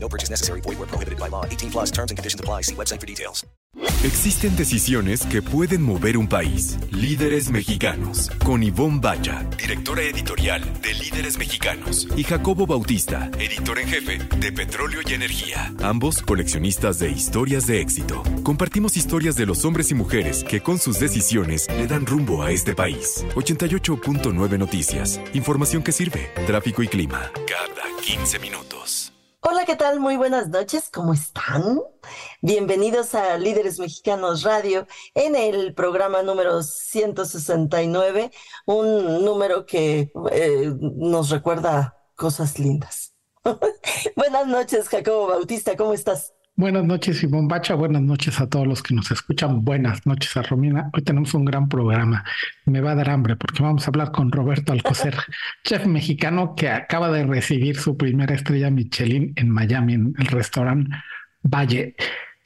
No 0.00 0.08
purchase 0.08 0.30
necessary. 0.30 0.62
Void 0.62 0.78
where 0.78 0.88
prohibited 0.88 1.18
by 1.18 1.28
law. 1.28 1.44
18 1.44 1.70
plus 1.70 1.90
terms 1.90 2.10
and 2.10 2.16
conditions 2.16 2.40
apply. 2.40 2.62
See 2.62 2.74
website 2.74 3.00
for 3.00 3.06
details. 3.06 3.44
Existen 4.04 4.56
decisiones 4.56 5.26
que 5.26 5.42
pueden 5.42 5.82
mover 5.82 6.16
un 6.16 6.28
país. 6.28 6.78
Líderes 6.92 7.50
mexicanos. 7.50 8.30
Con 8.44 8.62
Ivonne 8.62 9.00
Bacha, 9.00 9.44
directora 9.58 10.02
editorial 10.02 10.62
de 10.80 10.94
Líderes 10.94 11.36
Mexicanos. 11.36 12.06
Y 12.16 12.24
Jacobo 12.24 12.66
Bautista, 12.66 13.30
editor 13.38 13.78
en 13.78 13.88
jefe 13.88 14.18
de 14.38 14.52
Petróleo 14.52 15.00
y 15.06 15.14
Energía. 15.14 15.72
Ambos 15.82 16.22
coleccionistas 16.22 16.98
de 16.98 17.10
historias 17.10 17.66
de 17.66 17.80
éxito. 17.80 18.22
Compartimos 18.42 18.96
historias 18.96 19.36
de 19.36 19.46
los 19.46 19.64
hombres 19.64 19.90
y 19.90 19.94
mujeres 19.94 20.44
que 20.44 20.60
con 20.60 20.78
sus 20.78 20.98
decisiones 21.00 21.66
le 21.68 21.86
dan 21.86 22.06
rumbo 22.06 22.42
a 22.42 22.52
este 22.52 22.74
país. 22.74 23.24
88.9 23.34 24.58
Noticias. 24.58 25.20
Información 25.34 25.82
que 25.82 25.92
sirve. 25.92 26.30
Tráfico 26.46 26.82
y 26.82 26.88
clima. 26.88 27.30
Cada 27.46 28.00
15 28.00 28.38
minutos. 28.38 29.12
Hola, 29.40 29.64
¿qué 29.64 29.76
tal? 29.76 30.00
Muy 30.00 30.16
buenas 30.16 30.48
noches, 30.48 30.90
¿cómo 30.92 31.12
están? 31.14 31.80
Bienvenidos 32.42 33.14
a 33.14 33.38
Líderes 33.38 33.78
Mexicanos 33.78 34.42
Radio 34.42 34.86
en 35.14 35.36
el 35.36 35.74
programa 35.74 36.22
número 36.24 36.62
169, 36.62 38.32
un 38.66 39.24
número 39.24 39.64
que 39.64 40.10
eh, 40.32 40.72
nos 40.80 41.30
recuerda 41.30 41.96
cosas 42.16 42.58
lindas. 42.58 43.14
buenas 44.16 44.46
noches, 44.48 44.88
Jacobo 44.88 45.28
Bautista, 45.28 45.76
¿cómo 45.76 45.92
estás? 45.94 46.34
Buenas 46.58 46.84
noches, 46.84 47.22
Ivonne 47.22 47.46
Bacha. 47.46 47.76
Buenas 47.76 48.02
noches 48.02 48.40
a 48.40 48.48
todos 48.48 48.66
los 48.66 48.82
que 48.82 48.92
nos 48.92 49.12
escuchan. 49.12 49.64
Buenas 49.64 50.04
noches 50.06 50.36
a 50.36 50.42
Romina. 50.42 50.90
Hoy 50.92 51.02
tenemos 51.02 51.32
un 51.34 51.44
gran 51.44 51.68
programa. 51.68 52.24
Me 52.64 52.80
va 52.80 52.90
a 52.90 52.94
dar 52.96 53.10
hambre 53.10 53.36
porque 53.36 53.62
vamos 53.62 53.84
a 53.84 53.90
hablar 53.92 54.10
con 54.10 54.32
Roberto 54.32 54.72
Alcocer, 54.72 55.14
chef 55.64 55.86
mexicano 55.86 56.56
que 56.56 56.68
acaba 56.68 57.12
de 57.12 57.24
recibir 57.24 57.76
su 57.76 57.96
primera 57.96 58.34
estrella 58.34 58.70
Michelin 58.70 59.34
en 59.36 59.50
Miami, 59.50 59.94
en 59.94 60.14
el 60.18 60.26
restaurante 60.26 60.90
Valle, 61.44 61.94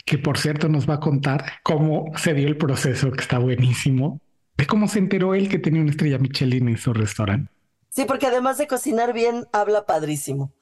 que 0.04 0.18
por 0.18 0.36
cierto 0.36 0.68
nos 0.68 0.86
va 0.86 0.96
a 0.96 1.00
contar 1.00 1.46
cómo 1.62 2.12
se 2.16 2.34
dio 2.34 2.48
el 2.48 2.58
proceso, 2.58 3.10
que 3.12 3.22
está 3.22 3.38
buenísimo, 3.38 4.20
de 4.58 4.66
cómo 4.66 4.88
se 4.88 4.98
enteró 4.98 5.34
él 5.34 5.48
que 5.48 5.58
tenía 5.58 5.80
una 5.80 5.90
estrella 5.90 6.18
Michelin 6.18 6.68
en 6.68 6.76
su 6.76 6.92
restaurante. 6.92 7.50
Sí, 7.94 8.06
porque 8.06 8.26
además 8.26 8.56
de 8.56 8.66
cocinar 8.66 9.12
bien, 9.12 9.48
habla 9.52 9.84
padrísimo. 9.84 10.54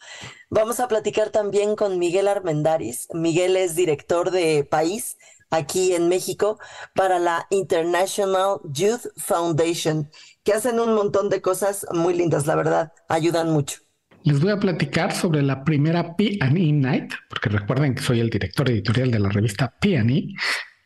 Vamos 0.48 0.80
a 0.80 0.88
platicar 0.88 1.30
también 1.30 1.76
con 1.76 1.96
Miguel 1.96 2.26
Armendaris. 2.26 3.06
Miguel 3.14 3.56
es 3.56 3.76
director 3.76 4.32
de 4.32 4.66
País 4.68 5.16
aquí 5.48 5.94
en 5.94 6.08
México 6.08 6.58
para 6.92 7.20
la 7.20 7.46
International 7.50 8.58
Youth 8.64 9.06
Foundation, 9.16 10.10
que 10.42 10.54
hacen 10.54 10.80
un 10.80 10.92
montón 10.92 11.28
de 11.28 11.40
cosas 11.40 11.86
muy 11.92 12.14
lindas, 12.14 12.48
la 12.48 12.56
verdad, 12.56 12.92
ayudan 13.08 13.52
mucho. 13.52 13.78
Les 14.24 14.40
voy 14.40 14.50
a 14.50 14.58
platicar 14.58 15.14
sobre 15.14 15.42
la 15.42 15.62
primera 15.62 16.16
P&E 16.16 16.72
Night, 16.72 17.12
porque 17.28 17.48
recuerden 17.48 17.94
que 17.94 18.02
soy 18.02 18.18
el 18.18 18.30
director 18.30 18.68
editorial 18.68 19.12
de 19.12 19.20
la 19.20 19.28
revista 19.28 19.72
P&E. 19.80 20.34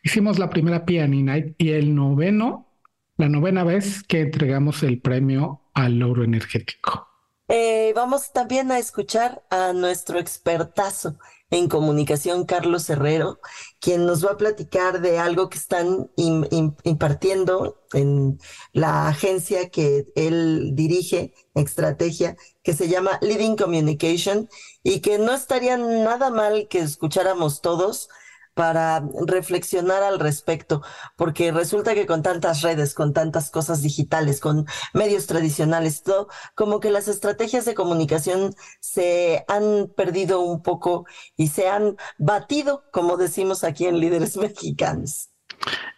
Hicimos 0.03 0.37
la 0.37 0.51
primera 0.51 0.85
P&E 0.85 1.07
Night 1.07 1.55
y 1.57 1.71
el 1.71 1.95
noveno, 1.95 2.71
la 3.17 3.29
novena 3.29 3.63
vez 3.63 4.03
que 4.03 4.21
entregamos 4.21 4.83
el 4.83 5.01
premio 5.01 5.64
al 5.75 5.99
logro 5.99 6.23
energético. 6.23 7.07
Eh, 7.47 7.93
vamos 7.95 8.33
también 8.33 8.71
a 8.71 8.79
escuchar 8.79 9.43
a 9.51 9.71
nuestro 9.71 10.17
expertazo 10.17 11.19
en 11.51 11.69
comunicación, 11.69 12.45
Carlos 12.45 12.89
Herrero, 12.89 13.39
quien 13.79 14.07
nos 14.07 14.25
va 14.25 14.31
a 14.31 14.37
platicar 14.37 14.99
de 14.99 15.19
algo 15.19 15.49
que 15.49 15.59
están 15.59 16.09
impartiendo 16.15 17.85
en 17.93 18.39
la 18.73 19.07
agencia 19.07 19.69
que 19.69 20.07
él 20.15 20.71
dirige, 20.73 21.35
Estrategia, 21.53 22.35
que 22.63 22.73
se 22.73 22.87
llama 22.87 23.19
Leading 23.21 23.55
Communication, 23.55 24.49
y 24.81 25.01
que 25.01 25.19
no 25.19 25.33
estaría 25.33 25.77
nada 25.77 26.31
mal 26.31 26.67
que 26.67 26.79
escucháramos 26.79 27.61
todos 27.61 28.09
para 28.55 29.03
reflexionar 29.27 30.01
al 30.01 30.19
respecto, 30.19 30.81
porque 31.15 31.51
resulta 31.51 31.93
que 31.93 32.07
con 32.07 32.23
tantas 32.23 32.61
redes, 32.61 32.95
con 32.95 33.13
tantas 33.13 33.51
cosas 33.51 33.83
digitales, 33.83 34.39
con 34.39 34.65
medios 34.93 35.27
tradicionales, 35.27 36.01
todo, 36.01 36.29
como 36.55 36.79
que 36.79 36.89
las 36.89 37.07
estrategias 37.07 37.65
de 37.65 37.75
comunicación 37.75 38.55
se 38.79 39.43
han 39.47 39.91
perdido 39.95 40.39
un 40.39 40.63
poco 40.63 41.05
y 41.35 41.49
se 41.49 41.67
han 41.67 41.97
batido, 42.17 42.85
como 42.91 43.17
decimos 43.17 43.63
aquí 43.63 43.85
en 43.85 43.99
Líderes 43.99 44.37
Mexicanos. 44.37 45.29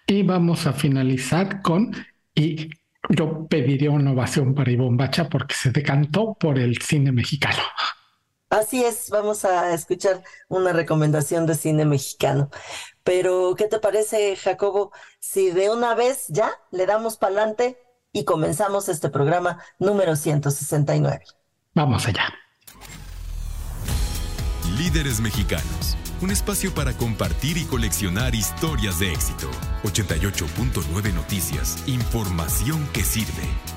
Y 0.07 0.23
vamos 0.23 0.65
a 0.65 0.73
finalizar 0.73 1.61
con, 1.61 1.95
y 2.33 2.71
yo 3.09 3.47
pediría 3.47 3.91
una 3.91 4.11
ovación 4.11 4.55
para 4.55 4.71
Ivonne 4.71 4.97
Bacha 4.97 5.29
porque 5.29 5.53
se 5.53 5.71
decantó 5.71 6.35
por 6.39 6.57
el 6.57 6.77
cine 6.79 7.11
mexicano. 7.11 7.61
Así 8.49 8.83
es, 8.83 9.09
vamos 9.09 9.43
a 9.43 9.73
escuchar 9.73 10.23
una 10.47 10.71
recomendación 10.71 11.45
de 11.45 11.55
cine 11.55 11.85
mexicano. 11.85 12.49
Pero, 13.03 13.55
¿qué 13.57 13.67
te 13.67 13.79
parece, 13.79 14.35
Jacobo, 14.37 14.91
si 15.19 15.51
de 15.51 15.69
una 15.69 15.95
vez 15.95 16.25
ya 16.29 16.51
le 16.71 16.85
damos 16.85 17.17
para 17.17 17.35
adelante 17.35 17.77
y 18.13 18.23
comenzamos 18.23 18.87
este 18.87 19.09
programa 19.09 19.61
número 19.79 20.15
169? 20.15 21.25
Vamos 21.73 22.07
allá. 22.07 22.33
Líderes 24.77 25.19
Mexicanos, 25.19 25.97
un 26.21 26.31
espacio 26.31 26.73
para 26.73 26.93
compartir 26.93 27.57
y 27.57 27.65
coleccionar 27.65 28.33
historias 28.33 28.99
de 28.99 29.11
éxito. 29.11 29.49
88.9 29.83 31.13
Noticias, 31.13 31.83
información 31.87 32.87
que 32.93 33.03
sirve. 33.03 33.76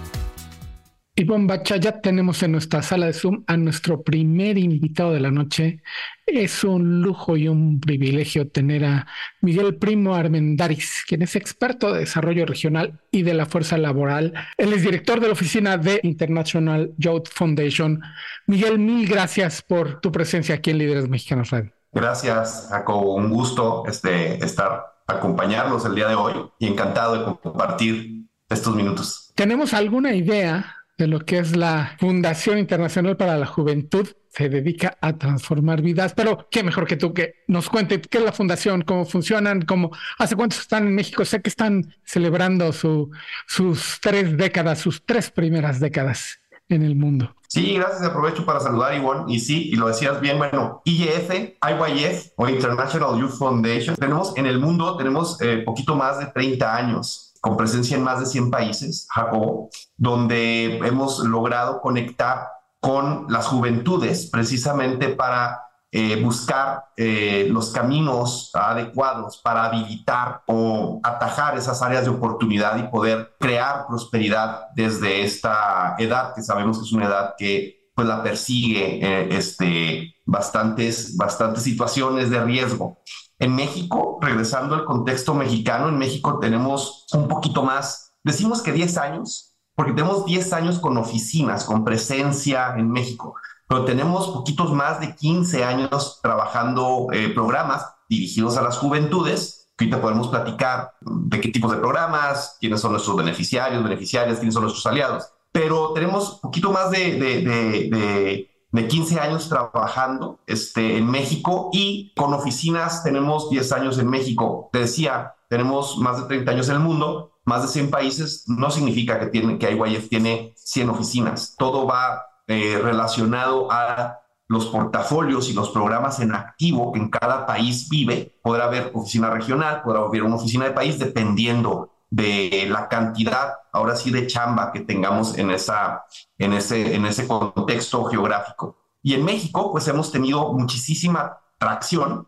Ivonne 1.21 1.47
Bacha, 1.47 1.77
ya 1.77 2.01
tenemos 2.01 2.43
en 2.43 2.53
nuestra 2.53 2.81
sala 2.81 3.05
de 3.05 3.13
Zoom 3.13 3.45
a 3.47 3.55
nuestro 3.59 4.03
primer 4.03 4.57
invitado 4.57 5.13
de 5.13 5.21
la 5.21 5.31
noche. 5.31 5.83
Es 6.25 6.65
un 6.65 7.03
lujo 7.03 7.37
y 7.37 7.47
un 7.47 7.79
privilegio 7.79 8.49
tener 8.49 8.87
a 8.87 9.07
Miguel 9.43 9.77
Primo 9.77 10.15
Armendaris, 10.15 11.05
quien 11.07 11.21
es 11.21 11.37
experto 11.37 11.93
de 11.93 12.01
desarrollo 12.01 12.47
regional 12.47 13.03
y 13.11 13.23
de 13.23 13.35
la 13.35 13.45
fuerza 13.45 13.77
laboral. 13.77 14.33
Él 14.57 14.73
es 14.73 14.83
director 14.83 15.21
de 15.21 15.27
la 15.27 15.35
oficina 15.35 15.77
de 15.77 16.01
International 16.05 16.95
Youth 16.97 17.29
Foundation. 17.31 18.01
Miguel, 18.47 18.79
mil 18.79 19.07
gracias 19.07 19.61
por 19.61 20.01
tu 20.01 20.11
presencia 20.11 20.55
aquí 20.55 20.71
en 20.71 20.79
Líderes 20.79 21.07
Mexicanos 21.07 21.51
Radio. 21.51 21.71
Gracias, 21.93 22.69
Jacobo. 22.71 23.17
Un 23.17 23.29
gusto 23.29 23.85
este, 23.87 24.43
estar 24.43 24.87
acompañarlos 25.07 25.85
el 25.85 25.95
día 25.95 26.09
de 26.09 26.15
hoy 26.15 26.33
y 26.59 26.67
encantado 26.67 27.19
de 27.19 27.39
compartir 27.43 28.25
estos 28.49 28.75
minutos. 28.75 29.33
¿Tenemos 29.35 29.75
alguna 29.75 30.15
idea 30.15 30.77
de 31.01 31.07
lo 31.07 31.21
que 31.21 31.39
es 31.39 31.57
la 31.57 31.97
Fundación 31.99 32.59
Internacional 32.59 33.17
para 33.17 33.39
la 33.39 33.47
Juventud. 33.47 34.07
Se 34.29 34.51
dedica 34.51 34.99
a 35.01 35.15
transformar 35.15 35.81
vidas, 35.81 36.13
pero 36.15 36.47
qué 36.51 36.63
mejor 36.63 36.87
que 36.87 36.97
tú 36.97 37.15
que 37.15 37.43
nos 37.49 37.71
cuente 37.71 38.01
qué 38.01 38.19
es 38.19 38.25
la 38.25 38.33
fundación, 38.33 38.83
cómo 38.83 39.07
funcionan, 39.07 39.63
cómo 39.63 39.91
hace 40.19 40.37
cuántos 40.37 40.61
están 40.61 40.87
en 40.87 40.95
México. 40.95 41.25
Sé 41.25 41.41
que 41.41 41.49
están 41.49 41.95
celebrando 42.05 42.73
su, 42.73 43.11
sus 43.47 43.99
tres 44.01 44.37
décadas, 44.37 44.79
sus 44.79 45.05
tres 45.05 45.31
primeras 45.31 45.81
décadas 45.81 46.39
en 46.69 46.83
el 46.83 46.95
mundo. 46.95 47.35
Sí, 47.49 47.75
gracias. 47.75 48.03
Aprovecho 48.03 48.45
para 48.45 48.61
saludar, 48.61 48.95
Ivonne. 48.95 49.25
Y 49.33 49.41
sí, 49.41 49.71
y 49.73 49.77
lo 49.77 49.89
decías 49.89 50.21
bien, 50.21 50.37
bueno, 50.37 50.83
IEF, 50.85 51.31
IYF 51.31 52.33
o 52.37 52.49
International 52.49 53.19
Youth 53.19 53.39
Foundation, 53.39 53.97
tenemos 53.97 54.37
en 54.37 54.47
el 54.47 54.61
mundo, 54.61 54.97
tenemos 54.99 55.41
eh, 55.41 55.63
poquito 55.65 55.97
más 55.97 56.21
de 56.21 56.27
30 56.27 56.77
años 56.77 57.30
con 57.41 57.57
presencia 57.57 57.97
en 57.97 58.05
más 58.05 58.21
de 58.21 58.27
100 58.27 58.51
países, 58.51 59.07
Jacobo, 59.11 59.71
donde 59.97 60.79
hemos 60.79 61.21
logrado 61.21 61.81
conectar 61.81 62.49
con 62.81 63.27
las 63.29 63.47
juventudes 63.47 64.27
precisamente 64.31 65.09
para 65.09 65.71
eh, 65.93 66.23
buscar 66.23 66.85
eh, 66.97 67.49
los 67.51 67.71
caminos 67.71 68.53
adecuados 68.55 69.39
para 69.43 69.65
habilitar 69.65 70.43
o 70.47 71.01
atajar 71.03 71.59
esas 71.59 71.83
áreas 71.83 72.05
de 72.05 72.11
oportunidad 72.11 72.79
y 72.79 72.89
poder 72.89 73.35
crear 73.41 73.89
prosperidad 73.89 74.69
desde 74.77 75.23
esta 75.25 75.97
edad, 75.99 76.33
que 76.33 76.43
sabemos 76.43 76.79
que 76.79 76.85
es 76.85 76.93
una 76.93 77.07
edad 77.07 77.35
que 77.37 77.91
pues 77.93 78.07
la 78.07 78.23
persigue 78.23 79.05
eh, 79.05 79.37
este, 79.37 80.15
bastantes, 80.25 81.17
bastantes 81.17 81.65
situaciones 81.65 82.31
de 82.31 82.45
riesgo. 82.45 82.99
En 83.41 83.57
México, 83.57 84.19
regresando 84.21 84.77
al 84.77 84.85
contexto 84.85 85.35
mexicano, 85.35 85.89
en 85.89 85.99
México 85.99 86.39
tenemos 86.39 87.07
un 87.13 87.27
poquito 87.27 87.65
más, 87.65 88.13
decimos 88.23 88.63
que 88.63 88.71
10 88.71 88.97
años, 88.99 89.57
porque 89.75 89.93
tenemos 89.93 90.25
10 90.25 90.53
años 90.53 90.79
con 90.79 90.97
oficinas, 90.97 91.65
con 91.65 91.85
presencia 91.85 92.75
en 92.77 92.91
México, 92.91 93.35
pero 93.67 93.85
tenemos 93.85 94.29
poquitos 94.29 94.73
más 94.73 95.01
de 95.01 95.17
15 95.17 95.65
años 95.65 96.21
trabajando 96.23 97.09
eh, 97.13 97.31
programas 97.31 97.85
dirigidos 98.09 98.57
a 98.57 98.63
las 98.63 98.79
juventudes 98.79 99.61
ahorita 99.81 100.01
podemos 100.01 100.29
platicar 100.29 100.93
de 101.01 101.41
qué 101.41 101.49
tipos 101.49 101.73
de 101.73 101.79
programas, 101.79 102.57
quiénes 102.61 102.81
son 102.81 102.93
nuestros 102.93 103.17
beneficiarios, 103.17 103.83
beneficiarias, 103.83 104.39
quiénes 104.39 104.55
son 104.55 104.65
nuestros 104.65 104.87
aliados. 104.87 105.29
Pero 105.53 105.93
tenemos 105.95 106.39
poquito 106.41 106.71
más 106.71 106.91
de, 106.91 107.19
de, 107.19 107.41
de, 107.43 107.91
de 107.91 108.50
15 108.73 109.19
años 109.21 109.49
trabajando 109.49 110.39
este, 110.47 110.99
en 110.99 111.11
México 111.11 111.71
y 111.73 112.13
con 112.15 112.33
oficinas 112.35 113.03
tenemos 113.03 113.51
10 113.51 113.73
años 113.73 113.99
en 113.99 114.09
México. 114.09 114.71
Te 114.73 114.81
decía, 114.81 115.35
tenemos 115.49 115.99
más 115.99 116.19
de 116.19 116.29
30 116.29 116.51
años 116.53 116.69
en 116.69 116.77
el 116.77 116.81
mundo, 116.81 117.33
más 117.45 117.63
de 117.63 117.69
100 117.69 117.91
países, 117.91 118.45
no 118.47 118.71
significa 118.71 119.19
que, 119.19 119.27
tiene, 119.27 119.59
que 119.59 119.73
IYF 119.73 120.09
tiene 120.09 120.53
100 120.57 120.91
oficinas. 120.91 121.55
Todo 121.59 121.87
va 121.87 122.25
eh, 122.47 122.79
relacionado 122.83 123.71
a 123.73 124.21
los 124.47 124.67
portafolios 124.67 125.49
y 125.49 125.53
los 125.53 125.71
programas 125.71 126.19
en 126.21 126.35
activo 126.35 126.93
que 126.93 126.99
en 126.99 127.09
cada 127.09 127.47
país 127.47 127.89
vive. 127.89 128.39
Podrá 128.43 128.65
haber 128.65 128.91
oficina 128.95 129.31
regional, 129.31 129.83
podrá 129.83 130.01
haber 130.01 130.25
una 130.25 130.37
oficina 130.37 130.65
de 130.65 130.73
país, 130.73 130.99
dependiendo 130.99 131.93
de 132.11 132.67
la 132.69 132.89
cantidad, 132.89 133.55
ahora 133.73 133.97
sí, 133.97 134.11
de 134.11 134.27
chamba 134.27 134.73
que 134.73 134.81
tengamos 134.81 135.39
en, 135.39 135.51
esa, 135.51 136.05
en, 136.39 136.53
ese, 136.53 136.95
en 136.95 137.07
ese 137.07 137.27
contexto 137.27 138.05
geográfico. 138.05 138.77
Y 139.03 139.15
en 139.15 139.25
México, 139.25 139.71
pues 139.71 139.87
hemos 139.89 140.13
tenido 140.13 140.53
muchísima 140.53 141.39
tracción, 141.61 142.27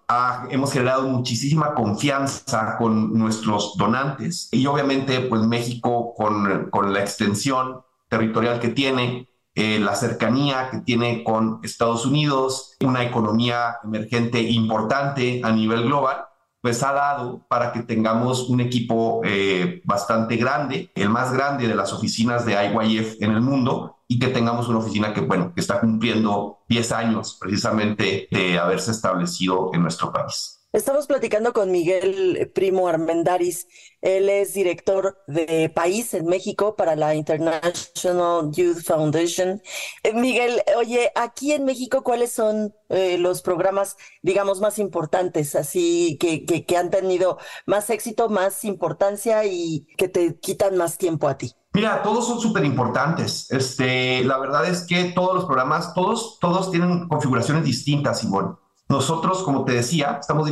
hemos 0.50 0.73
generado 0.73 1.05
muchísima 1.05 1.75
confianza 1.75 2.76
con 2.76 3.14
nuestros 3.19 3.76
donantes 3.79 4.50
y 4.52 4.67
obviamente 4.67 5.20
pues 5.20 5.40
México 5.46 6.14
con, 6.14 6.69
con 6.69 6.93
la 6.93 7.00
extensión 7.00 7.81
territorial 8.11 8.61
que 8.61 8.69
tiene, 8.69 9.31
eh, 9.55 9.79
la 9.81 9.94
cercanía 9.94 10.69
que 10.70 10.81
tiene 10.81 11.25
con 11.25 11.61
Estados 11.62 12.05
Unidos, 12.05 12.76
una 12.84 13.05
economía 13.05 13.79
emergente 13.82 14.38
importante 14.38 15.40
a 15.43 15.50
nivel 15.50 15.84
global, 15.84 16.26
pues 16.62 16.82
ha 16.85 16.93
dado 16.93 17.44
para 17.49 17.73
que 17.73 17.82
tengamos 17.82 18.49
un 18.49 18.61
equipo 18.61 19.20
eh, 19.25 19.82
bastante 19.85 20.37
grande, 20.37 20.91
el 20.94 21.11
más 21.11 21.32
grande 21.32 21.67
de 21.67 21.75
las 21.75 21.93
oficinas 21.93 22.47
de 22.47 22.53
IYF 22.53 23.20
en 23.20 23.32
el 23.32 23.41
mundo, 23.41 23.97
y 24.06 24.19
que 24.19 24.29
tengamos 24.29 24.69
una 24.69 24.79
oficina 24.79 25.12
que, 25.12 25.23
bueno, 25.23 25.53
que 25.55 25.61
está 25.61 25.81
cumpliendo 25.81 26.61
10 26.69 26.93
años 26.93 27.37
precisamente 27.41 28.29
de 28.31 28.59
haberse 28.59 28.93
establecido 28.93 29.70
en 29.75 29.82
nuestro 29.82 30.12
país. 30.12 30.62
Estamos 30.73 31.07
platicando 31.07 31.53
con 31.53 31.71
Miguel 31.71 32.51
Primo 32.55 32.89
Armendaris. 32.89 33.69
Él 34.01 34.31
es 34.31 34.55
director 34.55 35.19
de 35.27 35.69
país 35.69 36.15
en 36.15 36.25
México 36.25 36.77
para 36.77 36.97
la 36.97 37.15
International 37.15 38.51
Youth 38.51 38.83
Foundation. 38.83 39.61
Eh, 40.03 40.15
Miguel, 40.15 40.63
oye, 40.79 41.13
aquí 41.15 41.53
en 41.53 41.67
México, 41.67 42.03
¿cuáles 42.03 42.33
son 42.33 42.75
eh, 42.89 43.19
los 43.19 43.43
programas, 43.43 43.99
digamos, 44.23 44.63
más 44.63 44.79
importantes, 44.79 45.57
así 45.57 46.17
que, 46.19 46.47
que, 46.47 46.65
que 46.65 46.77
han 46.79 46.89
tenido 46.89 47.37
más 47.67 47.91
éxito, 47.91 48.31
más 48.31 48.65
importancia 48.65 49.45
y 49.45 49.87
que 49.99 50.09
te 50.09 50.39
quitan 50.41 50.79
más 50.79 50.97
tiempo 50.97 51.29
a 51.29 51.37
ti? 51.37 51.53
Mira, 51.75 52.03
todos 52.03 52.27
son 52.27 52.41
súper 52.41 52.65
importantes. 52.65 53.51
Este, 53.51 54.25
la 54.25 54.39
verdad 54.39 54.67
es 54.67 54.87
que 54.87 55.05
todos 55.15 55.35
los 55.35 55.45
programas, 55.45 55.93
todos, 55.93 56.39
todos 56.41 56.71
tienen 56.71 57.09
configuraciones 57.09 57.63
distintas, 57.63 58.25
Ivonne. 58.25 58.62
Nosotros, 58.93 59.43
como 59.43 59.65
te 59.65 59.73
decía, 59.73 60.19
estamos 60.21 60.50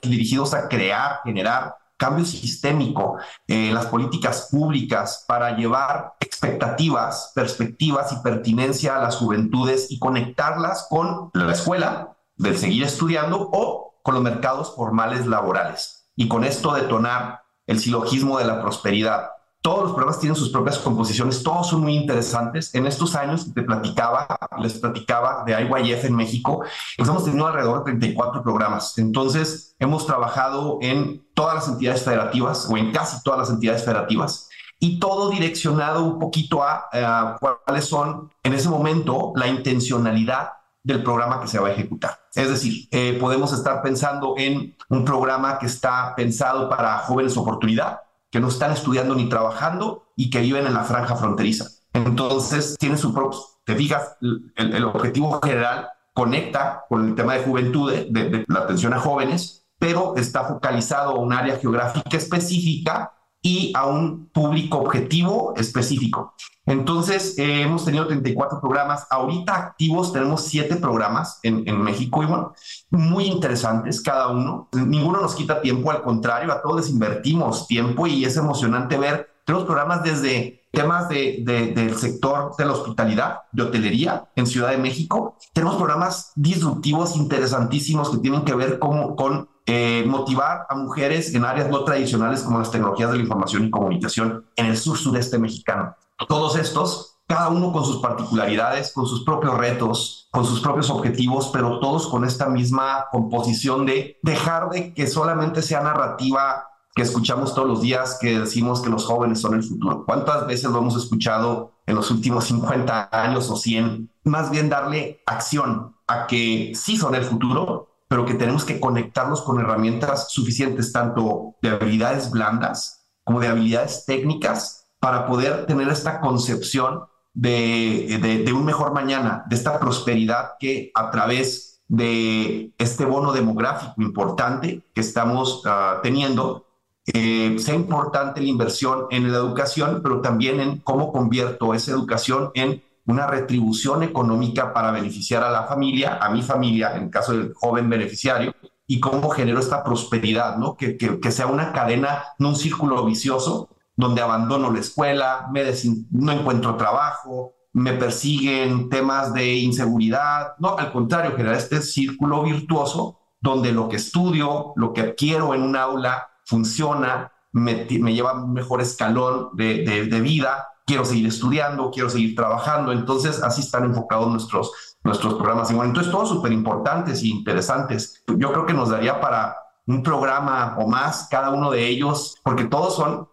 dirigidos 0.00 0.54
a 0.54 0.68
crear, 0.68 1.22
generar 1.24 1.74
cambio 1.96 2.24
sistémico 2.24 3.18
en 3.48 3.74
las 3.74 3.86
políticas 3.86 4.46
públicas 4.48 5.24
para 5.26 5.56
llevar 5.56 6.12
expectativas, 6.20 7.32
perspectivas 7.34 8.12
y 8.12 8.22
pertinencia 8.22 8.94
a 8.94 9.02
las 9.02 9.16
juventudes 9.16 9.90
y 9.90 9.98
conectarlas 9.98 10.86
con 10.88 11.30
la 11.34 11.50
escuela, 11.50 12.16
del 12.36 12.56
seguir 12.56 12.84
estudiando 12.84 13.50
o 13.52 13.98
con 14.04 14.14
los 14.14 14.22
mercados 14.22 14.72
formales 14.76 15.26
laborales. 15.26 16.08
Y 16.14 16.28
con 16.28 16.44
esto 16.44 16.72
detonar 16.74 17.42
el 17.66 17.80
silogismo 17.80 18.38
de 18.38 18.44
la 18.44 18.62
prosperidad 18.62 19.30
todos 19.62 19.82
los 19.82 19.92
programas 19.92 20.18
tienen 20.18 20.36
sus 20.36 20.50
propias 20.50 20.78
composiciones, 20.78 21.42
todos 21.42 21.68
son 21.68 21.82
muy 21.82 21.94
interesantes. 21.94 22.74
En 22.74 22.86
estos 22.86 23.14
años 23.14 23.52
te 23.52 23.62
platicaba, 23.62 24.26
les 24.58 24.78
platicaba 24.78 25.44
de 25.44 25.52
IYF 25.52 26.04
en 26.06 26.16
México, 26.16 26.64
hemos 26.96 27.24
tenido 27.24 27.46
alrededor 27.46 27.84
de 27.84 27.92
34 27.92 28.42
programas. 28.42 28.96
Entonces, 28.96 29.74
hemos 29.78 30.06
trabajado 30.06 30.78
en 30.80 31.26
todas 31.34 31.54
las 31.54 31.68
entidades 31.68 32.02
federativas 32.02 32.66
o 32.70 32.76
en 32.76 32.90
casi 32.92 33.22
todas 33.22 33.40
las 33.40 33.50
entidades 33.50 33.84
federativas 33.84 34.48
y 34.78 34.98
todo 34.98 35.28
direccionado 35.28 36.04
un 36.04 36.18
poquito 36.18 36.62
a, 36.62 37.36
cuáles 37.38 37.84
son 37.84 38.30
en 38.42 38.54
ese 38.54 38.70
momento 38.70 39.32
la 39.36 39.46
intencionalidad 39.46 40.52
del 40.82 41.02
programa 41.02 41.38
que 41.40 41.48
se 41.48 41.58
va 41.58 41.68
a 41.68 41.72
ejecutar. 41.72 42.18
Es 42.34 42.48
decir, 42.48 42.88
eh, 42.90 43.18
podemos 43.20 43.52
estar 43.52 43.82
pensando 43.82 44.34
en 44.38 44.74
un 44.88 45.04
programa 45.04 45.58
que 45.58 45.66
está 45.66 46.14
pensado 46.16 46.70
para 46.70 46.98
jóvenes 47.00 47.36
oportunidad, 47.36 48.00
que 48.30 48.40
no 48.40 48.48
están 48.48 48.72
estudiando 48.72 49.14
ni 49.14 49.28
trabajando 49.28 50.12
y 50.16 50.30
que 50.30 50.40
viven 50.40 50.66
en 50.66 50.74
la 50.74 50.84
franja 50.84 51.16
fronteriza. 51.16 51.66
Entonces, 51.92 52.76
tiene 52.78 52.96
su 52.96 53.12
propio, 53.12 53.40
te 53.64 53.74
fijas, 53.74 54.16
el, 54.56 54.84
objetivo 54.84 55.40
general 55.42 55.88
conecta 56.14 56.84
con 56.88 57.08
el 57.08 57.14
tema 57.14 57.34
de 57.34 57.42
juventud, 57.42 57.92
de, 57.92 58.04
de, 58.06 58.44
la 58.48 58.60
atención 58.60 58.94
a 58.94 59.00
jóvenes, 59.00 59.66
pero 59.78 60.14
está 60.16 60.44
focalizado 60.44 61.12
a 61.12 61.18
un 61.18 61.32
área 61.32 61.58
geográfica 61.58 62.16
específica 62.16 63.12
y 63.42 63.72
a 63.74 63.86
un 63.86 64.26
público 64.26 64.78
objetivo 64.78 65.54
específico. 65.56 66.34
Entonces, 66.66 67.36
eh, 67.38 67.62
hemos 67.62 67.84
tenido 67.84 68.06
34 68.06 68.60
programas. 68.60 69.06
Ahorita 69.10 69.56
activos 69.56 70.12
tenemos 70.12 70.42
7 70.44 70.76
programas 70.76 71.40
en, 71.42 71.66
en 71.66 71.80
México 71.80 72.22
y 72.22 72.26
bueno, 72.26 72.52
muy 72.90 73.24
interesantes 73.24 74.00
cada 74.02 74.28
uno. 74.28 74.68
Ninguno 74.72 75.20
nos 75.20 75.34
quita 75.34 75.62
tiempo, 75.62 75.90
al 75.90 76.02
contrario, 76.02 76.52
a 76.52 76.62
todos 76.62 76.76
les 76.76 76.90
invertimos 76.90 77.66
tiempo 77.66 78.06
y 78.06 78.24
es 78.24 78.36
emocionante 78.36 78.98
ver. 78.98 79.30
Tenemos 79.44 79.66
programas 79.66 80.02
desde 80.04 80.60
temas 80.70 81.08
de, 81.08 81.42
del 81.74 81.96
sector 81.96 82.54
de 82.56 82.64
la 82.64 82.72
hospitalidad, 82.72 83.40
de 83.52 83.64
hotelería 83.64 84.28
en 84.36 84.46
Ciudad 84.46 84.70
de 84.70 84.78
México. 84.78 85.36
Tenemos 85.52 85.76
programas 85.76 86.32
disruptivos 86.36 87.16
interesantísimos 87.16 88.10
que 88.10 88.18
tienen 88.18 88.44
que 88.44 88.54
ver 88.54 88.78
con, 88.78 89.16
con 89.16 89.49
eh, 89.66 90.04
motivar 90.06 90.66
a 90.68 90.74
mujeres 90.74 91.34
en 91.34 91.44
áreas 91.44 91.68
no 91.68 91.84
tradicionales 91.84 92.42
como 92.42 92.58
las 92.58 92.70
tecnologías 92.70 93.10
de 93.10 93.16
la 93.16 93.22
información 93.22 93.64
y 93.64 93.70
comunicación 93.70 94.44
en 94.56 94.66
el 94.66 94.76
sur-sureste 94.76 95.38
mexicano. 95.38 95.94
Todos 96.28 96.56
estos, 96.56 97.18
cada 97.26 97.48
uno 97.48 97.72
con 97.72 97.84
sus 97.84 98.00
particularidades, 98.00 98.92
con 98.92 99.06
sus 99.06 99.24
propios 99.24 99.56
retos, 99.56 100.28
con 100.30 100.44
sus 100.44 100.60
propios 100.60 100.90
objetivos, 100.90 101.50
pero 101.52 101.78
todos 101.80 102.08
con 102.08 102.24
esta 102.24 102.48
misma 102.48 103.06
composición 103.10 103.86
de 103.86 104.18
dejar 104.22 104.70
de 104.70 104.92
que 104.94 105.06
solamente 105.06 105.62
sea 105.62 105.80
narrativa 105.80 106.66
que 106.94 107.02
escuchamos 107.02 107.54
todos 107.54 107.68
los 107.68 107.82
días 107.82 108.18
que 108.20 108.40
decimos 108.40 108.80
que 108.80 108.90
los 108.90 109.04
jóvenes 109.04 109.40
son 109.40 109.54
el 109.54 109.62
futuro. 109.62 110.04
¿Cuántas 110.04 110.46
veces 110.46 110.70
lo 110.70 110.78
hemos 110.78 110.96
escuchado 110.96 111.72
en 111.86 111.94
los 111.94 112.10
últimos 112.10 112.44
50 112.44 113.08
años 113.12 113.48
o 113.50 113.56
100? 113.56 114.10
Más 114.24 114.50
bien 114.50 114.68
darle 114.68 115.22
acción 115.26 115.94
a 116.08 116.26
que 116.26 116.72
sí 116.74 116.96
son 116.96 117.14
el 117.14 117.24
futuro, 117.24 117.89
pero 118.10 118.26
que 118.26 118.34
tenemos 118.34 118.64
que 118.64 118.80
conectarnos 118.80 119.40
con 119.40 119.60
herramientas 119.60 120.32
suficientes, 120.32 120.92
tanto 120.92 121.54
de 121.62 121.68
habilidades 121.70 122.32
blandas 122.32 123.06
como 123.22 123.38
de 123.38 123.46
habilidades 123.46 124.04
técnicas, 124.04 124.88
para 124.98 125.28
poder 125.28 125.64
tener 125.66 125.88
esta 125.88 126.20
concepción 126.20 127.04
de, 127.34 128.42
de, 128.44 128.52
un 128.52 128.64
mejor 128.64 128.92
mañana, 128.92 129.44
de 129.48 129.54
esta 129.54 129.78
prosperidad 129.78 130.54
que 130.58 130.90
a 130.92 131.12
través 131.12 131.82
de 131.86 132.74
este 132.78 133.04
bono 133.04 133.32
demográfico 133.32 133.94
importante 134.02 134.82
que 134.92 135.02
estamos 135.02 135.64
uh, 135.64 136.02
teniendo, 136.02 136.66
eh, 137.06 137.60
sea 137.60 137.76
importante 137.76 138.40
la 138.40 138.48
inversión 138.48 139.06
en 139.10 139.30
la 139.30 139.38
educación, 139.38 140.00
pero 140.02 140.20
también 140.20 140.58
en 140.58 140.78
cómo 140.80 141.12
convierto 141.12 141.74
esa 141.74 141.92
educación 141.92 142.50
en 142.54 142.82
una 143.10 143.26
retribución 143.26 144.02
económica 144.02 144.72
para 144.72 144.90
beneficiar 144.92 145.42
a 145.42 145.50
la 145.50 145.64
familia, 145.64 146.18
a 146.20 146.30
mi 146.30 146.42
familia, 146.42 146.96
en 146.96 147.04
el 147.04 147.10
caso 147.10 147.32
del 147.32 147.52
joven 147.54 147.90
beneficiario, 147.90 148.54
y 148.86 149.00
cómo 149.00 149.30
genero 149.30 149.60
esta 149.60 149.84
prosperidad, 149.84 150.56
¿no? 150.56 150.76
Que, 150.76 150.96
que, 150.96 151.30
sea 151.30 151.46
una 151.46 151.72
cadena, 151.72 152.24
no 152.38 152.48
un 152.48 152.56
círculo 152.56 153.04
vicioso, 153.04 153.68
donde 153.96 154.22
abandono 154.22 154.70
la 154.70 154.80
escuela, 154.80 155.48
me 155.52 155.62
no 156.10 156.32
encuentro 156.32 156.76
trabajo, 156.76 157.52
me 157.72 157.92
persiguen 157.92 158.88
temas 158.88 159.32
de 159.32 159.54
inseguridad. 159.54 160.54
No, 160.58 160.76
al 160.76 160.90
contrario, 160.90 161.36
generar 161.36 161.56
este 161.56 161.82
círculo 161.82 162.42
virtuoso 162.42 163.20
donde 163.40 163.72
lo 163.72 163.88
que 163.88 163.96
estudio, 163.96 164.72
lo 164.76 164.92
que 164.92 165.02
adquiero 165.02 165.54
en 165.54 165.62
un 165.62 165.76
aula 165.76 166.28
funciona, 166.44 167.30
me, 167.52 167.86
me 168.00 168.12
lleva 168.12 168.30
a 168.30 168.44
un 168.44 168.52
mejor 168.52 168.80
escalón 168.80 169.50
de, 169.54 169.84
de, 169.84 170.06
de 170.06 170.20
vida 170.20 170.66
quiero 170.90 171.04
seguir 171.04 171.28
estudiando, 171.28 171.88
quiero 171.92 172.10
seguir 172.10 172.34
trabajando. 172.34 172.90
Entonces, 172.90 173.40
así 173.44 173.60
están 173.60 173.84
enfocados 173.84 174.26
nuestros, 174.26 174.72
nuestros 175.04 175.34
programas. 175.34 175.70
Y 175.70 175.74
bueno, 175.74 175.90
entonces, 175.90 176.10
todos 176.10 176.28
súper 176.28 176.50
importantes 176.50 177.22
e 177.22 177.28
interesantes. 177.28 178.24
Yo 178.26 178.52
creo 178.52 178.66
que 178.66 178.74
nos 178.74 178.88
daría 178.88 179.20
para 179.20 179.56
un 179.86 180.02
programa 180.02 180.74
o 180.80 180.88
más 180.88 181.28
cada 181.30 181.50
uno 181.50 181.70
de 181.70 181.86
ellos, 181.86 182.34
porque 182.42 182.64
todos 182.64 182.96
son 182.96 183.28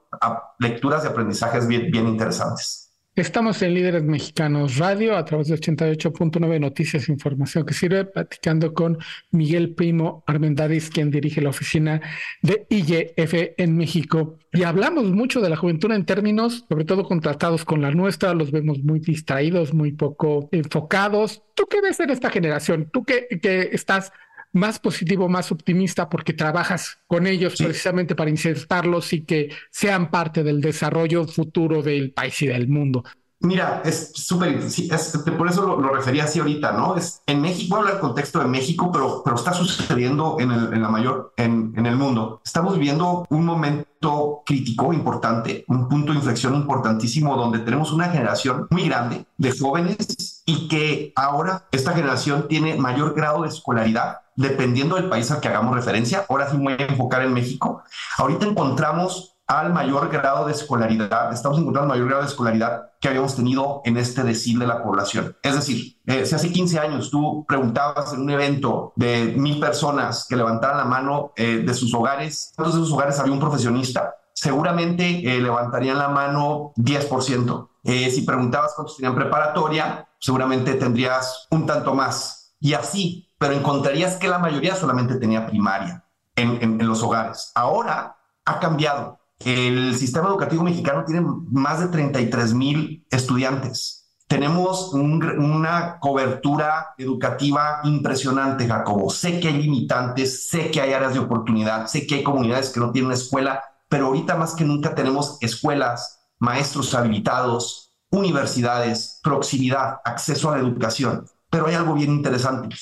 lecturas 0.60 1.04
y 1.04 1.08
aprendizajes 1.08 1.68
bien, 1.68 1.90
bien 1.90 2.08
interesantes. 2.08 2.87
Estamos 3.18 3.60
en 3.64 3.74
Líderes 3.74 4.04
Mexicanos 4.04 4.78
Radio 4.78 5.18
a 5.18 5.26
través 5.26 5.48
de 5.48 5.56
88.9 5.56 6.60
Noticias 6.60 7.10
e 7.10 7.12
Información 7.12 7.66
que 7.66 7.74
sirve, 7.74 8.06
platicando 8.06 8.76
con 8.76 9.00
Miguel 9.32 9.74
Primo 9.74 10.24
Armendáriz, 10.28 10.92
quien 10.92 11.10
dirige 11.10 11.42
la 11.42 11.50
oficina 11.50 12.00
de 12.44 12.68
IGF 12.70 13.56
en 13.58 13.76
México. 13.76 14.38
Y 14.54 14.62
hablamos 14.62 15.06
mucho 15.06 15.42
de 15.42 15.50
la 15.50 15.56
juventud 15.56 15.92
en 15.94 16.06
términos, 16.06 16.66
sobre 16.70 16.86
todo 16.86 17.06
contratados 17.06 17.66
con 17.66 17.82
la 17.82 17.90
nuestra, 17.90 18.36
los 18.36 18.52
vemos 18.52 18.84
muy 18.84 19.00
distraídos, 19.00 19.74
muy 19.74 19.94
poco 19.94 20.48
enfocados. 20.52 21.42
¿Tú 21.56 21.66
qué 21.68 21.82
ves 21.82 22.00
en 22.00 22.12
esta 22.12 22.30
generación? 22.30 22.92
¿Tú 22.94 23.04
que, 23.04 23.28
que 23.42 23.70
estás 23.72 24.12
más 24.58 24.80
positivo, 24.80 25.30
más 25.30 25.52
optimista, 25.52 26.10
porque 26.10 26.34
trabajas 26.34 27.00
con 27.08 27.28
ellos 27.28 27.56
precisamente 27.58 28.16
para 28.16 28.30
insertarlos 28.30 29.14
y 29.14 29.24
que 29.24 29.50
sean 29.72 30.12
parte 30.12 30.44
del 30.44 30.60
desarrollo 30.62 31.26
futuro 31.26 31.82
del 31.82 32.12
país 32.12 32.42
y 32.42 32.48
del 32.48 32.68
mundo. 32.68 33.04
Mira, 33.40 33.84
es 33.86 34.14
súper, 34.16 34.68
sí, 34.68 34.90
por 35.38 35.48
eso 35.48 35.78
lo, 35.78 35.90
refería 35.94 36.24
así 36.24 36.40
ahorita, 36.40 36.72
¿no? 36.72 36.96
Es 36.98 37.22
en 37.28 37.40
México, 37.40 37.76
voy 37.76 37.78
a 37.78 37.80
hablar 37.82 37.94
del 37.94 38.02
contexto 38.02 38.40
de 38.40 38.46
México, 38.46 38.92
pero, 38.92 39.22
pero 39.24 39.36
está 39.36 39.54
sucediendo 39.54 40.38
en, 40.40 40.52
el, 40.52 40.74
en 40.74 40.82
la 40.82 40.90
mayor, 40.90 41.34
en, 41.38 41.72
en, 41.78 41.86
el 41.86 41.96
mundo. 41.96 42.42
Estamos 42.44 42.74
viviendo 42.74 43.28
un 43.30 43.46
momento 43.46 44.42
crítico, 44.44 44.92
importante, 44.92 45.66
un 45.68 45.88
punto 45.88 46.14
de 46.14 46.18
inflexión 46.18 46.56
importantísimo 46.56 47.38
donde 47.38 47.60
tenemos 47.60 47.92
una 47.92 48.10
generación 48.10 48.68
muy 48.72 48.88
grande 48.90 49.28
de 49.38 49.52
jóvenes 49.56 50.42
y 50.48 50.68
que 50.68 51.14
ahora 51.16 51.68
esta 51.72 51.94
generación 51.94 52.48
tiene 52.48 52.76
mayor 52.76 53.14
grado 53.14 53.44
de 53.44 53.50
escolaridad 53.50 54.18
dependiendo 54.38 54.96
del 54.96 55.10
país 55.10 55.30
al 55.32 55.42
que 55.42 55.50
hagamos 55.50 55.76
referencia. 55.76 56.26
Ahora 56.30 56.50
sí 56.50 56.58
me 56.58 56.76
voy 56.76 56.86
a 56.86 56.86
enfocar 56.86 57.24
en 57.24 57.34
México. 57.34 57.84
Ahorita 58.18 58.46
encontramos 58.46 59.38
al 59.48 59.72
mayor 59.74 60.10
grado 60.10 60.46
de 60.46 60.52
escolaridad, 60.52 61.32
estamos 61.32 61.58
encontrando 61.58 61.94
el 61.94 62.00
mayor 62.00 62.10
grado 62.10 62.24
de 62.24 62.28
escolaridad 62.28 62.92
que 63.00 63.08
habíamos 63.08 63.36
tenido 63.36 63.82
en 63.86 63.96
este 63.96 64.24
decil 64.24 64.60
de 64.60 64.68
la 64.68 64.84
población. 64.84 65.38
Es 65.42 65.56
decir, 65.56 65.98
eh, 66.06 66.26
si 66.26 66.36
hace 66.36 66.52
15 66.52 66.80
años 66.80 67.10
tú 67.10 67.46
preguntabas 67.48 68.14
en 68.14 68.22
un 68.22 68.30
evento 68.30 68.92
de 68.98 69.34
mil 69.38 69.60
personas 69.60 70.26
que 70.28 70.36
levantaran 70.36 70.78
la 70.78 70.86
mano 70.86 71.32
eh, 71.38 71.64
de 71.66 71.74
sus 71.74 71.94
hogares, 71.94 72.52
¿cuántos 72.58 72.76
de 72.76 72.82
sus 72.82 72.92
hogares 72.92 73.20
había 73.20 73.32
un 73.32 73.40
profesionista? 73.40 74.16
Seguramente 74.34 75.06
eh, 75.06 75.40
levantarían 75.40 75.98
la 75.98 76.10
mano 76.10 76.74
10%. 76.76 77.70
si 77.86 78.22
preguntabas 78.24 78.74
cuántos 78.76 78.98
tenían 78.98 79.16
preparatoria, 79.16 80.10
seguramente 80.20 80.74
tendrías 80.74 81.48
un 81.52 81.66
tanto 81.66 81.96
más. 81.96 82.54
Y 82.60 82.74
así, 82.74 83.27
pero 83.38 83.54
encontrarías 83.54 84.16
que 84.16 84.28
la 84.28 84.40
mayoría 84.40 84.76
solamente 84.76 85.16
tenía 85.16 85.46
primaria 85.46 86.04
en, 86.36 86.78
los 86.88 87.02
hogares. 87.04 87.52
Ahora 87.56 88.18
ha 88.46 88.60
cambiado 88.60 89.20
el 89.44 89.96
sistema 89.96 90.30
educativo 90.30 90.64
mexicano 90.64 91.04
tiene 91.06 91.26
más 91.52 91.80
de 91.80 91.88
33 91.88 92.54
mil 92.54 93.06
estudiantes. 93.12 94.06
Tenemos 94.28 94.94
una 94.94 96.00
cobertura 96.00 96.94
educativa 96.98 97.80
impresionante, 97.84 98.68
Jacobo. 98.68 99.10
Sé 99.10 99.40
que 99.40 99.48
hay 99.48 99.62
limitantes, 99.62 100.50
sé 100.50 100.70
que 100.70 100.82
hay 100.82 100.92
áreas 100.92 101.14
de 101.14 101.20
oportunidad, 101.20 101.88
sé 101.88 102.06
que 102.06 102.16
hay 102.16 102.24
comunidades 102.24 102.72
que 102.72 102.82
no 102.82 102.92
tienen 102.92 103.14
escuela, 103.14 103.64
pero 103.88 104.08
ahorita 104.08 104.36
más 104.36 104.54
que 104.54 104.66
nunca 104.66 104.96
tenemos 104.96 105.38
escuelas, 105.40 106.20
maestros 106.40 106.94
habilitados, 106.94 107.94
universidades, 108.10 109.22
proximidad, 109.24 110.02
acceso 110.04 110.50
a 110.50 110.58
la 110.58 110.64
educación. 110.64 111.26
Pero 111.50 111.68
hay 111.68 111.76
algo 111.76 111.94
bien 111.94 112.12
interesante. 112.12 112.76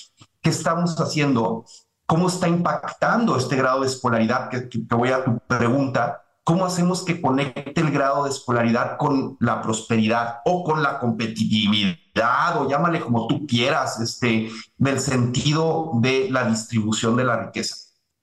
¿Qué 0.45 0.51
estamos 0.51 0.95
haciendo? 1.01 1.65
¿Cómo 2.05 2.27
está 2.27 2.47
impactando 2.47 3.35
este 3.35 3.55
grado 3.55 3.81
de 3.81 3.87
escolaridad? 3.87 4.47
Que, 4.47 4.69
que 4.69 4.95
voy 4.95 5.09
a 5.09 5.25
tu 5.25 5.39
pregunta 5.47 6.21
¿Cómo 6.43 6.63
hacemos 6.63 7.03
que 7.03 7.19
conecte 7.19 7.81
el 7.81 7.89
grado 7.89 8.25
de 8.25 8.29
escolaridad 8.29 8.97
con 8.97 9.35
la 9.39 9.63
prosperidad 9.63 10.41
o 10.45 10.63
con 10.63 10.83
la 10.83 10.99
competitividad 10.99 12.61
o 12.61 12.69
llámale 12.69 12.99
como 12.99 13.25
tú 13.25 13.47
quieras, 13.47 13.99
este, 13.99 14.51
del 14.77 14.99
sentido 14.99 15.93
de 15.95 16.27
la 16.29 16.45
distribución 16.45 17.15
de 17.15 17.23
la 17.23 17.37
riqueza? 17.37 17.75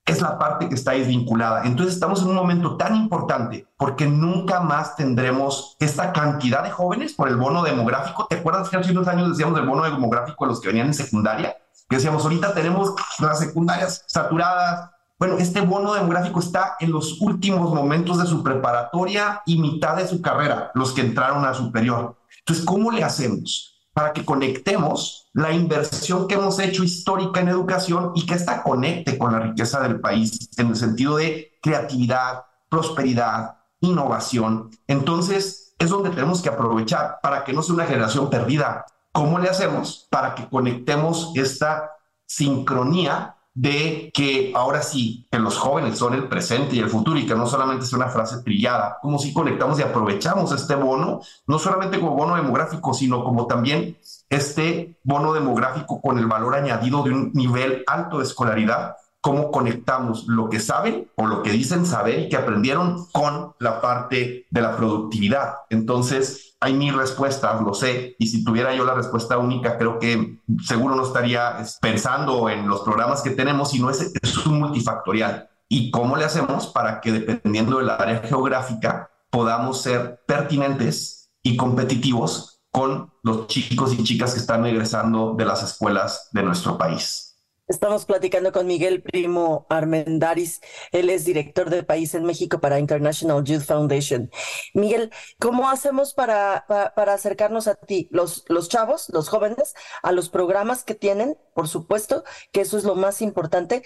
Es 0.06 0.22
la 0.22 0.38
parte 0.38 0.68
que 0.68 0.76
está 0.76 0.92
desvinculada. 0.92 1.64
Entonces 1.64 1.94
estamos 1.94 2.22
en 2.22 2.28
un 2.28 2.36
momento 2.36 2.76
tan 2.76 2.94
importante 2.94 3.66
porque 3.76 4.06
nunca 4.06 4.60
más 4.60 4.94
tendremos 4.94 5.76
esta 5.80 6.12
cantidad 6.12 6.62
de 6.62 6.70
jóvenes 6.70 7.14
por 7.14 7.26
el 7.26 7.34
bono 7.34 7.64
demográfico. 7.64 8.28
¿Te 8.30 8.36
acuerdas 8.36 8.68
que 8.68 8.76
hace 8.76 8.92
unos 8.92 9.08
años 9.08 9.30
decíamos 9.30 9.56
del 9.56 9.66
bono 9.66 9.82
demográfico 9.82 10.44
a 10.44 10.46
los 10.46 10.60
que 10.60 10.68
venían 10.68 10.86
en 10.86 10.94
secundaria? 10.94 11.56
Decíamos, 11.96 12.24
ahorita 12.24 12.54
tenemos 12.54 12.94
las 13.18 13.38
secundarias 13.38 14.04
saturadas, 14.06 14.90
bueno, 15.18 15.38
este 15.38 15.60
bono 15.60 15.94
demográfico 15.94 16.40
está 16.40 16.76
en 16.80 16.90
los 16.90 17.20
últimos 17.20 17.72
momentos 17.72 18.18
de 18.18 18.26
su 18.26 18.42
preparatoria 18.42 19.40
y 19.46 19.60
mitad 19.60 19.96
de 19.96 20.08
su 20.08 20.20
carrera, 20.20 20.72
los 20.74 20.92
que 20.92 21.02
entraron 21.02 21.44
a 21.44 21.54
superior. 21.54 22.16
Entonces, 22.40 22.64
¿cómo 22.64 22.90
le 22.90 23.04
hacemos 23.04 23.86
para 23.92 24.12
que 24.12 24.24
conectemos 24.24 25.30
la 25.32 25.52
inversión 25.52 26.26
que 26.26 26.34
hemos 26.34 26.58
hecho 26.58 26.82
histórica 26.82 27.40
en 27.40 27.48
educación 27.48 28.10
y 28.16 28.26
que 28.26 28.34
esta 28.34 28.64
conecte 28.64 29.16
con 29.16 29.32
la 29.32 29.38
riqueza 29.38 29.80
del 29.80 30.00
país 30.00 30.50
en 30.56 30.68
el 30.68 30.76
sentido 30.76 31.16
de 31.16 31.52
creatividad, 31.62 32.44
prosperidad, 32.68 33.58
innovación? 33.80 34.70
Entonces, 34.88 35.74
es 35.78 35.90
donde 35.90 36.10
tenemos 36.10 36.42
que 36.42 36.48
aprovechar 36.48 37.18
para 37.22 37.44
que 37.44 37.52
no 37.52 37.62
sea 37.62 37.74
una 37.74 37.86
generación 37.86 38.28
perdida. 38.28 38.86
¿Cómo 39.12 39.38
le 39.38 39.48
hacemos 39.48 40.06
para 40.10 40.34
que 40.34 40.48
conectemos 40.48 41.32
esta 41.34 41.90
sincronía 42.26 43.36
de 43.54 44.10
que 44.14 44.52
ahora 44.54 44.80
sí, 44.80 45.28
que 45.30 45.38
los 45.38 45.58
jóvenes 45.58 45.98
son 45.98 46.14
el 46.14 46.28
presente 46.28 46.76
y 46.76 46.78
el 46.78 46.88
futuro 46.88 47.18
y 47.18 47.26
que 47.26 47.34
no 47.34 47.46
solamente 47.46 47.84
es 47.84 47.92
una 47.92 48.08
frase 48.08 48.42
trillada, 48.42 48.98
como 49.02 49.18
si 49.18 49.34
conectamos 49.34 49.78
y 49.78 49.82
aprovechamos 49.82 50.52
este 50.52 50.74
bono, 50.74 51.20
no 51.46 51.58
solamente 51.58 52.00
como 52.00 52.16
bono 52.16 52.36
demográfico, 52.36 52.94
sino 52.94 53.22
como 53.22 53.46
también 53.46 53.98
este 54.30 54.98
bono 55.04 55.34
demográfico 55.34 56.00
con 56.00 56.18
el 56.18 56.26
valor 56.26 56.54
añadido 56.54 57.02
de 57.02 57.10
un 57.10 57.30
nivel 57.34 57.84
alto 57.86 58.18
de 58.18 58.24
escolaridad, 58.24 58.96
cómo 59.22 59.52
conectamos 59.52 60.26
lo 60.26 60.50
que 60.50 60.58
saben 60.58 61.08
o 61.14 61.26
lo 61.26 61.42
que 61.42 61.52
dicen 61.52 61.86
saber 61.86 62.18
y 62.18 62.28
que 62.28 62.36
aprendieron 62.36 63.06
con 63.12 63.54
la 63.60 63.80
parte 63.80 64.46
de 64.50 64.60
la 64.60 64.76
productividad. 64.76 65.54
Entonces, 65.70 66.56
hay 66.60 66.74
mil 66.74 66.94
respuestas, 66.94 67.62
lo 67.62 67.72
sé, 67.72 68.16
y 68.18 68.26
si 68.26 68.44
tuviera 68.44 68.74
yo 68.74 68.84
la 68.84 68.94
respuesta 68.94 69.38
única, 69.38 69.78
creo 69.78 70.00
que 70.00 70.40
seguro 70.64 70.96
no 70.96 71.04
estaría 71.04 71.56
pensando 71.80 72.50
en 72.50 72.68
los 72.68 72.80
programas 72.80 73.22
que 73.22 73.30
tenemos, 73.30 73.70
sino 73.70 73.90
es, 73.90 74.12
es 74.20 74.46
un 74.46 74.58
multifactorial. 74.58 75.48
¿Y 75.68 75.92
cómo 75.92 76.16
le 76.16 76.24
hacemos 76.24 76.66
para 76.66 77.00
que 77.00 77.12
dependiendo 77.12 77.78
del 77.78 77.90
área 77.90 78.22
geográfica 78.22 79.08
podamos 79.30 79.82
ser 79.82 80.20
pertinentes 80.26 81.30
y 81.42 81.56
competitivos 81.56 82.60
con 82.72 83.12
los 83.22 83.46
chicos 83.46 83.92
y 83.94 84.02
chicas 84.02 84.34
que 84.34 84.40
están 84.40 84.66
egresando 84.66 85.34
de 85.38 85.44
las 85.44 85.62
escuelas 85.62 86.28
de 86.32 86.42
nuestro 86.42 86.76
país? 86.76 87.31
Estamos 87.72 88.04
platicando 88.04 88.52
con 88.52 88.66
Miguel 88.66 89.02
Primo 89.02 89.64
Armendaris. 89.70 90.60
Él 90.90 91.08
es 91.08 91.24
director 91.24 91.70
de 91.70 91.82
país 91.82 92.14
en 92.14 92.22
México 92.22 92.60
para 92.60 92.78
International 92.78 93.42
Youth 93.42 93.62
Foundation. 93.62 94.30
Miguel, 94.74 95.10
¿cómo 95.40 95.70
hacemos 95.70 96.12
para, 96.12 96.66
para, 96.68 97.14
acercarnos 97.14 97.68
a 97.68 97.74
ti, 97.76 98.08
los, 98.10 98.44
los 98.48 98.68
chavos, 98.68 99.08
los 99.08 99.30
jóvenes, 99.30 99.72
a 100.02 100.12
los 100.12 100.28
programas 100.28 100.84
que 100.84 100.94
tienen? 100.94 101.38
Por 101.54 101.66
supuesto, 101.66 102.24
que 102.52 102.60
eso 102.60 102.76
es 102.76 102.84
lo 102.84 102.94
más 102.94 103.22
importante. 103.22 103.82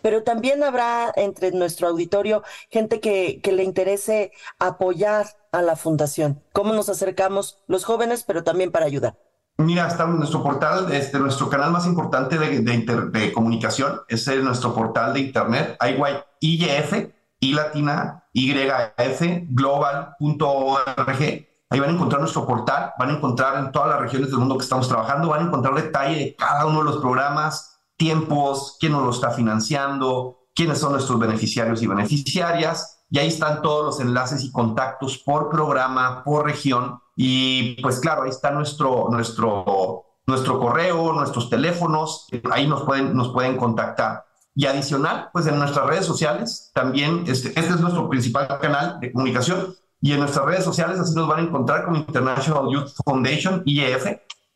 Pero 0.00 0.22
también 0.22 0.62
habrá 0.62 1.12
entre 1.14 1.52
nuestro 1.52 1.88
auditorio 1.88 2.42
gente 2.70 3.00
que, 3.00 3.42
que 3.42 3.52
le 3.52 3.64
interese 3.64 4.32
apoyar 4.58 5.26
a 5.52 5.60
la 5.60 5.76
fundación. 5.76 6.42
¿Cómo 6.54 6.72
nos 6.72 6.88
acercamos 6.88 7.62
los 7.66 7.84
jóvenes, 7.84 8.24
pero 8.26 8.44
también 8.44 8.72
para 8.72 8.86
ayudar? 8.86 9.25
Mira, 9.58 9.86
está 9.86 10.06
nuestro 10.06 10.42
portal, 10.42 10.92
este, 10.92 11.18
nuestro 11.18 11.48
canal 11.48 11.70
más 11.70 11.86
importante 11.86 12.38
de, 12.38 12.60
de, 12.60 13.32
comunicación 13.32 14.00
es 14.06 14.26
nuestro 14.42 14.74
portal 14.74 15.14
de 15.14 15.20
internet, 15.20 15.78
IYF, 15.80 17.08
y 17.40 17.52
latina, 17.52 18.24
YF, 18.32 19.22
global.org. 19.48 21.22
Ahí 21.68 21.80
van 21.80 21.90
a 21.90 21.92
encontrar 21.92 22.20
nuestro 22.20 22.46
portal, 22.46 22.92
van 22.98 23.10
a 23.10 23.12
encontrar 23.14 23.58
en 23.58 23.72
todas 23.72 23.88
las 23.88 24.00
regiones 24.00 24.30
del 24.30 24.38
mundo 24.38 24.56
que 24.56 24.64
estamos 24.64 24.88
trabajando, 24.88 25.28
van 25.28 25.42
a 25.42 25.46
encontrar 25.46 25.74
detalle 25.74 26.16
de 26.16 26.36
cada 26.36 26.66
uno 26.66 26.78
de 26.78 26.84
los 26.84 26.98
programas, 26.98 27.80
tiempos, 27.96 28.76
quién 28.78 28.92
nos 28.92 29.02
lo 29.02 29.10
está 29.10 29.30
financiando, 29.30 30.48
quiénes 30.54 30.78
son 30.78 30.92
nuestros 30.92 31.18
beneficiarios 31.18 31.82
y 31.82 31.86
beneficiarias. 31.86 32.95
Y 33.10 33.18
ahí 33.18 33.28
están 33.28 33.62
todos 33.62 33.84
los 33.84 34.00
enlaces 34.00 34.42
y 34.42 34.52
contactos 34.52 35.18
por 35.18 35.48
programa, 35.48 36.24
por 36.24 36.44
región 36.44 37.00
y 37.16 37.80
pues 37.80 37.98
claro, 37.98 38.24
ahí 38.24 38.30
está 38.30 38.50
nuestro, 38.50 39.08
nuestro, 39.10 40.04
nuestro 40.26 40.60
correo, 40.60 41.14
nuestros 41.14 41.48
teléfonos, 41.48 42.26
ahí 42.52 42.68
nos 42.68 42.82
pueden, 42.82 43.16
nos 43.16 43.32
pueden 43.32 43.56
contactar. 43.56 44.26
Y 44.54 44.66
adicional, 44.66 45.30
pues 45.32 45.46
en 45.46 45.58
nuestras 45.58 45.86
redes 45.86 46.04
sociales 46.04 46.70
también, 46.74 47.24
este, 47.26 47.48
este 47.48 47.74
es 47.74 47.80
nuestro 47.80 48.08
principal 48.08 48.46
canal 48.60 49.00
de 49.00 49.12
comunicación. 49.12 49.74
Y 50.00 50.12
en 50.12 50.20
nuestras 50.20 50.44
redes 50.44 50.64
sociales 50.64 51.00
así 51.00 51.14
nos 51.14 51.26
van 51.26 51.40
a 51.40 51.42
encontrar 51.42 51.84
como 51.86 51.96
International 51.96 52.70
Youth 52.70 52.90
Foundation, 53.04 53.62
IEF. 53.64 54.06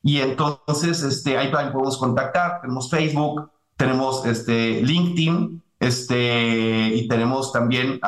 Y 0.02 0.21
entonces 0.21 1.02
este, 1.02 1.38
ahí 1.38 1.50
podemos 1.50 1.97
contactar. 1.97 2.61
Tenemos 2.61 2.90
Facebook, 2.90 3.50
tenemos 3.76 4.25
este, 4.26 4.83
LinkedIn, 4.83 5.62
este, 5.81 6.95
y 6.95 7.09
tenemos 7.09 7.53
también, 7.53 7.99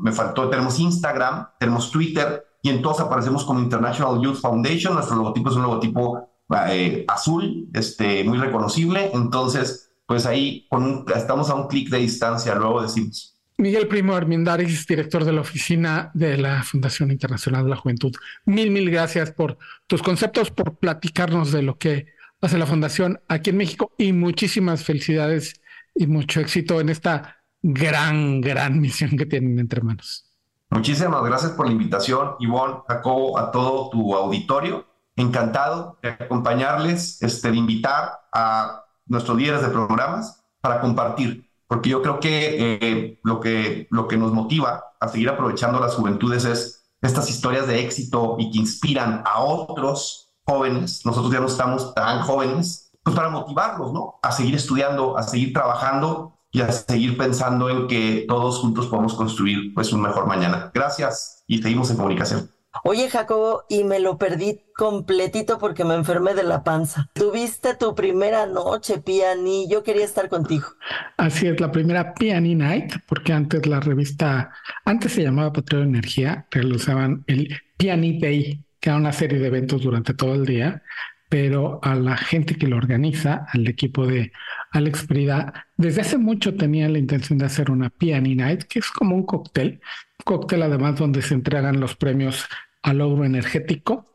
me 0.00 0.12
faltó, 0.12 0.48
tenemos 0.48 0.78
Instagram, 0.78 1.48
tenemos 1.58 1.90
Twitter 1.90 2.46
y 2.62 2.70
en 2.70 2.80
todos 2.80 3.00
aparecemos 3.00 3.44
como 3.44 3.60
International 3.60 4.22
Youth 4.22 4.40
Foundation. 4.40 4.94
Nuestro 4.94 5.16
logotipo 5.16 5.50
es 5.50 5.56
un 5.56 5.62
logotipo 5.62 6.28
eh, 6.68 7.04
azul, 7.08 7.68
este, 7.74 8.22
muy 8.22 8.38
reconocible. 8.38 9.10
Entonces, 9.12 9.90
pues 10.06 10.24
ahí 10.24 10.66
con 10.70 11.04
estamos 11.14 11.50
a 11.50 11.56
un 11.56 11.66
clic 11.66 11.90
de 11.90 11.98
distancia, 11.98 12.54
luego 12.54 12.80
decimos. 12.80 13.36
Miguel 13.58 13.88
Primo 13.88 14.14
Armindaris, 14.14 14.86
director 14.86 15.24
de 15.24 15.32
la 15.32 15.42
oficina 15.42 16.10
de 16.14 16.38
la 16.38 16.62
Fundación 16.62 17.10
Internacional 17.10 17.64
de 17.64 17.70
la 17.70 17.76
Juventud. 17.76 18.12
Mil, 18.46 18.70
mil 18.70 18.88
gracias 18.90 19.32
por 19.32 19.58
tus 19.86 20.00
conceptos, 20.00 20.50
por 20.50 20.78
platicarnos 20.78 21.50
de 21.52 21.62
lo 21.62 21.76
que 21.76 22.06
hace 22.40 22.56
la 22.56 22.66
Fundación 22.66 23.20
aquí 23.28 23.50
en 23.50 23.58
México 23.58 23.92
y 23.98 24.12
muchísimas 24.12 24.84
felicidades 24.84 25.59
y 26.00 26.06
mucho 26.06 26.40
éxito 26.40 26.80
en 26.80 26.88
esta 26.88 27.36
gran, 27.62 28.40
gran 28.40 28.80
misión 28.80 29.10
que 29.18 29.26
tienen 29.26 29.58
entre 29.58 29.82
manos. 29.82 30.24
Muchísimas 30.70 31.22
gracias 31.22 31.52
por 31.52 31.66
la 31.66 31.72
invitación, 31.72 32.36
Ivonne, 32.38 32.76
Jacobo, 32.88 33.38
a 33.38 33.50
todo 33.50 33.90
tu 33.90 34.14
auditorio. 34.14 34.86
Encantado 35.14 35.98
de 36.02 36.08
acompañarles, 36.08 37.20
este, 37.20 37.50
de 37.50 37.56
invitar 37.58 38.12
a 38.32 38.84
nuestros 39.06 39.36
líderes 39.36 39.60
de 39.60 39.68
programas 39.68 40.42
para 40.62 40.80
compartir, 40.80 41.50
porque 41.66 41.90
yo 41.90 42.00
creo 42.00 42.18
que, 42.18 42.78
eh, 42.80 43.20
lo 43.22 43.40
que 43.40 43.86
lo 43.90 44.08
que 44.08 44.16
nos 44.16 44.32
motiva 44.32 44.84
a 44.98 45.08
seguir 45.08 45.28
aprovechando 45.28 45.80
las 45.80 45.96
juventudes 45.96 46.46
es 46.46 46.84
estas 47.02 47.28
historias 47.28 47.66
de 47.66 47.80
éxito 47.80 48.36
y 48.38 48.50
que 48.50 48.58
inspiran 48.58 49.22
a 49.26 49.40
otros 49.40 50.32
jóvenes. 50.44 51.04
Nosotros 51.04 51.32
ya 51.32 51.40
no 51.40 51.46
estamos 51.46 51.92
tan 51.94 52.22
jóvenes, 52.22 52.89
pues 53.10 53.16
para 53.16 53.30
motivarlos, 53.30 53.92
¿no? 53.92 54.18
A 54.22 54.32
seguir 54.32 54.54
estudiando, 54.54 55.16
a 55.16 55.22
seguir 55.22 55.52
trabajando 55.52 56.38
y 56.50 56.60
a 56.60 56.72
seguir 56.72 57.16
pensando 57.16 57.68
en 57.70 57.86
que 57.86 58.24
todos 58.28 58.58
juntos 58.58 58.86
podemos 58.86 59.14
construir 59.14 59.72
pues 59.74 59.92
un 59.92 60.02
mejor 60.02 60.26
mañana. 60.26 60.70
Gracias 60.74 61.44
y 61.46 61.62
seguimos 61.62 61.90
en 61.90 61.96
comunicación. 61.96 62.50
Oye, 62.84 63.10
Jacobo, 63.10 63.64
y 63.68 63.82
me 63.82 63.98
lo 63.98 64.16
perdí 64.16 64.62
completito 64.76 65.58
porque 65.58 65.84
me 65.84 65.94
enfermé 65.94 66.34
de 66.34 66.44
la 66.44 66.62
panza. 66.62 67.10
Tuviste 67.14 67.74
tu 67.74 67.96
primera 67.96 68.46
noche, 68.46 68.98
Piani. 68.98 69.68
Yo 69.68 69.82
quería 69.82 70.04
estar 70.04 70.28
contigo. 70.28 70.68
Así 71.16 71.48
es, 71.48 71.60
la 71.60 71.72
primera 71.72 72.14
Piani 72.14 72.54
Night, 72.54 72.94
porque 73.08 73.32
antes 73.32 73.66
la 73.66 73.80
revista, 73.80 74.52
antes 74.84 75.12
se 75.12 75.24
llamaba 75.24 75.52
Patrón 75.52 75.82
Energía, 75.82 76.46
realizaban 76.52 77.24
el 77.26 77.60
Piani 77.76 78.20
Day, 78.20 78.64
que 78.78 78.90
era 78.90 78.98
una 78.98 79.12
serie 79.12 79.40
de 79.40 79.48
eventos 79.48 79.82
durante 79.82 80.14
todo 80.14 80.34
el 80.34 80.46
día, 80.46 80.82
pero 81.30 81.78
a 81.82 81.94
la 81.94 82.16
gente 82.16 82.56
que 82.56 82.66
lo 82.66 82.76
organiza, 82.76 83.46
al 83.52 83.66
equipo 83.68 84.04
de 84.04 84.32
Alex 84.72 85.06
Frida, 85.06 85.68
desde 85.76 86.00
hace 86.00 86.18
mucho 86.18 86.56
tenía 86.56 86.88
la 86.88 86.98
intención 86.98 87.38
de 87.38 87.46
hacer 87.46 87.70
una 87.70 87.88
Piani 87.88 88.34
Night, 88.34 88.64
que 88.64 88.80
es 88.80 88.90
como 88.90 89.14
un 89.14 89.24
cóctel, 89.24 89.80
cóctel 90.24 90.62
además 90.64 90.98
donde 90.98 91.22
se 91.22 91.34
entregan 91.34 91.78
los 91.78 91.94
premios 91.94 92.46
al 92.82 92.98
logro 92.98 93.24
energético. 93.24 94.12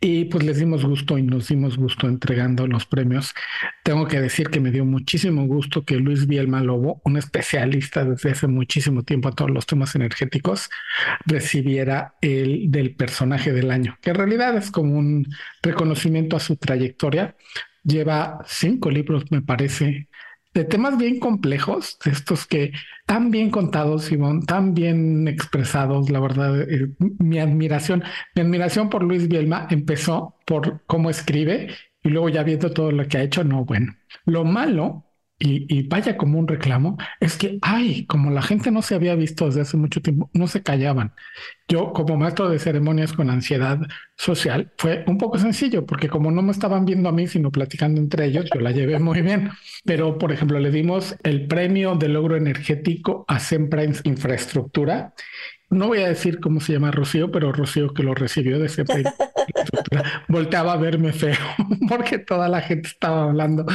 Y 0.00 0.26
pues 0.26 0.44
les 0.44 0.58
dimos 0.58 0.84
gusto 0.84 1.18
y 1.18 1.22
nos 1.22 1.48
dimos 1.48 1.76
gusto 1.76 2.06
entregando 2.06 2.68
los 2.68 2.86
premios. 2.86 3.34
Tengo 3.82 4.06
que 4.06 4.20
decir 4.20 4.48
que 4.48 4.60
me 4.60 4.70
dio 4.70 4.84
muchísimo 4.84 5.44
gusto 5.46 5.84
que 5.84 5.96
Luis 5.96 6.28
Bielma 6.28 6.62
Lobo, 6.62 7.02
un 7.04 7.16
especialista 7.16 8.04
desde 8.04 8.30
hace 8.30 8.46
muchísimo 8.46 9.02
tiempo 9.02 9.28
a 9.28 9.34
todos 9.34 9.50
los 9.50 9.66
temas 9.66 9.96
energéticos, 9.96 10.70
recibiera 11.26 12.14
el 12.20 12.70
del 12.70 12.94
personaje 12.94 13.52
del 13.52 13.72
año, 13.72 13.98
que 14.00 14.10
en 14.10 14.16
realidad 14.16 14.56
es 14.56 14.70
como 14.70 14.96
un 14.96 15.26
reconocimiento 15.62 16.36
a 16.36 16.40
su 16.40 16.56
trayectoria. 16.56 17.34
Lleva 17.82 18.38
cinco 18.46 18.90
libros, 18.90 19.24
me 19.30 19.42
parece, 19.42 20.07
de 20.58 20.64
temas 20.64 20.98
bien 20.98 21.20
complejos, 21.20 21.98
estos 22.04 22.44
que 22.44 22.72
tan 23.06 23.30
bien 23.30 23.50
contados, 23.50 24.06
Simón, 24.06 24.44
tan 24.44 24.74
bien 24.74 25.28
expresados, 25.28 26.10
la 26.10 26.18
verdad, 26.18 26.60
eh, 26.60 26.88
mi 26.98 27.38
admiración, 27.38 28.02
mi 28.34 28.42
admiración 28.42 28.90
por 28.90 29.04
Luis 29.04 29.28
Bielma 29.28 29.68
empezó 29.70 30.34
por 30.44 30.82
cómo 30.86 31.10
escribe 31.10 31.68
y 32.02 32.08
luego 32.08 32.28
ya 32.28 32.42
viendo 32.42 32.72
todo 32.72 32.90
lo 32.90 33.06
que 33.06 33.18
ha 33.18 33.22
hecho, 33.22 33.44
no, 33.44 33.64
bueno, 33.64 33.94
lo 34.24 34.44
malo 34.44 35.07
y, 35.40 35.86
vaya 35.86 36.16
como 36.16 36.38
un 36.38 36.48
reclamo, 36.48 36.98
es 37.20 37.36
que, 37.36 37.58
ay, 37.62 38.06
como 38.06 38.30
la 38.30 38.42
gente 38.42 38.72
no 38.72 38.82
se 38.82 38.96
había 38.96 39.14
visto 39.14 39.46
desde 39.46 39.60
hace 39.60 39.76
mucho 39.76 40.02
tiempo, 40.02 40.28
no 40.32 40.48
se 40.48 40.62
callaban. 40.62 41.12
Yo, 41.68 41.92
como 41.92 42.16
maestro 42.16 42.48
de 42.48 42.58
ceremonias 42.58 43.12
con 43.12 43.30
ansiedad 43.30 43.78
social, 44.16 44.72
fue 44.78 45.04
un 45.06 45.16
poco 45.16 45.38
sencillo, 45.38 45.86
porque 45.86 46.08
como 46.08 46.32
no 46.32 46.42
me 46.42 46.50
estaban 46.50 46.84
viendo 46.84 47.08
a 47.08 47.12
mí, 47.12 47.28
sino 47.28 47.52
platicando 47.52 48.00
entre 48.00 48.26
ellos, 48.26 48.46
yo 48.52 48.60
la 48.60 48.72
llevé 48.72 48.98
muy 48.98 49.22
bien. 49.22 49.50
Pero, 49.84 50.18
por 50.18 50.32
ejemplo, 50.32 50.58
le 50.58 50.72
dimos 50.72 51.14
el 51.22 51.46
premio 51.46 51.94
de 51.94 52.08
logro 52.08 52.36
energético 52.36 53.24
a 53.28 53.38
Semprines 53.38 54.00
Infraestructura 54.04 55.14
no 55.70 55.88
voy 55.88 55.98
a 55.98 56.08
decir 56.08 56.40
cómo 56.40 56.60
se 56.60 56.72
llama 56.72 56.90
Rocío, 56.90 57.30
pero 57.30 57.52
Rocío 57.52 57.92
que 57.92 58.02
lo 58.02 58.14
recibió 58.14 58.58
de 58.58 58.68
siempre 58.70 59.04
volteaba 60.28 60.72
a 60.72 60.76
verme 60.76 61.12
feo 61.12 61.36
porque 61.88 62.18
toda 62.18 62.48
la 62.48 62.60
gente 62.60 62.88
estaba 62.88 63.24
hablando 63.24 63.66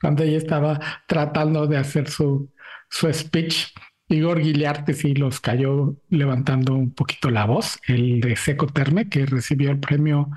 cuando 0.00 0.22
ella 0.22 0.38
estaba 0.38 0.80
tratando 1.06 1.66
de 1.66 1.76
hacer 1.76 2.08
su, 2.08 2.50
su 2.88 3.12
speech. 3.12 3.72
Igor 4.10 4.40
Guiliarte 4.40 4.94
sí 4.94 5.14
los 5.14 5.38
cayó 5.38 5.96
levantando 6.08 6.74
un 6.74 6.94
poquito 6.94 7.30
la 7.30 7.44
voz, 7.44 7.78
el 7.86 8.20
de 8.20 8.36
Seco 8.36 8.66
Terme, 8.66 9.10
que 9.10 9.26
recibió 9.26 9.70
el 9.70 9.80
premio 9.80 10.30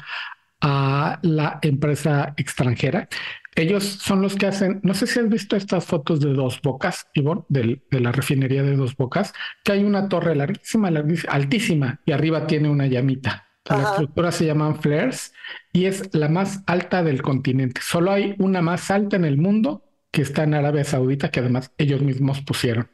a 0.60 1.20
la 1.22 1.60
empresa 1.62 2.34
extranjera. 2.38 3.08
Ellos 3.56 3.84
son 3.84 4.22
los 4.22 4.36
que 4.36 4.48
hacen, 4.48 4.80
no 4.84 4.94
sé 4.94 5.08
si 5.08 5.20
has 5.20 5.28
visto 5.28 5.56
estas 5.56 5.86
fotos 5.86 6.22
de 6.22 6.34
dos 6.34 6.62
bocas, 6.62 7.08
Ivonne, 7.14 7.44
de, 7.50 7.82
la 7.92 8.12
refinería 8.12 8.64
de 8.64 8.78
dos 8.78 8.96
bocas, 8.96 9.34
que 9.64 9.74
hay 9.74 9.84
una 9.84 10.08
torre 10.08 10.36
larguísima, 10.36 10.90
altísima, 11.28 12.00
y 12.06 12.14
arriba 12.14 12.48
tiene 12.48 12.70
una 12.70 12.88
llamita. 12.88 13.51
La 13.66 13.84
estructura 13.84 14.32
se 14.32 14.46
llaman 14.46 14.82
flares 14.82 15.34
y 15.72 15.86
es 15.86 16.14
la 16.14 16.30
más 16.30 16.64
alta 16.66 17.04
del 17.04 17.22
continente. 17.22 17.82
Solo 17.84 18.12
hay 18.12 18.36
una 18.40 18.62
más 18.62 18.90
alta 18.90 19.16
en 19.16 19.26
el 19.26 19.38
mundo 19.38 19.84
que 20.12 20.24
está 20.24 20.44
en 20.44 20.56
Arabia 20.56 20.84
Saudita, 20.84 21.30
que 21.30 21.40
además 21.40 21.72
ellos 21.78 22.02
mismos 22.02 22.42
pusieron. 22.42 22.90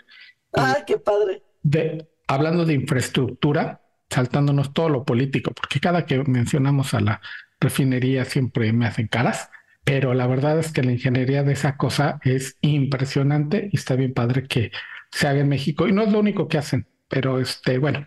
¡Ah, 0.53 0.77
qué 0.85 0.97
padre! 0.97 1.41
De, 1.63 2.07
hablando 2.27 2.65
de 2.65 2.73
infraestructura, 2.73 3.81
saltándonos 4.09 4.73
todo 4.73 4.89
lo 4.89 5.03
político, 5.03 5.51
porque 5.51 5.79
cada 5.79 6.05
que 6.05 6.23
mencionamos 6.25 6.93
a 6.93 6.99
la 6.99 7.21
refinería 7.59 8.25
siempre 8.25 8.71
me 8.73 8.85
hacen 8.85 9.07
caras 9.07 9.49
pero 9.87 10.13
la 10.13 10.27
verdad 10.27 10.59
es 10.59 10.73
que 10.73 10.83
la 10.83 10.91
ingeniería 10.91 11.43
de 11.43 11.53
esa 11.53 11.77
cosa 11.77 12.19
es 12.25 12.57
impresionante 12.59 13.69
y 13.71 13.77
está 13.77 13.95
bien 13.95 14.13
padre 14.13 14.45
que 14.45 14.73
se 15.11 15.29
haga 15.29 15.39
en 15.39 15.47
México. 15.47 15.87
Y 15.87 15.93
no 15.93 16.01
es 16.03 16.11
lo 16.11 16.19
único 16.19 16.49
que 16.49 16.57
hacen, 16.57 16.87
pero 17.07 17.39
este, 17.39 17.77
bueno, 17.77 18.05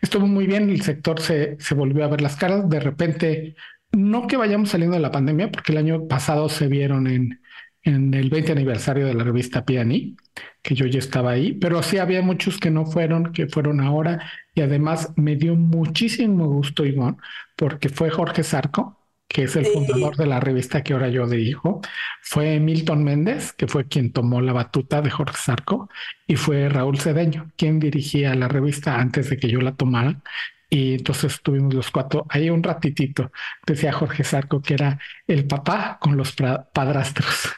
estuvo 0.00 0.26
muy 0.26 0.46
bien, 0.46 0.70
el 0.70 0.82
sector 0.82 1.20
se, 1.20 1.56
se 1.60 1.74
volvió 1.74 2.04
a 2.04 2.08
ver 2.08 2.20
las 2.20 2.36
caras, 2.36 2.68
de 2.68 2.80
repente, 2.80 3.56
no 3.92 4.26
que 4.26 4.36
vayamos 4.36 4.70
saliendo 4.70 4.96
de 4.96 5.02
la 5.02 5.10
pandemia, 5.10 5.50
porque 5.50 5.72
el 5.72 5.78
año 5.78 6.08
pasado 6.08 6.48
se 6.48 6.68
vieron 6.68 7.06
en, 7.06 7.40
en 7.82 8.14
el 8.14 8.30
20 8.30 8.52
aniversario 8.52 9.06
de 9.06 9.14
la 9.14 9.24
revista 9.24 9.64
Piani, 9.64 10.16
que 10.62 10.74
yo 10.74 10.86
ya 10.86 10.98
estaba 10.98 11.32
ahí, 11.32 11.52
pero 11.54 11.82
sí 11.82 11.98
había 11.98 12.22
muchos 12.22 12.58
que 12.58 12.70
no 12.70 12.86
fueron, 12.86 13.32
que 13.32 13.48
fueron 13.48 13.80
ahora, 13.80 14.30
y 14.54 14.60
además 14.60 15.12
me 15.16 15.36
dio 15.36 15.56
muchísimo 15.56 16.46
gusto, 16.46 16.86
Ivonne, 16.86 17.16
porque 17.56 17.88
fue 17.88 18.10
Jorge 18.10 18.44
Zarco, 18.44 19.01
que 19.32 19.44
es 19.44 19.56
el 19.56 19.66
fundador 19.66 20.16
de 20.16 20.26
la 20.26 20.40
revista 20.40 20.82
que 20.82 20.92
ahora 20.92 21.08
yo 21.08 21.26
dirijo, 21.26 21.80
fue 22.20 22.60
Milton 22.60 23.02
Méndez, 23.02 23.52
que 23.52 23.66
fue 23.66 23.88
quien 23.88 24.12
tomó 24.12 24.40
la 24.42 24.52
batuta 24.52 25.00
de 25.00 25.10
Jorge 25.10 25.38
Sarco, 25.38 25.88
y 26.26 26.36
fue 26.36 26.68
Raúl 26.68 26.98
Cedeño, 26.98 27.50
quien 27.56 27.80
dirigía 27.80 28.34
la 28.34 28.48
revista 28.48 29.00
antes 29.00 29.30
de 29.30 29.38
que 29.38 29.48
yo 29.48 29.60
la 29.60 29.72
tomara. 29.74 30.20
Y 30.68 30.94
entonces 30.94 31.34
estuvimos 31.34 31.74
los 31.74 31.90
cuatro 31.90 32.26
ahí 32.28 32.50
un 32.50 32.62
ratitito. 32.62 33.32
Decía 33.66 33.92
Jorge 33.92 34.24
Sarco 34.24 34.62
que 34.62 34.74
era 34.74 34.98
el 35.26 35.46
papá 35.46 35.98
con 36.00 36.16
los 36.16 36.34
padrastros. 36.72 37.50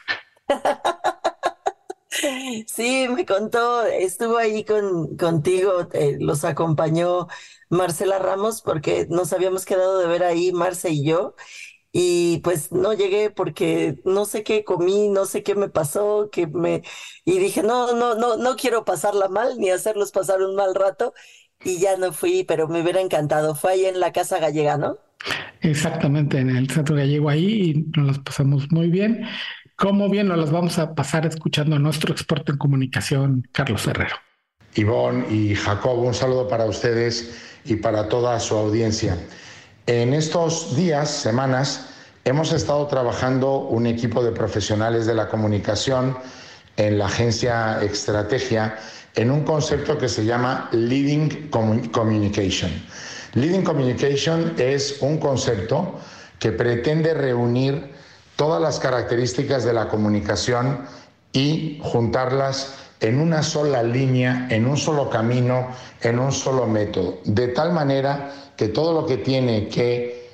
Sí, 2.67 3.07
me 3.09 3.25
contó, 3.25 3.83
estuvo 3.85 4.37
ahí 4.37 4.63
con, 4.63 5.17
contigo, 5.17 5.87
eh, 5.93 6.17
los 6.19 6.43
acompañó 6.43 7.27
Marcela 7.69 8.19
Ramos 8.19 8.61
porque 8.61 9.07
nos 9.09 9.33
habíamos 9.33 9.65
quedado 9.65 9.99
de 9.99 10.07
ver 10.07 10.23
ahí, 10.23 10.51
Marce 10.51 10.89
y 10.91 11.05
yo, 11.05 11.35
y 11.91 12.39
pues 12.39 12.71
no 12.71 12.93
llegué 12.93 13.31
porque 13.31 14.01
no 14.05 14.25
sé 14.25 14.43
qué 14.43 14.63
comí, 14.65 15.09
no 15.09 15.25
sé 15.25 15.43
qué 15.43 15.55
me 15.55 15.69
pasó, 15.69 16.29
que 16.31 16.47
me 16.47 16.83
y 17.25 17.39
dije, 17.39 17.63
"No, 17.63 17.93
no, 17.95 18.15
no 18.15 18.37
no 18.37 18.55
quiero 18.57 18.85
pasarla 18.85 19.29
mal 19.29 19.57
ni 19.59 19.69
hacerlos 19.71 20.11
pasar 20.11 20.41
un 20.43 20.55
mal 20.55 20.75
rato." 20.75 21.13
Y 21.63 21.79
ya 21.79 21.97
no 21.97 22.13
fui, 22.13 22.43
pero 22.45 22.67
me 22.67 22.81
hubiera 22.81 23.01
encantado. 23.01 23.55
Fue 23.55 23.73
ahí 23.73 23.85
en 23.85 23.99
la 23.99 24.11
Casa 24.13 24.39
Gallega, 24.39 24.77
¿no? 24.77 24.99
Exactamente, 25.61 26.37
en 26.39 26.49
el 26.49 26.69
Centro 26.69 26.95
Gallego 26.95 27.29
ahí 27.29 27.71
y 27.71 27.73
nos 27.97 28.07
las 28.07 28.19
pasamos 28.19 28.71
muy 28.71 28.89
bien. 28.89 29.25
Como 29.75 30.09
bien 30.09 30.29
nos 30.29 30.37
las 30.37 30.51
vamos 30.51 30.79
a 30.79 30.95
pasar 30.95 31.25
escuchando 31.25 31.75
a 31.75 31.79
nuestro 31.79 32.13
experto 32.13 32.53
en 32.53 32.57
comunicación, 32.57 33.45
Carlos 33.51 33.85
Herrero. 33.85 34.15
Ivonne 34.75 35.25
y 35.29 35.53
Jacob, 35.53 35.99
un 35.99 36.13
saludo 36.13 36.47
para 36.47 36.65
ustedes 36.65 37.35
y 37.65 37.75
para 37.75 38.07
toda 38.07 38.39
su 38.39 38.55
audiencia. 38.55 39.17
En 39.85 40.13
estos 40.13 40.77
días, 40.77 41.09
semanas, 41.09 41.89
hemos 42.23 42.53
estado 42.53 42.87
trabajando 42.87 43.57
un 43.57 43.85
equipo 43.85 44.23
de 44.23 44.31
profesionales 44.31 45.05
de 45.07 45.15
la 45.15 45.27
comunicación 45.27 46.17
en 46.77 46.97
la 46.97 47.07
agencia 47.07 47.81
Estrategia 47.81 48.77
en 49.15 49.29
un 49.29 49.43
concepto 49.43 49.97
que 49.97 50.07
se 50.07 50.23
llama 50.23 50.69
Leading 50.71 51.49
Communication. 51.49 52.71
Leading 53.33 53.63
Communication 53.63 54.53
es 54.57 55.01
un 55.01 55.17
concepto 55.17 55.99
que 56.39 56.53
pretende 56.53 57.13
reunir 57.13 57.94
todas 58.35 58.61
las 58.61 58.79
características 58.79 59.63
de 59.63 59.73
la 59.73 59.87
comunicación 59.87 60.85
y 61.31 61.79
juntarlas 61.83 62.75
en 62.99 63.19
una 63.19 63.43
sola 63.43 63.83
línea, 63.83 64.47
en 64.49 64.65
un 64.65 64.77
solo 64.77 65.09
camino, 65.09 65.67
en 66.01 66.19
un 66.19 66.31
solo 66.31 66.65
método, 66.65 67.19
de 67.25 67.49
tal 67.49 67.73
manera 67.73 68.31
que 68.55 68.69
todo 68.69 68.93
lo 68.93 69.05
que 69.05 69.17
tiene 69.17 69.67
que 69.67 70.25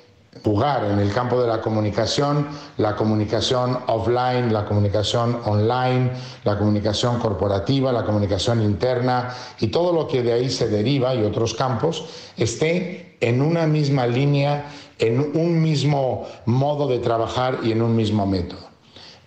jugar 0.44 0.84
en 0.84 0.98
el 0.98 1.12
campo 1.12 1.40
de 1.40 1.46
la 1.46 1.60
comunicación, 1.60 2.48
la 2.78 2.96
comunicación 2.96 3.78
offline, 3.86 4.52
la 4.52 4.64
comunicación 4.64 5.40
online, 5.44 6.10
la 6.44 6.58
comunicación 6.58 7.18
corporativa, 7.18 7.92
la 7.92 8.04
comunicación 8.04 8.62
interna 8.62 9.34
y 9.60 9.68
todo 9.68 9.92
lo 9.92 10.08
que 10.08 10.22
de 10.22 10.32
ahí 10.32 10.50
se 10.50 10.68
deriva 10.68 11.14
y 11.14 11.22
otros 11.22 11.54
campos, 11.54 12.06
esté 12.36 13.16
en 13.20 13.42
una 13.42 13.66
misma 13.66 14.06
línea, 14.06 14.64
en 15.02 15.18
un 15.18 15.60
mismo 15.60 16.28
modo 16.46 16.86
de 16.86 17.00
trabajar 17.00 17.58
y 17.64 17.72
en 17.72 17.82
un 17.82 17.96
mismo 17.96 18.24
método. 18.24 18.70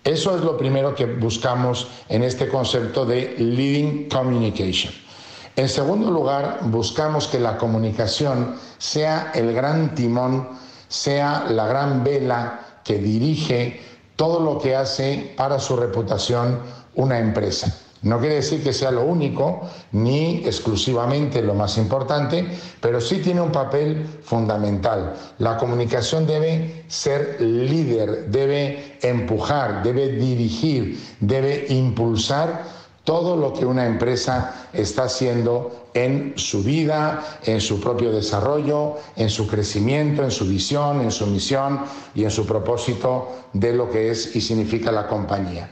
Eso 0.06 0.36
es 0.38 0.42
lo 0.42 0.58
primero 0.58 0.96
que 0.96 1.06
buscamos 1.06 1.88
en 2.08 2.24
este 2.24 2.48
concepto 2.48 3.06
de 3.06 3.36
leading 3.38 4.08
communication. 4.08 4.94
En 5.58 5.68
segundo 5.68 6.12
lugar, 6.12 6.60
buscamos 6.64 7.28
que 7.28 7.40
la 7.40 7.58
comunicación 7.58 8.56
sea 8.78 9.32
el 9.36 9.54
gran 9.54 9.96
timón, 9.96 10.48
sea 10.88 11.46
la 11.50 11.68
gran 11.68 12.04
vela 12.06 12.80
que 12.86 12.98
dirige 12.98 13.82
todo 14.16 14.40
lo 14.40 14.60
que 14.60 14.76
hace 14.78 15.34
para 15.36 15.60
su 15.60 15.76
reputación 15.76 16.60
una 16.96 17.20
empresa. 17.20 17.85
No 18.06 18.20
quiere 18.20 18.36
decir 18.36 18.64
que 18.64 18.72
sea 18.72 18.92
lo 18.92 19.04
único 19.04 19.62
ni 19.92 20.46
exclusivamente 20.46 21.42
lo 21.42 21.56
más 21.56 21.80
importante, 21.80 22.46
pero 22.80 23.02
sí 23.02 23.18
tiene 23.18 23.42
un 23.42 23.52
papel 23.52 24.06
fundamental. 24.24 25.16
La 25.40 25.58
comunicación 25.58 26.28
debe 26.28 26.86
ser 26.88 27.42
líder, 27.42 28.28
debe 28.28 29.00
empujar, 29.02 29.82
debe 29.82 30.10
dirigir, 30.10 31.04
debe 31.20 31.66
impulsar 31.70 32.64
todo 33.04 33.36
lo 33.36 33.54
que 33.54 33.66
una 33.66 33.88
empresa 33.88 34.68
está 34.72 35.06
haciendo 35.06 35.90
en 35.96 36.34
su 36.36 36.62
vida, 36.62 37.40
en 37.44 37.60
su 37.60 37.80
propio 37.80 38.12
desarrollo, 38.12 38.98
en 39.16 39.32
su 39.32 39.48
crecimiento, 39.48 40.24
en 40.24 40.32
su 40.32 40.46
visión, 40.46 41.02
en 41.02 41.12
su 41.12 41.26
misión 41.26 41.82
y 42.14 42.24
en 42.24 42.32
su 42.32 42.46
propósito 42.46 43.30
de 43.54 43.74
lo 43.74 43.90
que 43.90 44.12
es 44.12 44.36
y 44.36 44.42
significa 44.42 44.92
la 44.92 45.08
compañía. 45.08 45.72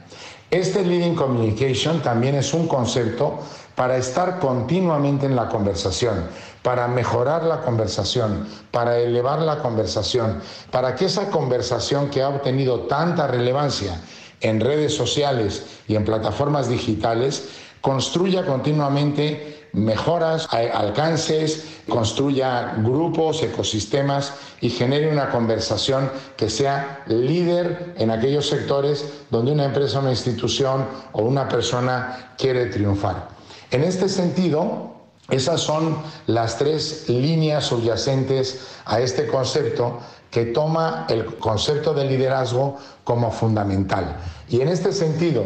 Este 0.54 0.84
leading 0.84 1.16
communication 1.16 2.00
también 2.00 2.36
es 2.36 2.54
un 2.54 2.68
concepto 2.68 3.40
para 3.74 3.96
estar 3.96 4.38
continuamente 4.38 5.26
en 5.26 5.34
la 5.34 5.48
conversación, 5.48 6.28
para 6.62 6.86
mejorar 6.86 7.42
la 7.42 7.62
conversación, 7.62 8.46
para 8.70 8.98
elevar 8.98 9.40
la 9.40 9.58
conversación, 9.58 10.40
para 10.70 10.94
que 10.94 11.06
esa 11.06 11.28
conversación 11.28 12.08
que 12.08 12.22
ha 12.22 12.28
obtenido 12.28 12.82
tanta 12.82 13.26
relevancia 13.26 14.00
en 14.40 14.60
redes 14.60 14.94
sociales 14.94 15.80
y 15.88 15.96
en 15.96 16.04
plataformas 16.04 16.68
digitales 16.68 17.48
construya 17.80 18.46
continuamente 18.46 19.63
mejoras, 19.74 20.48
alcances, 20.52 21.66
construya 21.88 22.74
grupos, 22.78 23.42
ecosistemas 23.42 24.32
y 24.60 24.70
genere 24.70 25.12
una 25.12 25.30
conversación 25.30 26.10
que 26.36 26.48
sea 26.48 27.02
líder 27.06 27.94
en 27.98 28.10
aquellos 28.10 28.48
sectores 28.48 29.04
donde 29.30 29.52
una 29.52 29.66
empresa, 29.66 29.98
una 29.98 30.10
institución 30.10 30.86
o 31.12 31.22
una 31.22 31.48
persona 31.48 32.34
quiere 32.38 32.66
triunfar. 32.66 33.28
En 33.70 33.82
este 33.82 34.08
sentido, 34.08 34.94
esas 35.28 35.60
son 35.60 35.96
las 36.26 36.58
tres 36.58 37.08
líneas 37.08 37.64
subyacentes 37.64 38.68
a 38.84 39.00
este 39.00 39.26
concepto 39.26 39.98
que 40.30 40.46
toma 40.46 41.06
el 41.08 41.24
concepto 41.36 41.94
de 41.94 42.04
liderazgo 42.04 42.76
como 43.04 43.30
fundamental. 43.30 44.16
Y 44.48 44.60
en 44.60 44.68
este 44.68 44.92
sentido, 44.92 45.44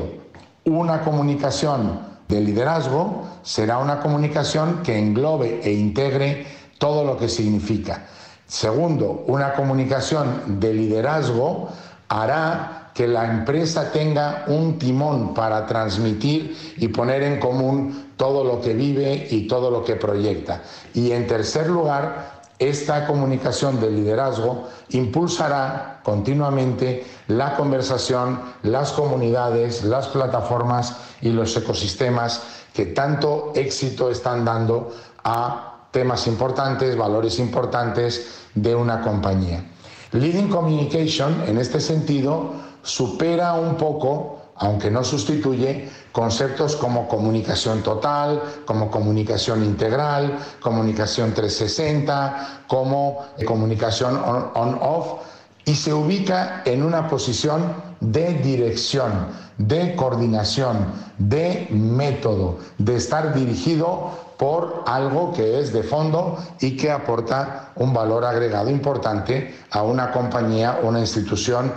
una 0.65 1.03
comunicación 1.03 2.01
de 2.29 2.41
liderazgo 2.41 3.25
será 3.43 3.79
una 3.79 4.01
comunicación 4.01 4.83
que 4.83 4.99
englobe 4.99 5.61
e 5.65 5.73
integre 5.73 6.47
todo 6.79 7.05
lo 7.05 7.17
que 7.17 7.29
significa. 7.29 8.07
Segundo, 8.47 9.25
una 9.27 9.55
comunicación 9.55 10.61
de 10.61 10.73
liderazgo 10.75 11.69
hará 12.09 12.91
que 12.95 13.07
la 13.07 13.31
empresa 13.31 13.93
tenga 13.93 14.45
un 14.49 14.79
timón 14.79 15.33
para 15.33 15.67
transmitir 15.67 16.75
y 16.79 16.89
poner 16.89 17.23
en 17.23 17.39
común 17.39 18.13
todo 18.17 18.43
lo 18.43 18.61
que 18.61 18.75
vive 18.75 19.29
y 19.31 19.47
todo 19.47 19.71
lo 19.71 19.85
que 19.85 19.97
proyecta. 19.97 20.63
Y 20.95 21.13
en 21.13 21.27
tercer 21.27 21.69
lugar, 21.69 22.38
esta 22.59 23.07
comunicación 23.07 23.81
de 23.81 23.91
liderazgo 23.91 24.69
impulsará 24.91 26.01
continuamente 26.03 27.07
la 27.29 27.55
conversación, 27.57 28.41
las 28.63 28.93
comunidades, 28.93 29.85
las 29.85 30.09
plataformas 30.09 30.97
y 31.21 31.31
los 31.31 31.57
ecosistemas 31.57 32.43
que 32.73 32.87
tanto 32.87 33.53
éxito 33.55 34.11
están 34.11 34.45
dando 34.45 34.93
a 35.25 35.87
temas 35.91 36.27
importantes, 36.27 36.97
valores 36.97 37.39
importantes 37.39 38.45
de 38.55 38.75
una 38.75 39.01
compañía. 39.03 39.65
Leading 40.13 40.49
Communication, 40.49 41.45
en 41.47 41.59
este 41.59 41.81
sentido, 41.81 42.53
supera 42.83 43.55
un 43.55 43.77
poco 43.77 44.38
aunque 44.59 44.91
no 44.91 45.05
sustituye 45.05 45.89
conceptos 46.13 46.77
como 46.77 47.09
comunicación 47.09 47.83
total, 47.83 48.43
como 48.65 48.91
comunicación 48.91 49.65
integral, 49.65 50.39
comunicación 50.61 51.33
360, 51.33 52.65
como 52.67 53.27
comunicación 53.47 54.21
on-off, 54.55 55.23
y 55.65 55.75
se 55.75 55.93
ubica 55.93 56.63
en 56.65 56.83
una 56.83 57.09
posición 57.09 57.75
de 58.01 58.35
dirección, 58.35 59.29
de 59.59 59.95
coordinación, 59.97 60.93
de 61.19 61.69
método, 61.71 62.59
de 62.79 62.97
estar 62.97 63.35
dirigido 63.35 64.29
por 64.39 64.85
algo 64.87 65.33
que 65.33 65.59
es 65.61 65.73
de 65.73 65.83
fondo 65.83 66.39
y 66.61 66.77
que 66.77 66.91
aporta 66.91 67.73
un 67.75 67.93
valor 67.93 68.25
agregado 68.25 68.71
importante 68.71 69.55
a 69.71 69.83
una 69.83 70.13
compañía, 70.13 70.79
una 70.83 71.01
institución 71.01 71.73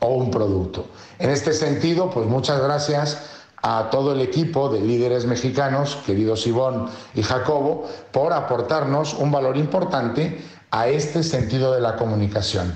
o 0.00 0.08
un 0.08 0.30
producto. 0.30 0.86
En 1.18 1.30
este 1.30 1.52
sentido, 1.52 2.10
pues 2.10 2.26
muchas 2.26 2.60
gracias 2.62 3.18
a 3.62 3.88
todo 3.90 4.12
el 4.12 4.20
equipo 4.20 4.68
de 4.68 4.80
líderes 4.80 5.26
mexicanos, 5.26 5.98
queridos 6.06 6.46
Ivón 6.46 6.88
y 7.14 7.22
Jacobo, 7.22 7.88
por 8.12 8.32
aportarnos 8.32 9.14
un 9.14 9.32
valor 9.32 9.56
importante 9.56 10.40
a 10.70 10.88
este 10.88 11.22
sentido 11.22 11.72
de 11.72 11.80
la 11.80 11.96
comunicación. 11.96 12.74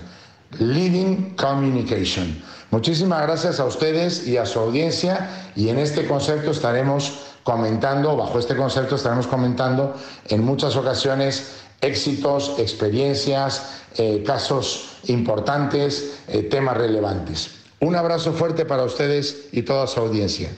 Leading 0.59 1.35
Communication. 1.37 2.43
Muchísimas 2.71 3.23
gracias 3.23 3.61
a 3.61 3.65
ustedes 3.65 4.27
y 4.27 4.37
a 4.37 4.47
su 4.47 4.59
audiencia 4.59 5.53
y 5.55 5.69
en 5.69 5.79
este 5.79 6.07
concepto 6.07 6.51
estaremos 6.51 7.21
comentando, 7.43 8.17
bajo 8.17 8.39
este 8.39 8.57
concepto 8.57 8.97
estaremos 8.97 9.27
comentando 9.27 9.95
en 10.29 10.45
muchas 10.45 10.77
ocasiones 10.77 11.62
éxitos, 11.83 12.55
experiencias, 12.59 13.83
eh, 13.99 14.23
casos 14.25 14.97
importantes, 15.09 16.21
eh, 16.29 16.45
temas 16.45 16.77
relevantes. 16.77 17.51
Un 17.81 17.97
abrazo 17.97 18.33
fuerte 18.33 18.64
para 18.64 18.85
ustedes 18.85 19.49
y 19.53 19.62
toda 19.62 19.87
su 19.87 20.01
audiencia. 20.01 20.49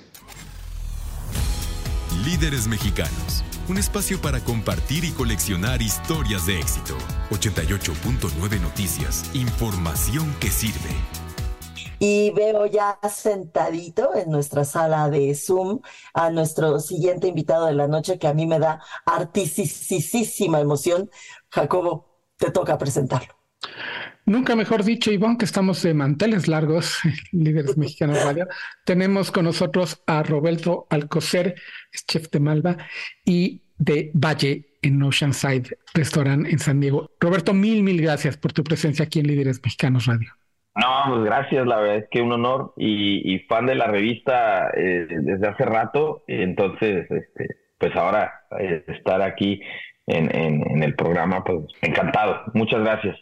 Líderes 2.24 2.68
Mexicanos, 2.68 3.42
un 3.68 3.78
espacio 3.78 4.20
para 4.20 4.40
compartir 4.40 5.04
y 5.04 5.10
coleccionar 5.10 5.82
historias 5.82 6.46
de 6.46 6.60
éxito. 6.60 6.96
88.9 7.30 8.60
Noticias, 8.60 9.30
información 9.34 10.34
que 10.40 10.50
sirve. 10.50 11.23
Y 11.98 12.30
veo 12.30 12.66
ya 12.66 12.98
sentadito 13.09 14.14
en 14.14 14.30
nuestra 14.30 14.64
sala 14.64 15.09
de 15.11 15.35
Zoom 15.35 15.80
a 16.12 16.30
nuestro 16.30 16.80
siguiente 16.80 17.28
invitado 17.28 17.66
de 17.66 17.74
la 17.74 17.88
noche 17.88 18.18
que 18.18 18.26
a 18.26 18.35
mí 18.35 18.46
me 18.46 18.59
da 18.59 18.80
artisísima 19.07 20.61
emoción. 20.61 21.11
Jacobo, 21.50 22.14
te 22.37 22.50
toca 22.50 22.76
presentarlo. 22.78 23.35
Nunca 24.26 24.57
mejor 24.57 24.85
dicho, 24.85 25.12
Ivonne, 25.12 25.37
que 25.37 25.44
estamos 25.44 25.83
de 25.83 25.92
manteles 25.92 26.48
largos, 26.48 26.98
líderes 27.33 27.76
mexicanos 27.76 28.22
radio. 28.22 28.46
Tenemos 28.85 29.30
con 29.30 29.44
nosotros 29.44 30.02
a 30.07 30.22
Roberto 30.22 30.87
Alcocer, 30.88 31.57
chef 32.07 32.30
de 32.30 32.40
Malva, 32.40 32.76
y 33.24 33.62
de 33.76 34.11
Valle 34.14 34.78
en 34.83 35.02
Oceanside 35.02 35.78
Restaurant 35.92 36.46
en 36.46 36.59
San 36.59 36.80
Diego. 36.80 37.11
Roberto, 37.20 37.52
mil, 37.52 37.83
mil 37.83 38.00
gracias 38.00 38.37
por 38.37 38.52
tu 38.52 38.64
presencia 38.64 39.04
aquí 39.04 39.20
en 39.20 39.26
Líderes 39.26 39.61
Mexicanos 39.62 40.07
Radio. 40.07 40.33
No, 40.74 41.14
pues 41.14 41.24
gracias, 41.24 41.66
la 41.66 41.76
verdad 41.76 41.96
es 41.98 42.08
que 42.10 42.20
un 42.20 42.32
honor 42.32 42.74
y, 42.76 43.38
fan 43.48 43.66
de 43.66 43.76
la 43.76 43.87
revista 43.87 44.70
eh, 44.76 45.06
desde 45.08 45.46
hace 45.46 45.64
rato, 45.64 46.24
entonces, 46.26 47.08
este, 47.10 47.48
pues 47.78 47.94
ahora 47.94 48.46
eh, 48.58 48.84
estar 48.88 49.22
aquí 49.22 49.60
en, 50.06 50.82
el 50.82 50.94
programa, 50.96 51.44
pues 51.44 51.60
encantado. 51.80 52.42
Muchas 52.54 52.80
gracias. 52.80 53.16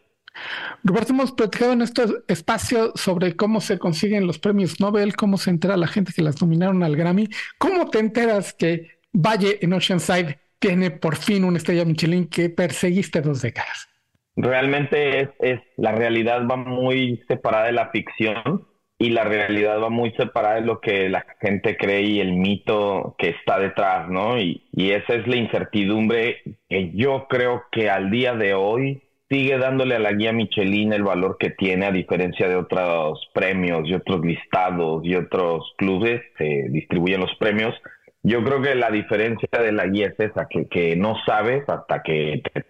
Roberto, 0.83 1.13
hemos 1.13 1.33
platicado 1.33 1.73
en 1.73 1.83
este 1.83 2.05
espacio 2.27 2.93
sobre 2.95 3.37
cómo 3.37 3.61
se 3.61 3.79
consiguen 3.79 4.27
los 4.27 4.39
premios 4.39 4.81
Nobel, 4.81 5.15
cómo 5.15 5.37
se 5.37 5.51
entera 5.51 5.77
la 5.77 5.87
gente 5.87 6.13
que 6.15 6.23
las 6.23 6.41
nominaron 6.41 6.83
al 6.83 6.97
Grammy. 6.97 7.29
¿Cómo 7.59 7.91
te 7.91 7.99
enteras 7.99 8.55
que 8.55 9.03
Valle 9.13 9.59
en 9.61 9.75
Oceanside 9.75 10.39
tiene 10.59 10.91
por 10.91 11.17
fin 11.17 11.45
una 11.45 11.59
estrella 11.59 11.85
Michelin 11.85 12.29
que 12.29 12.49
perseguiste 12.49 13.21
dos 13.21 13.43
décadas. 13.43 13.89
Realmente 14.37 15.21
es, 15.21 15.29
es 15.41 15.61
la 15.77 15.93
realidad 15.93 16.47
va 16.51 16.57
muy 16.57 17.23
separada 17.29 17.67
de 17.67 17.73
la 17.73 17.91
ficción 17.91 18.67
y 18.99 19.11
la 19.11 19.25
realidad 19.25 19.81
va 19.81 19.91
muy 19.91 20.13
separada 20.13 20.57
de 20.57 20.61
lo 20.67 20.81
que 20.81 21.09
la 21.09 21.27
gente 21.41 21.77
cree 21.77 22.03
y 22.03 22.21
el 22.21 22.35
mito 22.35 23.17
que 23.19 23.31
está 23.31 23.59
detrás, 23.59 24.09
¿no? 24.09 24.39
Y, 24.39 24.69
y 24.73 24.93
esa 24.93 25.15
es 25.15 25.27
la 25.27 25.37
incertidumbre 25.37 26.43
que 26.69 26.93
yo 26.95 27.27
creo 27.29 27.65
que 27.73 27.91
al 27.91 28.11
día 28.11 28.35
de 28.35 28.55
hoy 28.55 29.03
sigue 29.29 29.57
dándole 29.59 29.97
a 29.97 29.99
la 29.99 30.13
guía 30.13 30.33
Michelin 30.33 30.93
el 30.93 31.03
valor 31.03 31.37
que 31.39 31.51
tiene 31.51 31.87
a 31.87 31.91
diferencia 31.91 32.49
de 32.49 32.57
otros 32.57 33.19
premios 33.33 33.89
y 33.89 33.95
otros 33.95 34.21
listados 34.25 35.05
y 35.05 35.15
otros 35.15 35.73
clubes 35.79 36.21
que 36.37 36.67
distribuyen 36.69 37.23
los 37.23 37.35
premios. 37.37 37.75
Yo 38.23 38.45
creo 38.45 38.61
que 38.63 38.75
la 38.75 38.91
diferencia 38.91 39.49
de 39.59 39.73
la 39.73 39.87
guía 39.87 40.09
es 40.09 40.21
esa, 40.21 40.47
que, 40.49 40.69
que 40.69 40.97
no 40.97 41.17
sabes 41.27 41.69
hasta 41.69 42.03
que 42.03 42.43
te 42.53 42.63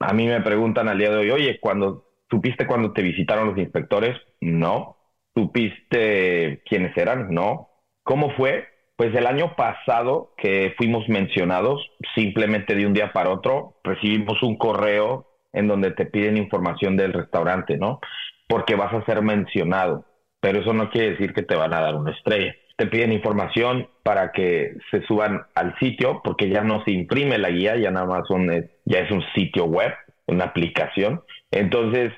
A 0.00 0.14
mí 0.14 0.26
me 0.26 0.40
preguntan 0.40 0.88
al 0.88 0.98
día 0.98 1.10
de 1.10 1.18
hoy, 1.18 1.30
oye, 1.30 1.60
cuando 1.60 2.06
supiste 2.30 2.66
cuando 2.66 2.92
te 2.92 3.02
visitaron 3.02 3.48
los 3.48 3.58
inspectores? 3.58 4.16
No. 4.40 4.96
¿Supiste 5.34 6.62
quiénes 6.66 6.96
eran? 6.96 7.30
No. 7.30 7.68
¿Cómo 8.02 8.30
fue? 8.30 8.66
Pues 8.96 9.14
el 9.14 9.26
año 9.26 9.56
pasado 9.56 10.34
que 10.36 10.74
fuimos 10.76 11.08
mencionados, 11.08 11.90
simplemente 12.14 12.74
de 12.74 12.86
un 12.86 12.92
día 12.92 13.12
para 13.12 13.30
otro, 13.30 13.80
recibimos 13.84 14.42
un 14.42 14.56
correo 14.56 15.26
en 15.52 15.68
donde 15.68 15.90
te 15.90 16.06
piden 16.06 16.36
información 16.36 16.96
del 16.96 17.12
restaurante, 17.12 17.76
¿no? 17.76 18.00
Porque 18.48 18.76
vas 18.76 18.92
a 18.92 19.04
ser 19.04 19.22
mencionado, 19.22 20.06
pero 20.40 20.60
eso 20.60 20.72
no 20.72 20.90
quiere 20.90 21.10
decir 21.10 21.32
que 21.32 21.42
te 21.42 21.56
van 21.56 21.74
a 21.74 21.80
dar 21.80 21.94
una 21.94 22.12
estrella. 22.12 22.54
Te 22.80 22.86
piden 22.86 23.12
información 23.12 23.90
para 24.02 24.32
que 24.32 24.78
se 24.90 25.02
suban 25.02 25.42
al 25.54 25.78
sitio, 25.78 26.22
porque 26.24 26.48
ya 26.48 26.62
no 26.62 26.82
se 26.86 26.92
imprime 26.92 27.36
la 27.36 27.50
guía, 27.50 27.76
ya 27.76 27.90
nada 27.90 28.06
más 28.06 28.22
son, 28.26 28.46
ya 28.86 29.00
es 29.00 29.10
un 29.10 29.22
sitio 29.34 29.66
web, 29.66 29.92
una 30.26 30.46
aplicación. 30.46 31.22
Entonces, 31.50 32.10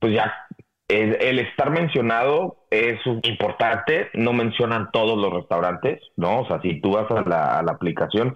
pues 0.00 0.14
ya 0.14 0.34
el, 0.88 1.38
estar 1.38 1.70
mencionado 1.70 2.66
es 2.72 2.98
importante, 3.22 4.08
no 4.14 4.32
mencionan 4.32 4.90
todos 4.92 5.16
los 5.16 5.32
restaurantes, 5.32 6.00
¿no? 6.16 6.40
O 6.40 6.48
sea, 6.48 6.60
si 6.62 6.80
tú 6.80 6.90
vas 6.94 7.08
a 7.12 7.22
la, 7.22 7.60
aplicación 7.70 8.34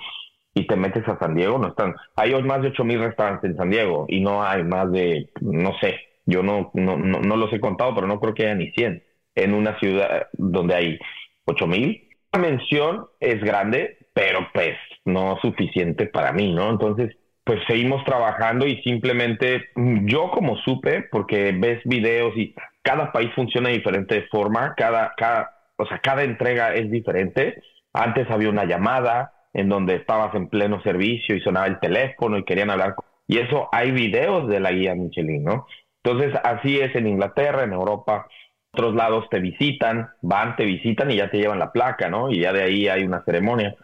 y 0.54 0.68
te 0.68 0.76
metes 0.76 1.08
a 1.08 1.18
San 1.18 1.34
Diego, 1.34 1.58
no 1.58 1.66
están, 1.66 1.96
hay 2.14 2.40
más 2.44 2.62
de 2.62 2.68
8 2.68 2.84
mil 2.84 3.00
restaurantes 3.00 3.50
en 3.50 3.56
San 3.56 3.70
Diego 3.70 4.06
y 4.06 4.20
no 4.20 4.44
hay 4.44 4.62
más 4.62 4.92
de, 4.92 5.30
no 5.40 5.72
sé, 5.80 5.98
yo 6.26 6.44
no, 6.44 6.70
no, 6.74 6.96
no, 6.96 7.36
los 7.36 7.52
he 7.52 7.58
contado, 7.58 7.92
pero 7.92 8.06
no 8.06 8.20
creo 8.20 8.34
que 8.34 8.44
haya 8.44 8.54
ni 8.54 8.70
100 8.70 9.02
en 9.34 9.54
una 9.54 9.76
ciudad 9.80 10.28
donde 10.34 10.74
hay 10.76 10.98
8 11.44 11.66
mil. 11.66 12.08
La 12.32 12.40
mención 12.40 13.06
es 13.20 13.42
grande, 13.42 13.98
pero 14.14 14.48
pues 14.52 14.76
no 15.04 15.38
suficiente 15.42 16.06
para 16.06 16.32
mí, 16.32 16.52
¿no? 16.52 16.70
Entonces, 16.70 17.16
pues 17.44 17.60
seguimos 17.66 18.04
trabajando 18.04 18.66
y 18.66 18.80
simplemente 18.82 19.70
mm, 19.74 20.06
yo 20.06 20.30
como 20.30 20.56
supe, 20.58 21.02
porque 21.10 21.52
ves 21.52 21.80
videos 21.84 22.36
y 22.36 22.54
cada 22.82 23.12
país 23.12 23.30
funciona 23.34 23.68
de 23.68 23.76
diferente 23.76 24.22
forma, 24.30 24.74
cada, 24.76 25.14
cada, 25.16 25.50
o 25.76 25.86
sea, 25.86 25.98
cada 25.98 26.22
entrega 26.22 26.74
es 26.74 26.90
diferente. 26.90 27.62
Antes 27.92 28.30
había 28.30 28.48
una 28.48 28.64
llamada 28.64 29.32
en 29.52 29.68
donde 29.68 29.96
estabas 29.96 30.34
en 30.34 30.48
pleno 30.48 30.82
servicio 30.82 31.36
y 31.36 31.40
sonaba 31.40 31.66
el 31.66 31.80
teléfono 31.80 32.38
y 32.38 32.44
querían 32.44 32.70
hablar. 32.70 32.94
Y 33.26 33.38
eso 33.38 33.68
hay 33.72 33.90
videos 33.90 34.48
de 34.48 34.60
la 34.60 34.72
guía 34.72 34.94
Michelin, 34.94 35.44
¿no? 35.44 35.66
Entonces, 36.02 36.34
así 36.42 36.80
es 36.80 36.94
en 36.96 37.06
Inglaterra, 37.06 37.62
en 37.62 37.72
Europa. 37.72 38.26
Otros 38.74 38.94
lados 38.94 39.28
te 39.30 39.38
visitan, 39.38 40.10
van, 40.22 40.56
te 40.56 40.64
visitan 40.64 41.10
y 41.10 41.16
ya 41.16 41.30
te 41.30 41.38
llevan 41.38 41.58
la 41.58 41.72
placa, 41.72 42.08
¿no? 42.08 42.30
Y 42.30 42.40
ya 42.40 42.54
de 42.54 42.62
ahí 42.62 42.88
hay 42.88 43.04
una 43.04 43.22
ceremonia. 43.24 43.74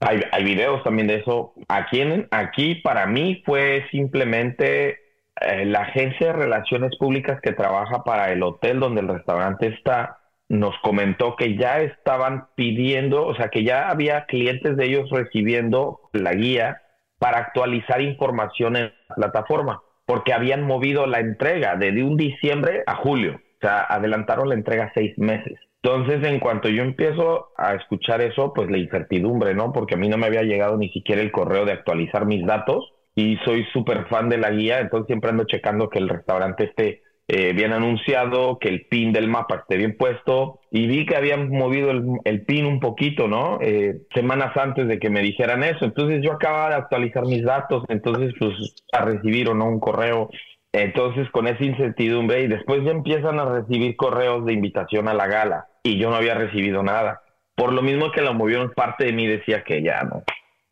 Hay, 0.00 0.44
videos 0.44 0.82
también 0.82 1.06
de 1.06 1.16
eso. 1.16 1.54
Aquí, 1.68 2.00
en, 2.00 2.26
aquí 2.32 2.74
para 2.76 3.06
mí 3.06 3.42
fue 3.46 3.86
simplemente 3.90 4.98
eh, 5.40 5.64
la 5.64 5.82
agencia 5.82 6.28
de 6.28 6.32
relaciones 6.32 6.96
públicas 6.98 7.40
que 7.40 7.52
trabaja 7.52 8.02
para 8.02 8.32
el 8.32 8.42
hotel 8.42 8.80
donde 8.80 9.02
el 9.02 9.08
restaurante 9.08 9.68
está, 9.68 10.18
nos 10.48 10.74
comentó 10.82 11.36
que 11.36 11.56
ya 11.56 11.80
estaban 11.80 12.48
pidiendo, 12.56 13.24
o 13.26 13.34
sea, 13.36 13.48
que 13.48 13.62
ya 13.62 13.88
había 13.88 14.26
clientes 14.26 14.76
de 14.76 14.84
ellos 14.84 15.10
recibiendo 15.10 16.00
la 16.12 16.34
guía 16.34 16.82
para 17.18 17.38
actualizar 17.38 18.02
información 18.02 18.76
en 18.76 18.92
la 19.08 19.14
plataforma, 19.14 19.80
porque 20.06 20.32
habían 20.32 20.64
movido 20.64 21.06
la 21.06 21.20
entrega 21.20 21.76
de, 21.76 21.92
de 21.92 22.02
un 22.02 22.16
diciembre 22.16 22.82
a 22.86 22.96
julio, 22.96 23.40
sea, 23.66 23.82
adelantaron 23.82 24.48
la 24.48 24.54
entrega 24.54 24.92
seis 24.94 25.16
meses. 25.18 25.58
Entonces, 25.82 26.26
en 26.26 26.40
cuanto 26.40 26.68
yo 26.70 26.82
empiezo 26.82 27.48
a 27.58 27.74
escuchar 27.74 28.22
eso, 28.22 28.52
pues 28.54 28.70
la 28.70 28.78
incertidumbre, 28.78 29.54
¿no? 29.54 29.72
Porque 29.72 29.94
a 29.94 29.98
mí 29.98 30.08
no 30.08 30.16
me 30.16 30.26
había 30.26 30.42
llegado 30.42 30.78
ni 30.78 30.88
siquiera 30.88 31.20
el 31.20 31.30
correo 31.30 31.66
de 31.66 31.72
actualizar 31.72 32.24
mis 32.24 32.46
datos 32.46 32.94
y 33.14 33.36
soy 33.44 33.64
súper 33.72 34.06
fan 34.06 34.28
de 34.28 34.38
la 34.38 34.50
guía, 34.50 34.80
entonces 34.80 35.06
siempre 35.08 35.30
ando 35.30 35.44
checando 35.44 35.88
que 35.88 35.98
el 35.98 36.08
restaurante 36.08 36.64
esté 36.64 37.02
eh, 37.28 37.52
bien 37.54 37.72
anunciado, 37.72 38.58
que 38.58 38.68
el 38.68 38.86
pin 38.86 39.12
del 39.12 39.28
mapa 39.28 39.56
esté 39.56 39.76
bien 39.76 39.96
puesto 39.96 40.60
y 40.70 40.86
vi 40.86 41.06
que 41.06 41.16
habían 41.16 41.48
movido 41.48 41.90
el, 41.90 42.44
pin 42.44 42.66
un 42.66 42.80
poquito, 42.80 43.28
¿no? 43.28 43.58
Eh, 43.62 44.02
semanas 44.14 44.56
antes 44.56 44.88
de 44.88 44.98
que 44.98 45.10
me 45.10 45.22
dijeran 45.22 45.62
eso, 45.64 45.84
entonces 45.84 46.22
yo 46.22 46.32
acababa 46.32 46.70
de 46.70 46.76
actualizar 46.76 47.24
mis 47.24 47.42
datos, 47.42 47.84
entonces 47.88 48.34
pues 48.38 48.52
a 48.92 49.04
recibir 49.04 49.48
o 49.48 49.54
no 49.54 49.66
un 49.66 49.80
correo 49.80 50.28
entonces, 50.74 51.30
con 51.30 51.46
esa 51.46 51.62
incertidumbre, 51.62 52.42
y 52.42 52.48
después 52.48 52.82
ya 52.82 52.90
empiezan 52.90 53.38
a 53.38 53.44
recibir 53.44 53.94
correos 53.94 54.44
de 54.44 54.54
invitación 54.54 55.06
a 55.06 55.14
la 55.14 55.28
gala, 55.28 55.68
y 55.84 55.98
yo 55.98 56.10
no 56.10 56.16
había 56.16 56.34
recibido 56.34 56.82
nada. 56.82 57.22
Por 57.54 57.72
lo 57.72 57.80
mismo 57.80 58.10
que 58.10 58.22
lo 58.22 58.34
movieron, 58.34 58.72
parte 58.72 59.04
de 59.04 59.12
mí 59.12 59.24
decía 59.24 59.62
que 59.62 59.84
ya 59.84 60.02
no. 60.02 60.24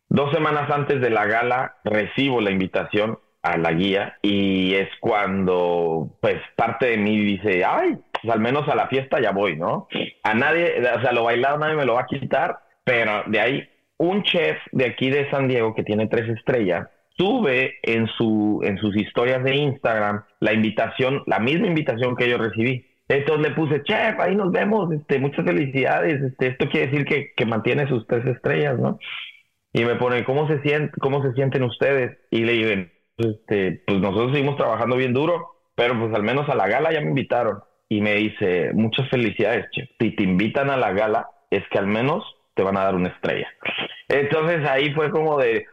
Dos 0.09 0.33
semanas 0.33 0.69
antes 0.69 0.99
de 0.99 1.09
la 1.09 1.25
gala, 1.25 1.77
recibo 1.85 2.41
la 2.41 2.51
invitación 2.51 3.17
a 3.43 3.57
la 3.57 3.71
guía, 3.71 4.17
y 4.21 4.73
es 4.73 4.89
cuando, 4.99 6.17
pues, 6.21 6.41
parte 6.57 6.87
de 6.87 6.97
mí 6.97 7.17
dice, 7.23 7.63
ay, 7.63 7.97
pues 8.11 8.33
al 8.33 8.41
menos 8.41 8.67
a 8.67 8.75
la 8.75 8.87
fiesta 8.87 9.21
ya 9.21 9.31
voy, 9.31 9.55
¿no? 9.55 9.87
A 10.23 10.33
nadie, 10.33 10.81
o 10.81 11.01
sea, 11.01 11.13
lo 11.13 11.23
bailado 11.23 11.57
nadie 11.59 11.75
me 11.75 11.85
lo 11.85 11.93
va 11.93 12.01
a 12.01 12.07
quitar, 12.07 12.59
pero 12.83 13.23
de 13.27 13.39
ahí, 13.39 13.69
un 13.97 14.23
chef 14.23 14.57
de 14.73 14.85
aquí 14.85 15.09
de 15.09 15.29
San 15.29 15.47
Diego 15.47 15.73
que 15.73 15.83
tiene 15.83 16.07
tres 16.07 16.27
estrellas, 16.27 16.89
sube 17.17 17.75
en, 17.83 18.07
su, 18.17 18.61
en 18.63 18.77
sus 18.77 18.95
historias 18.95 19.43
de 19.43 19.55
Instagram 19.55 20.23
la 20.39 20.53
invitación, 20.53 21.23
la 21.27 21.39
misma 21.39 21.67
invitación 21.67 22.15
que 22.15 22.29
yo 22.29 22.37
recibí. 22.37 22.85
Entonces 23.07 23.49
le 23.49 23.55
puse, 23.55 23.83
chef, 23.83 24.19
ahí 24.19 24.35
nos 24.35 24.51
vemos, 24.51 24.91
este, 24.91 25.19
muchas 25.19 25.45
felicidades, 25.45 26.21
este, 26.21 26.47
esto 26.47 26.69
quiere 26.69 26.87
decir 26.87 27.05
que, 27.05 27.33
que 27.35 27.45
mantiene 27.45 27.87
sus 27.87 28.07
tres 28.07 28.25
estrellas, 28.25 28.79
¿no? 28.79 28.97
Y 29.73 29.85
me 29.85 29.95
pone, 29.95 30.23
¿cómo 30.23 30.47
se, 30.47 30.61
sienten, 30.61 30.91
cómo 30.99 31.21
se 31.23 31.33
sienten 31.33 31.63
ustedes? 31.63 32.17
Y 32.31 32.45
le 32.45 32.53
digo, 32.53 32.87
este, 33.17 33.83
pues 33.85 33.99
nosotros 33.99 34.31
seguimos 34.31 34.55
trabajando 34.55 34.95
bien 34.95 35.13
duro, 35.13 35.55
pero 35.75 35.99
pues 35.99 36.13
al 36.13 36.23
menos 36.23 36.47
a 36.49 36.55
la 36.55 36.67
gala 36.67 36.91
ya 36.93 37.01
me 37.01 37.09
invitaron. 37.09 37.59
Y 37.89 38.01
me 38.01 38.15
dice, 38.15 38.71
muchas 38.73 39.09
felicidades, 39.09 39.65
chef. 39.71 39.89
Si 39.99 40.15
te 40.15 40.23
invitan 40.23 40.69
a 40.69 40.77
la 40.77 40.93
gala, 40.93 41.27
es 41.49 41.63
que 41.69 41.77
al 41.77 41.87
menos 41.87 42.23
te 42.55 42.63
van 42.63 42.77
a 42.77 42.83
dar 42.83 42.95
una 42.95 43.09
estrella. 43.09 43.47
Entonces 44.07 44.67
ahí 44.67 44.93
fue 44.93 45.09
como 45.11 45.37
de, 45.37 45.65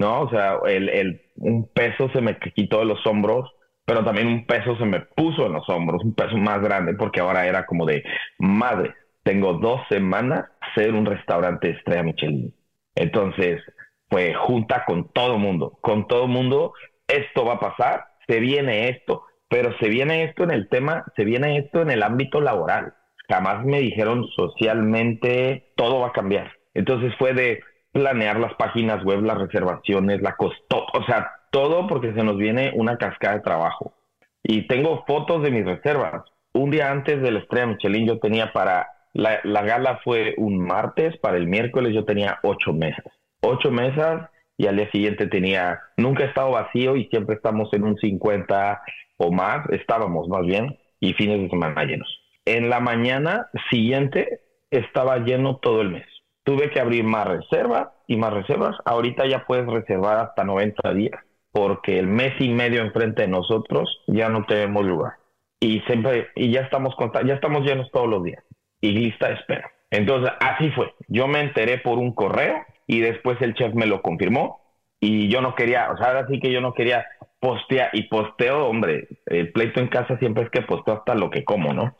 ¿no? 0.00 0.22
O 0.22 0.30
sea, 0.30 0.58
el, 0.66 0.88
el, 0.88 1.22
un 1.36 1.68
peso 1.68 2.08
se 2.14 2.22
me 2.22 2.38
quitó 2.38 2.78
de 2.78 2.86
los 2.86 3.06
hombros, 3.06 3.50
pero 3.84 4.02
también 4.02 4.28
un 4.28 4.46
peso 4.46 4.74
se 4.78 4.86
me 4.86 5.00
puso 5.00 5.44
en 5.44 5.52
los 5.52 5.68
hombros, 5.68 6.02
un 6.02 6.14
peso 6.14 6.38
más 6.38 6.62
grande, 6.62 6.94
porque 6.94 7.20
ahora 7.20 7.46
era 7.46 7.66
como 7.66 7.84
de, 7.84 8.02
madre, 8.38 8.94
tengo 9.22 9.52
dos 9.54 9.82
semanas 9.90 10.46
ser 10.74 10.94
un 10.94 11.04
restaurante 11.04 11.70
estrella 11.70 12.02
Michelin. 12.02 12.54
Entonces, 12.94 13.60
pues 14.08 14.34
junta 14.38 14.84
con 14.86 15.12
todo 15.12 15.38
mundo, 15.38 15.78
con 15.82 16.08
todo 16.08 16.26
mundo, 16.26 16.72
esto 17.06 17.44
va 17.44 17.54
a 17.54 17.60
pasar, 17.60 18.06
se 18.26 18.40
viene 18.40 18.88
esto, 18.88 19.24
pero 19.50 19.76
se 19.80 19.90
viene 19.90 20.24
esto 20.24 20.44
en 20.44 20.50
el 20.50 20.70
tema, 20.70 21.04
se 21.14 21.24
viene 21.24 21.58
esto 21.58 21.82
en 21.82 21.90
el 21.90 22.02
ámbito 22.02 22.40
laboral. 22.40 22.94
Jamás 23.28 23.66
me 23.66 23.80
dijeron 23.80 24.26
socialmente, 24.34 25.72
todo 25.76 26.00
va 26.00 26.08
a 26.08 26.12
cambiar. 26.12 26.52
Entonces 26.72 27.12
fue 27.18 27.34
de, 27.34 27.60
planear 27.92 28.38
las 28.38 28.54
páginas 28.54 29.04
web, 29.04 29.22
las 29.22 29.38
reservaciones, 29.38 30.22
la 30.22 30.36
costó, 30.36 30.86
o 30.92 31.04
sea, 31.06 31.30
todo 31.50 31.86
porque 31.86 32.12
se 32.12 32.22
nos 32.22 32.36
viene 32.36 32.72
una 32.74 32.96
cascada 32.96 33.36
de 33.36 33.42
trabajo. 33.42 33.94
Y 34.42 34.66
tengo 34.66 35.04
fotos 35.06 35.42
de 35.42 35.50
mis 35.50 35.64
reservas. 35.64 36.22
Un 36.52 36.70
día 36.70 36.90
antes 36.90 37.20
de 37.20 37.30
la 37.30 37.40
estrella 37.40 37.66
Michelin 37.66 38.06
yo 38.06 38.18
tenía 38.18 38.52
para, 38.52 38.88
la, 39.12 39.40
la 39.44 39.62
gala 39.62 40.00
fue 40.02 40.34
un 40.38 40.58
martes, 40.58 41.16
para 41.18 41.36
el 41.36 41.46
miércoles 41.46 41.94
yo 41.94 42.04
tenía 42.04 42.38
ocho 42.42 42.72
mesas. 42.72 43.12
Ocho 43.42 43.70
mesas 43.70 44.30
y 44.56 44.66
al 44.66 44.76
día 44.76 44.90
siguiente 44.90 45.26
tenía, 45.26 45.80
nunca 45.96 46.24
he 46.24 46.26
estado 46.26 46.50
vacío 46.50 46.96
y 46.96 47.06
siempre 47.06 47.34
estamos 47.36 47.72
en 47.72 47.84
un 47.84 47.96
50 47.96 48.82
o 49.16 49.32
más, 49.32 49.68
estábamos 49.70 50.28
más 50.28 50.44
bien, 50.46 50.78
y 50.98 51.14
fines 51.14 51.40
de 51.40 51.48
semana 51.48 51.84
llenos. 51.84 52.08
En 52.44 52.68
la 52.68 52.80
mañana 52.80 53.48
siguiente 53.70 54.40
estaba 54.70 55.18
lleno 55.18 55.56
todo 55.56 55.82
el 55.82 55.90
mes 55.90 56.09
tuve 56.50 56.68
que 56.70 56.80
abrir 56.80 57.04
más 57.04 57.28
reservas 57.28 57.90
y 58.08 58.16
más 58.16 58.32
reservas. 58.32 58.76
Ahorita 58.84 59.24
ya 59.24 59.46
puedes 59.46 59.66
reservar 59.66 60.18
hasta 60.18 60.42
90 60.42 60.92
días, 60.94 61.20
porque 61.52 61.96
el 61.96 62.08
mes 62.08 62.32
y 62.40 62.48
medio 62.48 62.82
enfrente 62.82 63.22
de 63.22 63.28
nosotros 63.28 64.02
ya 64.08 64.28
no 64.28 64.44
tenemos 64.46 64.84
lugar. 64.84 65.12
Y 65.60 65.78
siempre, 65.82 66.30
y 66.34 66.50
ya 66.50 66.62
estamos 66.62 66.96
ya 67.24 67.34
estamos 67.34 67.64
llenos 67.64 67.88
todos 67.92 68.08
los 68.08 68.24
días. 68.24 68.42
Y 68.80 68.90
lista 68.90 69.28
de 69.28 69.34
espera. 69.34 69.70
Entonces, 69.92 70.32
así 70.40 70.70
fue. 70.70 70.92
Yo 71.06 71.28
me 71.28 71.40
enteré 71.40 71.78
por 71.78 71.98
un 71.98 72.14
correo 72.14 72.64
y 72.88 72.98
después 72.98 73.40
el 73.42 73.54
chef 73.54 73.72
me 73.74 73.86
lo 73.86 74.02
confirmó 74.02 74.60
y 74.98 75.28
yo 75.28 75.40
no 75.42 75.54
quería, 75.54 75.92
o 75.92 75.96
sea, 75.98 76.08
ahora 76.08 76.26
sí 76.26 76.40
que 76.40 76.50
yo 76.50 76.60
no 76.60 76.74
quería 76.74 77.06
postear 77.38 77.90
y 77.92 78.08
posteo, 78.08 78.66
hombre, 78.66 79.06
el 79.26 79.52
pleito 79.52 79.78
en 79.78 79.86
casa 79.86 80.18
siempre 80.18 80.44
es 80.44 80.50
que 80.50 80.62
posteo 80.62 80.94
hasta 80.94 81.14
lo 81.14 81.30
que 81.30 81.44
como, 81.44 81.72
¿no? 81.72 81.96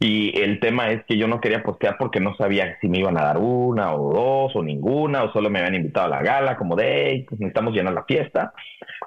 Y 0.00 0.38
el 0.40 0.60
tema 0.60 0.90
es 0.90 1.04
que 1.06 1.16
yo 1.16 1.28
no 1.28 1.40
quería 1.40 1.62
postear 1.62 1.96
porque 1.98 2.20
no 2.20 2.36
sabía 2.36 2.76
si 2.80 2.88
me 2.88 2.98
iban 2.98 3.16
a 3.16 3.24
dar 3.24 3.38
una 3.38 3.94
o 3.94 4.12
dos 4.12 4.56
o 4.56 4.62
ninguna, 4.62 5.22
o 5.22 5.32
solo 5.32 5.50
me 5.50 5.60
habían 5.60 5.76
invitado 5.76 6.06
a 6.06 6.16
la 6.16 6.22
gala, 6.22 6.56
como 6.56 6.76
de, 6.76 7.24
pues 7.28 7.40
necesitamos 7.40 7.74
llenar 7.74 7.94
la 7.94 8.04
fiesta. 8.04 8.52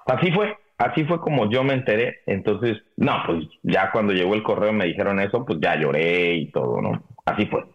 Así 0.05 0.31
fue, 0.31 0.57
así 0.77 1.03
fue 1.03 1.19
como 1.19 1.49
yo 1.49 1.63
me 1.63 1.73
enteré. 1.73 2.21
Entonces, 2.25 2.77
no, 2.95 3.21
pues 3.25 3.45
ya 3.63 3.91
cuando 3.91 4.13
llegó 4.13 4.33
el 4.33 4.43
correo 4.43 4.71
me 4.71 4.85
dijeron 4.85 5.19
eso, 5.19 5.45
pues 5.45 5.59
ya 5.61 5.75
lloré 5.75 6.35
y 6.35 6.51
todo, 6.51 6.81
¿no? 6.81 7.03
Así 7.25 7.45
fue. 7.45 7.65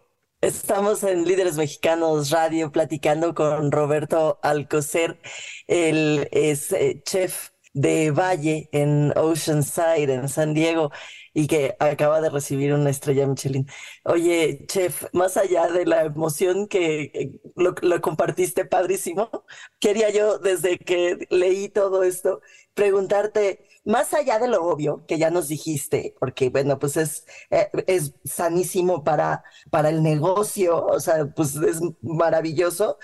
Estamos 0.41 1.05
en 1.05 1.25
Líderes 1.25 1.57
Mexicanos 1.57 2.31
Radio 2.31 2.73
platicando 2.73 3.33
con 3.35 3.71
Roberto 3.71 4.41
Alcocer. 4.43 5.19
Él 5.69 6.27
es 6.33 6.73
eh, 6.73 7.01
chef 7.05 7.51
de 7.75 8.11
Valle 8.11 8.69
en 8.73 9.13
Oceanside, 9.17 10.15
en 10.15 10.29
San 10.29 10.53
Diego 10.53 10.91
y 11.35 11.47
que 11.47 11.77
acaba 11.79 12.21
de 12.21 12.31
recibir 12.31 12.75
una 12.75 12.91
estrella 12.91 13.27
Michelin. 13.27 13.67
Oye, 14.05 14.65
chef, 14.67 15.05
más 15.13 15.37
allá 15.37 15.69
de 15.69 15.87
la 15.87 16.05
emoción 16.05 16.69
que 16.69 17.11
eh, 17.15 17.33
lo, 17.57 17.75
compartiste 18.01 18.65
padrísimo, 18.65 19.31
quería 19.79 20.11
yo, 20.11 20.39
desde 20.39 20.79
que 20.79 21.27
leí 21.31 21.69
todo 21.69 22.03
esto, 22.03 22.41
preguntarte, 22.75 23.67
más 23.85 24.15
allá 24.15 24.39
de 24.39 24.49
lo 24.49 24.65
obvio 24.65 25.05
que 25.07 25.19
ya 25.19 25.31
nos 25.31 25.49
dijiste, 25.49 26.15
porque 26.21 26.51
bueno, 26.51 26.79
pues 26.79 26.97
es, 26.97 27.27
eh, 27.51 27.71
es 27.87 28.15
sanísimo 28.25 29.05
para, 29.05 29.45
para 29.71 29.89
el 29.89 30.03
negocio, 30.03 30.85
o 30.87 31.01
sea, 31.01 31.27
pues 31.35 31.57
es 31.57 31.81
maravilloso. 32.03 32.99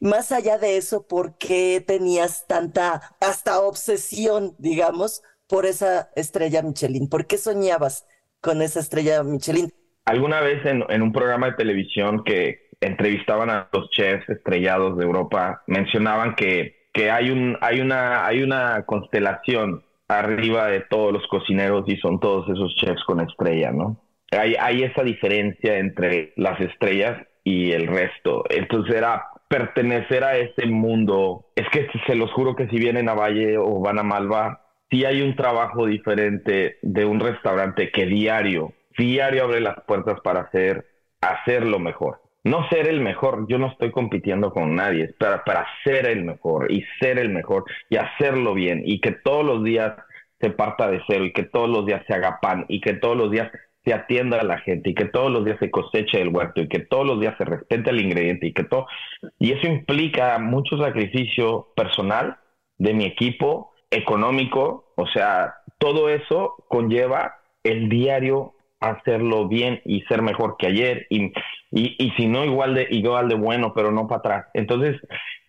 Más 0.00 0.32
allá 0.32 0.56
de 0.58 0.78
eso, 0.78 1.06
¿por 1.06 1.36
qué 1.36 1.84
tenías 1.86 2.46
tanta, 2.46 3.16
hasta 3.20 3.60
obsesión, 3.60 4.54
digamos, 4.58 5.22
por 5.50 5.66
esa 5.66 6.10
estrella 6.14 6.62
Michelin? 6.62 7.08
¿Por 7.08 7.26
qué 7.26 7.36
soñabas 7.36 8.06
con 8.40 8.62
esa 8.62 8.80
estrella 8.80 9.22
Michelin? 9.24 9.70
Alguna 10.06 10.40
vez 10.40 10.64
en, 10.64 11.02
un 11.02 11.12
programa 11.12 11.48
de 11.48 11.54
televisión 11.54 12.24
que 12.24 12.70
entrevistaban 12.80 13.50
a 13.50 13.68
los 13.72 13.90
chefs 13.90 14.28
estrellados 14.28 14.96
de 14.96 15.04
Europa, 15.04 15.62
mencionaban 15.66 16.34
que, 16.34 16.88
que 16.94 17.10
hay, 17.10 17.30
un, 17.30 17.58
hay, 17.60 17.80
una, 17.80 18.26
hay 18.26 18.42
una 18.42 18.84
constelación 18.86 19.84
arriba 20.08 20.66
de 20.68 20.80
todos 20.80 21.12
los 21.12 21.26
cocineros 21.28 21.84
y 21.86 21.96
son 21.98 22.18
todos 22.18 22.48
esos 22.48 22.74
chefs 22.76 23.04
con 23.04 23.20
estrella, 23.20 23.70
¿no? 23.72 24.02
Hay, 24.32 24.82
esa 24.84 25.02
diferencia 25.02 25.78
entre 25.78 26.32
las 26.36 26.60
estrellas 26.60 27.26
y 27.42 27.72
el 27.72 27.88
resto. 27.88 28.44
Entonces 28.48 28.94
era 28.94 29.26
pertenecer 29.48 30.22
a 30.22 30.36
ese 30.36 30.66
mundo. 30.66 31.46
Es 31.56 31.68
que 31.70 31.88
se 32.06 32.14
los 32.14 32.30
juro 32.32 32.54
que 32.54 32.68
si 32.68 32.76
vienen 32.76 33.08
a 33.08 33.14
Valle 33.14 33.58
o 33.58 33.80
van 33.80 33.98
a 33.98 34.04
Malva, 34.04 34.69
si 34.90 35.04
hay 35.04 35.22
un 35.22 35.36
trabajo 35.36 35.86
diferente 35.86 36.78
de 36.82 37.04
un 37.04 37.20
restaurante 37.20 37.90
que 37.90 38.06
diario, 38.06 38.72
diario 38.98 39.44
abre 39.44 39.60
las 39.60 39.80
puertas 39.86 40.20
para 40.20 40.40
hacer, 40.40 40.86
hacerlo 41.20 41.78
mejor. 41.78 42.20
No 42.42 42.66
ser 42.70 42.88
el 42.88 43.00
mejor, 43.00 43.46
yo 43.48 43.58
no 43.58 43.68
estoy 43.68 43.90
compitiendo 43.90 44.50
con 44.50 44.74
nadie, 44.74 45.04
es 45.04 45.12
para, 45.12 45.44
para 45.44 45.66
ser 45.84 46.06
el 46.06 46.24
mejor 46.24 46.72
y 46.72 46.84
ser 46.98 47.18
el 47.18 47.28
mejor 47.28 47.64
y 47.90 47.96
hacerlo 47.96 48.54
bien 48.54 48.82
y 48.84 49.00
que 49.00 49.12
todos 49.12 49.44
los 49.44 49.62
días 49.62 49.94
se 50.40 50.50
parta 50.50 50.90
de 50.90 51.02
cero 51.06 51.26
y 51.26 51.32
que 51.32 51.42
todos 51.42 51.68
los 51.68 51.84
días 51.84 52.02
se 52.06 52.14
haga 52.14 52.40
pan 52.40 52.64
y 52.68 52.80
que 52.80 52.94
todos 52.94 53.16
los 53.16 53.30
días 53.30 53.50
se 53.84 53.92
atienda 53.92 54.40
a 54.40 54.44
la 54.44 54.58
gente 54.58 54.90
y 54.90 54.94
que 54.94 55.04
todos 55.04 55.30
los 55.30 55.44
días 55.44 55.58
se 55.58 55.70
coseche 55.70 56.20
el 56.20 56.28
huerto 56.28 56.62
y 56.62 56.68
que 56.68 56.80
todos 56.80 57.06
los 57.06 57.20
días 57.20 57.34
se 57.36 57.44
respete 57.44 57.90
el 57.90 58.00
ingrediente 58.00 58.46
y 58.46 58.52
que 58.54 58.64
todo 58.64 58.86
y 59.38 59.52
eso 59.52 59.66
implica 59.66 60.38
mucho 60.38 60.78
sacrificio 60.78 61.68
personal 61.76 62.38
de 62.78 62.94
mi 62.94 63.04
equipo 63.04 63.72
económico, 63.90 64.92
o 64.96 65.06
sea, 65.06 65.56
todo 65.78 66.08
eso 66.08 66.56
conlleva 66.68 67.38
el 67.62 67.88
diario 67.88 68.54
hacerlo 68.80 69.46
bien 69.46 69.80
y 69.84 70.00
ser 70.02 70.22
mejor 70.22 70.56
que 70.58 70.66
ayer 70.66 71.06
y, 71.10 71.32
y, 71.70 72.10
si 72.16 72.26
no 72.26 72.44
igual 72.44 72.74
de 72.74 72.88
igual 72.90 73.28
de 73.28 73.34
bueno 73.34 73.74
pero 73.74 73.92
no 73.92 74.08
para 74.08 74.18
atrás. 74.18 74.46
Entonces 74.54 74.96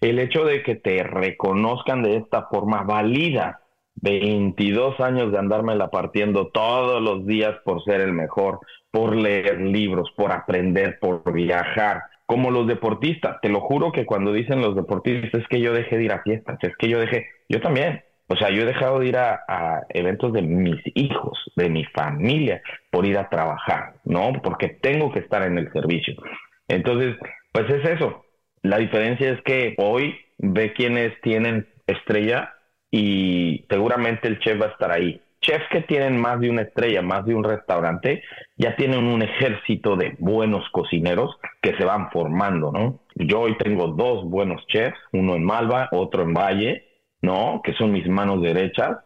el 0.02 0.20
hecho 0.20 0.44
de 0.44 0.64
que 0.64 0.76
te 0.76 1.02
reconozcan 1.04 2.04
de 2.04 2.18
esta 2.18 2.48
forma 2.48 2.84
valida 2.84 3.62
22 3.96 5.00
años 5.00 5.32
de 5.32 5.40
andarme 5.40 5.76
la 5.76 5.90
partiendo 5.90 6.48
todos 6.48 7.02
los 7.02 7.26
días 7.26 7.56
por 7.64 7.84
ser 7.84 8.02
el 8.02 8.12
mejor 8.12 8.60
por 8.92 9.16
leer 9.16 9.62
libros 9.62 10.12
por 10.18 10.34
aprender 10.34 11.00
por 11.00 11.32
viajar 11.32 12.04
como 12.26 12.50
los 12.50 12.66
deportistas. 12.68 13.40
Te 13.42 13.50
lo 13.50 13.62
juro 13.62 13.92
que 13.92 14.06
cuando 14.06 14.32
dicen 14.34 14.62
los 14.62 14.76
deportistas 14.76 15.42
es 15.42 15.48
que 15.48 15.62
yo 15.62 15.74
dejé 15.74 15.98
de 15.98 16.04
ir 16.04 16.12
a 16.12 16.24
fiestas 16.24 16.58
es 16.62 16.76
que 16.78 16.90
yo 16.90 17.00
dejé 17.00 17.28
yo 17.48 17.62
también 17.62 18.04
o 18.32 18.38
sea, 18.38 18.50
yo 18.50 18.62
he 18.62 18.66
dejado 18.66 19.00
de 19.00 19.08
ir 19.08 19.18
a, 19.18 19.84
eventos 19.90 20.32
de 20.32 20.42
mis 20.42 20.80
hijos, 20.96 21.38
de 21.58 21.70
mi 21.70 21.84
familia, 21.84 22.62
por 22.90 23.06
ir 23.06 23.18
a 23.18 23.28
trabajar, 23.28 23.96
¿no? 24.06 24.32
Porque 24.42 24.70
tengo 24.70 25.12
que 25.12 25.20
estar 25.20 25.44
en 25.44 25.58
el 25.58 25.70
servicio. 25.74 26.16
Entonces, 26.70 27.18
pues 27.52 27.70
es 27.70 27.84
eso. 27.84 28.24
La 28.62 28.78
diferencia 28.78 29.32
es 29.32 29.42
que 29.42 29.76
hoy 29.78 30.16
ve 30.38 30.72
quienes 30.72 31.20
tienen 31.20 31.68
estrella 31.88 32.54
y 32.90 33.66
seguramente 33.70 34.30
el 34.30 34.40
chef 34.40 34.62
va 34.62 34.68
a 34.68 34.72
estar 34.72 34.92
ahí. 34.92 35.20
Chefs 35.42 35.68
que 35.70 35.82
tienen 35.82 36.18
más 36.18 36.40
de 36.40 36.52
una 36.52 36.62
estrella, 36.62 37.02
más 37.02 37.26
de 37.26 37.36
un 37.36 37.44
restaurante, 37.44 38.24
ya 38.56 38.78
tienen 38.78 39.04
un 39.04 39.24
ejército 39.24 39.98
de 39.98 40.16
buenos 40.20 40.64
cocineros 40.70 41.36
que 41.62 41.76
se 41.76 41.84
van 41.84 42.12
formando, 42.12 42.72
¿no? 42.72 43.02
Yo 43.16 43.42
hoy 43.42 43.58
tengo 43.58 43.88
dos 43.88 44.24
buenos 44.24 44.66
chefs, 44.68 44.98
uno 45.12 45.36
en 45.36 45.44
Malva, 45.44 45.90
otro 45.92 46.24
en 46.24 46.34
Valle, 46.34 46.91
¿no? 47.22 47.62
Que 47.64 47.74
son 47.74 47.92
mis 47.92 48.08
manos 48.08 48.42
derechas. 48.42 48.98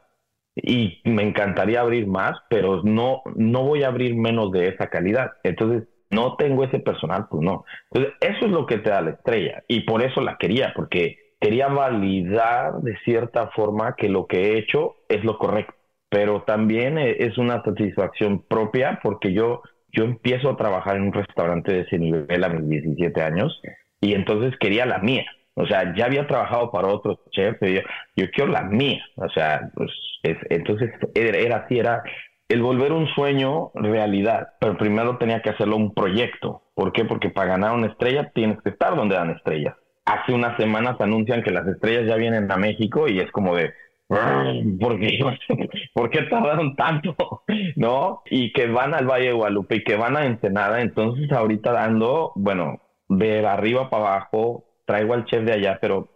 Y 0.55 1.01
me 1.03 1.23
encantaría 1.23 1.81
abrir 1.81 2.07
más, 2.07 2.37
pero 2.49 2.81
no, 2.83 3.21
no 3.35 3.63
voy 3.63 3.83
a 3.83 3.87
abrir 3.89 4.15
menos 4.15 4.51
de 4.51 4.69
esa 4.69 4.89
calidad. 4.89 5.33
Entonces, 5.43 5.83
no 6.09 6.35
tengo 6.37 6.63
ese 6.63 6.79
personal, 6.79 7.27
pues 7.29 7.43
no. 7.43 7.65
Entonces, 7.91 8.13
eso 8.21 8.45
es 8.45 8.51
lo 8.51 8.65
que 8.65 8.77
te 8.77 8.89
da 8.89 9.01
la 9.01 9.11
estrella. 9.11 9.63
Y 9.67 9.81
por 9.81 10.01
eso 10.01 10.21
la 10.21 10.37
quería, 10.37 10.71
porque 10.75 11.17
quería 11.39 11.67
validar 11.67 12.81
de 12.81 12.97
cierta 13.03 13.49
forma 13.49 13.95
que 13.95 14.09
lo 14.09 14.27
que 14.27 14.37
he 14.41 14.57
hecho 14.57 14.95
es 15.09 15.23
lo 15.23 15.37
correcto. 15.37 15.73
Pero 16.09 16.43
también 16.43 16.97
e, 16.97 17.17
es 17.19 17.37
una 17.37 17.61
satisfacción 17.63 18.41
propia 18.43 18.99
porque 19.03 19.33
yo, 19.33 19.61
yo 19.91 20.05
empiezo 20.05 20.49
a 20.49 20.57
trabajar 20.57 20.95
en 20.95 21.03
un 21.03 21.13
restaurante 21.13 21.73
de 21.73 21.81
ese 21.81 21.97
nivel 21.97 22.43
a 22.43 22.49
mis 22.49 22.83
17 22.83 23.21
años 23.21 23.61
y 24.01 24.13
entonces 24.13 24.57
quería 24.59 24.85
la 24.85 24.99
mía. 24.99 25.25
O 25.55 25.65
sea, 25.65 25.93
ya 25.95 26.05
había 26.05 26.27
trabajado 26.27 26.69
para 26.69 26.89
otros 26.89 27.17
chefs, 27.31 27.59
yo, 27.61 27.81
yo 28.15 28.29
quiero 28.31 28.51
la 28.51 28.63
mía. 28.63 29.01
O 29.15 29.29
sea, 29.29 29.69
pues 29.73 29.89
entonces 30.23 30.91
era, 31.13 31.57
así, 31.57 31.79
era 31.79 32.03
el 32.49 32.61
volver 32.61 32.91
un 32.91 33.07
sueño 33.07 33.71
realidad, 33.73 34.49
pero 34.59 34.77
primero 34.77 35.17
tenía 35.17 35.41
que 35.41 35.51
hacerlo 35.51 35.77
un 35.77 35.93
proyecto. 35.93 36.63
¿Por 36.73 36.91
qué? 36.91 37.05
Porque 37.05 37.29
para 37.29 37.51
ganar 37.51 37.73
una 37.73 37.87
estrella 37.87 38.31
tienes 38.33 38.61
que 38.61 38.69
estar 38.69 38.95
donde 38.95 39.15
dan 39.15 39.31
estrellas. 39.31 39.75
Hace 40.05 40.33
unas 40.33 40.57
semanas 40.57 40.99
anuncian 40.99 41.41
que 41.41 41.51
las 41.51 41.65
estrellas 41.67 42.05
ya 42.05 42.15
vienen 42.15 42.51
a 42.51 42.57
México 42.57 43.07
y 43.07 43.19
es 43.19 43.31
como 43.31 43.55
de, 43.55 43.73
¿por 44.07 44.99
qué, 44.99 45.19
¿por 45.93 46.09
qué 46.09 46.23
tardaron 46.23 46.75
tanto? 46.75 47.15
¿No? 47.75 48.21
Y 48.29 48.51
que 48.51 48.67
van 48.67 48.93
al 48.93 49.07
Valle 49.07 49.27
de 49.27 49.33
Guadalupe 49.33 49.77
y 49.77 49.83
que 49.83 49.95
van 49.95 50.17
a 50.17 50.25
Ensenada, 50.25 50.81
entonces 50.81 51.31
ahorita 51.31 51.71
dando, 51.71 52.33
bueno, 52.35 52.81
de 53.07 53.45
arriba 53.45 53.89
para 53.89 54.15
abajo, 54.15 54.64
traigo 54.85 55.13
al 55.13 55.25
chef 55.25 55.43
de 55.43 55.53
allá, 55.53 55.77
pero 55.81 56.09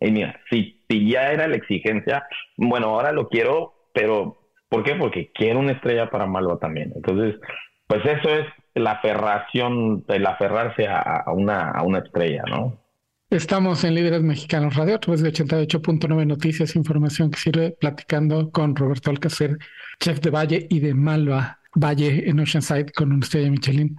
mira, 0.00 0.40
si, 0.50 0.80
ya 0.88 1.32
era 1.32 1.46
la 1.48 1.56
exigencia, 1.56 2.26
bueno, 2.56 2.88
ahora 2.88 3.12
lo 3.12 3.28
quiero, 3.28 3.88
pero 3.92 4.38
¿por 4.68 4.84
qué? 4.84 4.94
Porque 4.94 5.30
quiero 5.32 5.60
una 5.60 5.72
estrella 5.72 6.10
para 6.10 6.26
Malva 6.26 6.58
también. 6.58 6.92
Entonces, 6.94 7.40
pues 7.86 8.04
eso 8.04 8.28
es 8.28 8.46
la 8.74 8.92
aferración, 8.92 10.04
el 10.08 10.26
aferrarse 10.26 10.86
a, 10.88 11.24
una, 11.32 11.70
a 11.70 11.82
una 11.82 11.98
estrella, 11.98 12.42
¿no? 12.48 12.78
Estamos 13.30 13.82
en 13.84 13.94
Líderes 13.94 14.22
Mexicanos 14.22 14.76
Radio, 14.76 14.96
a 14.96 15.00
través 15.00 15.22
de 15.22 15.32
88.9 15.32 16.26
Noticias, 16.26 16.76
información 16.76 17.30
que 17.30 17.38
sirve 17.38 17.70
platicando 17.70 18.50
con 18.50 18.76
Roberto 18.76 19.10
Alcacer, 19.10 19.56
chef 20.00 20.20
de 20.20 20.30
Valle 20.30 20.66
y 20.68 20.80
de 20.80 20.92
Malva 20.92 21.58
Valle 21.74 22.28
en 22.28 22.40
Oceanside 22.40 22.92
con 22.92 23.12
una 23.12 23.24
estrella 23.24 23.50
Michelin. 23.50 23.96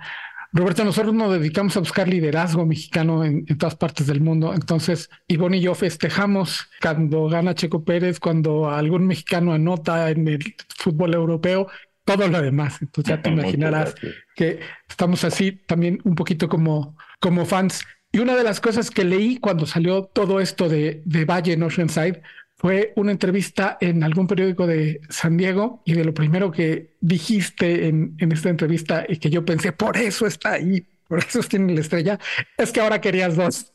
Roberto, 0.56 0.86
nosotros 0.86 1.16
nos 1.16 1.34
dedicamos 1.34 1.76
a 1.76 1.80
buscar 1.80 2.08
liderazgo 2.08 2.64
mexicano 2.64 3.26
en, 3.26 3.46
todas 3.58 3.76
partes 3.76 4.06
del 4.06 4.22
mundo. 4.22 4.54
Entonces, 4.54 5.10
Ivonne 5.28 5.58
y 5.58 5.62
yo 5.62 5.74
festejamos 5.74 6.68
cuando 6.80 7.28
gana 7.28 7.56
Checo 7.56 7.84
Pérez, 7.84 8.20
cuando 8.20 8.70
algún 8.70 9.08
mexicano 9.08 9.54
anota 9.54 10.12
en 10.12 10.28
el 10.28 10.56
fútbol 10.70 11.16
europeo, 11.16 11.68
todo 12.06 12.28
lo 12.28 12.40
demás. 12.40 12.80
Entonces 12.84 13.16
ya 13.16 13.22
te 13.22 13.30
imaginarás 13.32 13.96
que 14.36 14.60
estamos 14.88 15.24
así 15.24 15.54
también 15.54 16.00
un 16.04 16.14
poquito 16.14 16.48
como, 16.48 16.96
como 17.20 17.46
fans. 17.46 17.84
Y 18.12 18.20
una 18.20 18.36
de 18.36 18.44
las 18.44 18.62
cosas 18.62 18.92
que 18.92 19.06
leí 19.06 19.40
cuando 19.40 19.66
salió 19.66 20.04
todo 20.04 20.40
esto 20.40 20.70
de, 20.70 21.02
de 21.04 21.26
Valle 21.26 21.54
en 21.54 21.64
Oceanside 21.64 22.22
fue 22.64 22.94
una 22.96 23.12
entrevista 23.12 23.78
en 23.82 24.06
algún 24.06 24.26
periódico 24.26 24.66
de 24.66 25.02
San 25.10 25.36
Diego 25.36 25.82
y 25.84 25.96
de 25.96 26.06
lo 26.06 26.14
primero 26.14 26.50
que 26.50 26.92
dijiste 27.02 27.90
en, 27.90 28.16
en 28.20 28.32
esta 28.32 28.48
entrevista 28.48 29.04
y 29.06 29.18
que 29.18 29.30
yo 29.30 29.44
pensé, 29.44 29.74
por 29.74 29.98
eso 29.98 30.26
está 30.26 30.54
ahí, 30.54 30.88
por 31.10 31.20
eso 31.20 31.42
tiene 31.42 31.74
la 31.74 31.82
estrella, 31.82 32.18
es 32.58 32.72
que 32.72 32.80
ahora 32.80 33.02
querías 33.02 33.36
dos. 33.36 33.74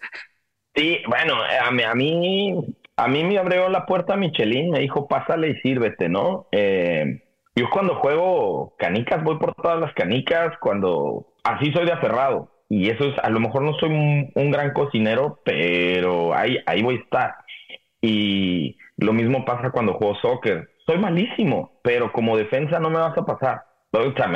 Sí, 0.75 1.01
bueno, 1.07 1.35
a 1.35 1.71
mí, 1.71 1.83
a 1.83 1.95
mí, 1.95 2.77
a 2.97 3.09
mí 3.09 3.25
me 3.25 3.37
abrió 3.37 3.69
la 3.69 3.85
puerta 3.85 4.17
Michelin, 4.17 4.71
me 4.71 4.79
dijo, 4.79 5.07
pásale 5.07 5.51
y 5.51 5.61
sírvete, 5.61 6.09
¿no? 6.09 6.47
Eh, 6.51 7.25
yo 7.57 7.69
cuando 7.69 7.97
juego 7.97 8.75
canicas 8.79 9.23
voy 9.23 9.39
por 9.39 9.55
todas 9.55 9.79
las 9.79 9.93
canicas, 9.93 10.57
cuando 10.63 11.35
así 11.45 11.71
soy 11.73 11.85
de 11.85 11.93
aferrado. 11.93 12.51
Y 12.71 12.89
eso 12.89 13.05
es, 13.05 13.19
a 13.23 13.29
lo 13.29 13.41
mejor 13.41 13.63
no 13.63 13.75
soy 13.79 13.91
un, 13.91 14.51
gran 14.51 14.73
cocinero, 14.73 15.41
pero 15.45 16.35
ahí, 16.35 16.59
ahí 16.65 16.83
voy 16.83 16.97
a 16.97 17.01
estar. 17.01 17.35
Y 18.01 18.77
lo 18.97 19.13
mismo 19.13 19.45
pasa 19.45 19.71
cuando 19.71 19.95
juego 19.95 20.17
soccer. 20.17 20.71
Soy 20.87 20.99
malísimo, 20.99 21.81
pero 21.83 22.13
como 22.13 22.37
defensa 22.37 22.79
no 22.79 22.91
me 22.91 22.99
vas 22.99 23.17
a 23.17 23.27
pasar. 23.27 23.63
O 23.93 24.13
sea, 24.13 24.31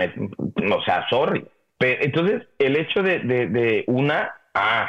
o 0.77 0.83
sea 0.83 1.07
sorry. 1.11 1.47
entonces, 1.79 2.43
el 2.59 2.77
hecho 2.77 3.03
de, 3.03 3.21
de, 3.21 3.47
de 3.49 3.85
una, 3.87 4.33
ah, 4.55 4.89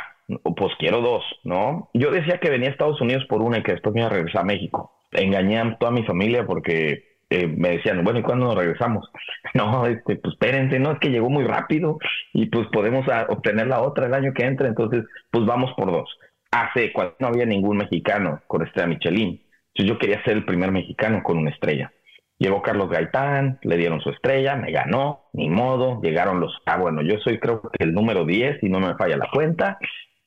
pues 0.56 0.74
quiero 0.80 1.02
dos, 1.02 1.24
¿no? 1.44 1.90
Yo 1.94 2.12
decía 2.12 2.40
que 2.40 2.50
venía 2.50 2.70
a 2.70 2.72
Estados 2.72 3.02
Unidos 3.02 3.26
por 3.28 3.42
una 3.42 3.60
y 3.60 3.64
que 3.64 3.74
después 3.74 3.94
me 3.94 4.02
iba 4.02 4.10
a 4.10 4.14
regresar 4.14 4.42
a 4.42 4.46
México. 4.46 4.92
Engañé 5.12 5.60
a 5.60 5.78
toda 5.78 5.92
mi 5.92 6.04
familia 6.04 6.46
porque 6.46 7.18
eh, 7.30 7.48
me 7.48 7.70
decían, 7.78 8.04
bueno, 8.04 8.20
¿y 8.20 8.24
cuándo 8.24 8.46
nos 8.46 8.56
regresamos? 8.56 9.10
No, 9.56 9.86
este, 9.86 10.16
pues 10.16 10.34
espérense, 10.34 10.80
no, 10.80 10.94
es 10.94 11.00
que 11.00 11.12
llegó 11.12 11.30
muy 11.30 11.44
rápido 11.44 12.00
y 12.34 12.48
pues 12.48 12.68
podemos 12.74 13.06
obtener 13.30 13.68
la 13.68 13.82
otra 13.82 14.08
el 14.08 14.16
año 14.16 14.34
que 14.34 14.46
entra, 14.46 14.68
entonces 14.68 15.04
pues 15.30 15.46
vamos 15.46 15.72
por 15.78 15.92
dos. 15.92 16.10
Hace 16.54 16.94
cuando 16.94 17.16
no 17.18 17.28
había 17.30 17.48
ningún 17.48 17.78
mexicano 17.78 18.42
con 18.46 18.62
estrella 18.62 18.88
Michelin, 18.88 19.42
entonces 19.74 19.90
yo 19.90 19.98
quería 19.98 20.24
ser 20.24 20.34
el 20.34 20.46
primer 20.46 20.72
mexicano 20.72 21.24
con 21.24 21.40
una 21.40 21.50
estrella. 21.50 21.92
Llegó 22.38 22.62
Carlos 22.62 22.92
Gaitán, 22.92 23.58
le 23.64 23.76
dieron 23.76 24.02
su 24.02 24.12
estrella, 24.12 24.56
me 24.56 24.72
ganó, 24.72 25.30
ni 25.34 25.50
modo, 25.50 26.00
llegaron 26.04 26.40
los, 26.40 26.56
ah, 26.68 26.78
bueno, 26.78 27.02
yo 27.02 27.18
soy 27.24 27.40
creo 27.40 27.62
que 27.62 27.84
el 27.84 27.94
número 27.94 28.24
10 28.24 28.62
y 28.62 28.70
no 28.70 28.80
me 28.80 28.94
falla 28.94 29.18
la 29.18 29.30
cuenta, 29.34 29.80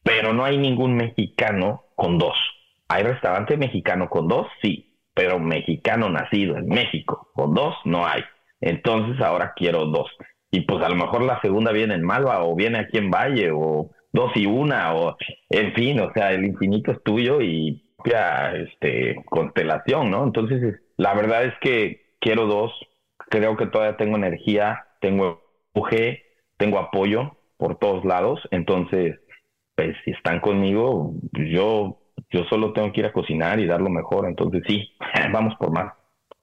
pero 0.02 0.32
no 0.32 0.44
hay 0.44 0.58
ningún 0.58 0.96
mexicano 0.96 1.84
con 1.94 2.18
dos. 2.18 2.34
¿Hay 2.88 3.04
restaurante 3.04 3.56
mexicano 3.56 4.10
con 4.10 4.26
dos? 4.26 4.48
Sí, 4.62 4.98
pero 5.14 5.38
mexicano 5.38 6.08
nacido 6.08 6.56
en 6.56 6.66
México 6.66 7.30
con 7.34 7.54
dos 7.54 7.76
no 7.84 8.04
hay. 8.04 8.24
Entonces 8.60 9.24
ahora 9.24 9.52
quiero 9.54 9.86
dos. 9.86 10.10
Y 10.50 10.62
pues 10.62 10.84
a 10.84 10.88
lo 10.88 10.96
mejor 10.96 11.22
la 11.22 11.40
segunda 11.40 11.70
viene 11.70 11.94
en 11.94 12.02
Malva 12.02 12.42
o 12.42 12.56
viene 12.56 12.78
aquí 12.78 12.98
en 12.98 13.12
Valle 13.12 13.52
o 13.52 13.90
dos 14.16 14.32
y 14.34 14.46
una 14.46 14.94
o 14.94 15.16
en 15.50 15.72
fin, 15.74 16.00
o 16.00 16.12
sea, 16.12 16.32
el 16.32 16.44
infinito 16.44 16.90
es 16.90 17.02
tuyo 17.04 17.40
y 17.40 17.84
ya 18.04 18.52
este 18.52 19.22
constelación, 19.26 20.10
¿no? 20.10 20.24
Entonces, 20.24 20.80
la 20.96 21.14
verdad 21.14 21.44
es 21.44 21.54
que 21.60 22.16
quiero 22.20 22.46
dos, 22.46 22.72
creo 23.30 23.56
que 23.56 23.66
todavía 23.66 23.96
tengo 23.96 24.16
energía, 24.16 24.86
tengo 25.00 25.42
empuje, 25.74 26.24
tengo 26.56 26.78
apoyo 26.78 27.36
por 27.56 27.78
todos 27.78 28.04
lados, 28.04 28.40
entonces 28.50 29.20
pues 29.76 29.94
si 30.04 30.10
están 30.10 30.40
conmigo, 30.40 31.12
yo, 31.32 31.98
yo 32.30 32.44
solo 32.48 32.72
tengo 32.72 32.92
que 32.92 33.00
ir 33.00 33.06
a 33.06 33.12
cocinar 33.12 33.60
y 33.60 33.66
dar 33.66 33.80
lo 33.80 33.90
mejor. 33.90 34.26
Entonces 34.26 34.62
sí, 34.66 34.88
vamos 35.32 35.54
por 35.58 35.70
más. 35.70 35.92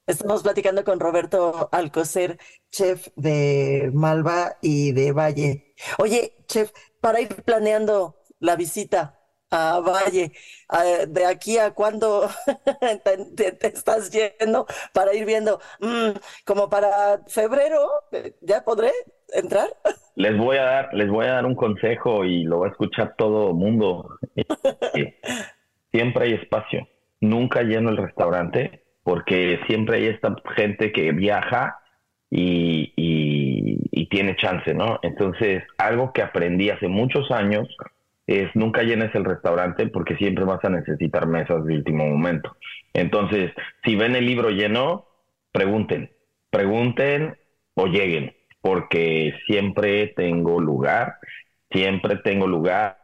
Estamos 0.05 0.43
platicando 0.43 0.84
con 0.84 0.99
Roberto 0.99 1.69
Alcocer, 1.71 2.38
chef 2.69 3.07
de 3.15 3.89
Malva 3.93 4.57
y 4.61 4.91
de 4.91 5.13
Valle. 5.13 5.72
Oye, 5.97 6.36
chef, 6.47 6.71
para 7.01 7.21
ir 7.21 7.29
planeando 7.43 8.15
la 8.39 8.55
visita 8.55 9.19
a 9.51 9.79
Valle, 9.79 10.31
de 11.07 11.25
aquí 11.25 11.57
a 11.59 11.71
cuándo 11.71 12.27
te, 13.36 13.67
estás 13.67 14.09
yendo 14.11 14.65
para 14.93 15.13
ir 15.13 15.25
viendo, 15.25 15.59
mm, 15.79 16.17
como 16.43 16.69
para 16.69 17.19
febrero, 17.27 17.88
¿ya 18.41 18.63
podré 18.63 18.91
entrar? 19.34 19.69
les 20.15 20.38
voy 20.38 20.57
a 20.57 20.63
dar, 20.63 20.93
les 20.93 21.09
voy 21.09 21.25
a 21.25 21.34
dar 21.34 21.45
un 21.45 21.55
consejo 21.55 22.23
y 22.23 22.43
lo 22.43 22.59
va 22.59 22.67
a 22.67 22.71
escuchar 22.71 23.15
todo 23.17 23.49
el 23.49 23.55
mundo. 23.55 24.17
siempre 25.91 26.25
hay 26.25 26.34
espacio. 26.34 26.88
Nunca 27.19 27.61
lleno 27.63 27.89
el 27.89 27.97
restaurante 27.97 28.84
porque 29.03 29.59
siempre 29.67 29.97
hay 29.97 30.07
esta 30.07 30.36
gente 30.55 30.91
que 30.91 31.11
viaja 31.11 31.79
y, 32.36 32.91
y, 33.91 34.05
tiene 34.07 34.36
chance, 34.36 34.75
¿no? 34.75 34.99
Entonces, 35.01 35.63
algo 35.77 36.13
que 36.13 36.21
aprendí 36.21 36.69
hace 36.69 36.88
muchos 36.88 37.31
años 37.31 37.67
es 38.27 38.47
nunca 38.55 38.84
llenes 38.84 39.13
el 39.15 39.25
restaurante 39.25 39.88
porque 39.88 40.15
siempre 40.17 40.45
vas 40.45 40.63
a 40.63 40.69
necesitar 40.69 41.25
mesas 41.25 41.65
de 41.65 41.75
último 41.75 42.05
momento. 42.05 42.55
Entonces, 42.93 43.51
si 43.84 43.95
ven 43.95 44.15
el 44.15 44.27
libro 44.27 44.49
lleno, 44.51 45.07
pregunten, 45.51 46.11
pregunten 46.51 47.36
o 47.73 47.88
lleguen 47.88 48.36
porque 48.61 49.34
siempre 49.47 50.07
tengo 50.15 50.59
lugar, 50.59 51.15
siempre 51.71 52.17
tengo 52.17 52.45
lugar. 52.45 52.99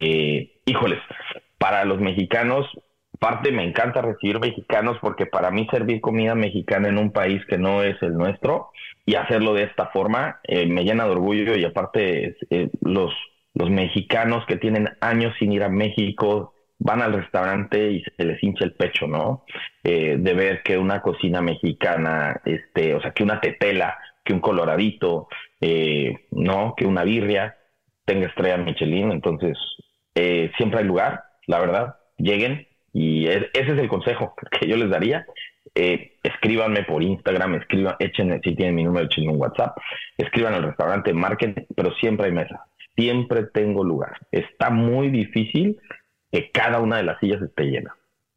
Eh, 0.00 0.60
híjoles, 0.66 0.98
para 1.58 1.84
los 1.84 2.00
mexicanos, 2.00 2.66
parte 3.18 3.52
me 3.52 3.64
encanta 3.64 4.02
recibir 4.02 4.40
mexicanos 4.40 4.98
porque 5.00 5.26
para 5.26 5.50
mí 5.50 5.66
servir 5.70 6.00
comida 6.00 6.34
mexicana 6.34 6.88
en 6.88 6.98
un 6.98 7.12
país 7.12 7.42
que 7.46 7.58
no 7.58 7.82
es 7.82 8.00
el 8.02 8.14
nuestro 8.14 8.70
y 9.06 9.14
hacerlo 9.14 9.54
de 9.54 9.64
esta 9.64 9.86
forma 9.86 10.40
eh, 10.44 10.66
me 10.66 10.84
llena 10.84 11.04
de 11.04 11.10
orgullo 11.10 11.56
y 11.56 11.64
aparte 11.64 12.36
eh, 12.50 12.70
los, 12.80 13.12
los 13.54 13.70
mexicanos 13.70 14.44
que 14.46 14.56
tienen 14.56 14.88
años 15.00 15.34
sin 15.38 15.52
ir 15.52 15.62
a 15.62 15.68
México 15.68 16.54
van 16.78 17.02
al 17.02 17.12
restaurante 17.12 17.90
y 17.90 18.04
se 18.16 18.24
les 18.24 18.40
hincha 18.42 18.64
el 18.64 18.72
pecho, 18.72 19.08
¿no? 19.08 19.44
de 19.82 20.34
ver 20.34 20.62
que 20.62 20.76
una 20.76 21.00
cocina 21.00 21.40
mexicana, 21.40 22.40
este, 22.44 22.94
o 22.94 23.00
sea, 23.00 23.12
que 23.12 23.22
una 23.22 23.40
tetela 23.40 23.96
que 24.28 24.34
un 24.34 24.40
coloradito, 24.40 25.26
eh, 25.58 26.26
no, 26.32 26.74
que 26.76 26.84
una 26.84 27.02
birria 27.02 27.56
tenga 28.04 28.26
estrella 28.26 28.58
Michelin. 28.58 29.10
Entonces, 29.10 29.56
eh, 30.14 30.52
siempre 30.58 30.80
hay 30.80 30.84
lugar, 30.84 31.24
la 31.46 31.58
verdad, 31.58 31.96
lleguen 32.18 32.67
y 32.98 33.28
ese 33.28 33.48
es 33.52 33.68
el 33.78 33.88
consejo 33.88 34.34
que 34.60 34.66
yo 34.66 34.76
les 34.76 34.90
daría. 34.90 35.24
Eh, 35.74 36.14
escríbanme 36.22 36.82
por 36.82 37.02
Instagram, 37.02 37.54
escriban, 37.54 37.94
echen, 38.00 38.40
si 38.42 38.56
tienen 38.56 38.74
mi 38.74 38.84
número, 38.84 39.06
echen 39.06 39.28
un 39.28 39.36
WhatsApp, 39.36 39.76
escriban 40.16 40.54
al 40.54 40.64
restaurante, 40.64 41.12
marquen, 41.12 41.66
pero 41.76 41.94
siempre 41.94 42.26
hay 42.26 42.32
mesa, 42.32 42.64
siempre 42.96 43.44
tengo 43.44 43.84
lugar. 43.84 44.18
Está 44.32 44.70
muy 44.70 45.10
difícil 45.10 45.78
que 46.32 46.50
cada 46.50 46.80
una 46.80 46.96
de 46.96 47.04
las 47.04 47.20
sillas 47.20 47.40
esté 47.40 47.64
llena. 47.64 47.94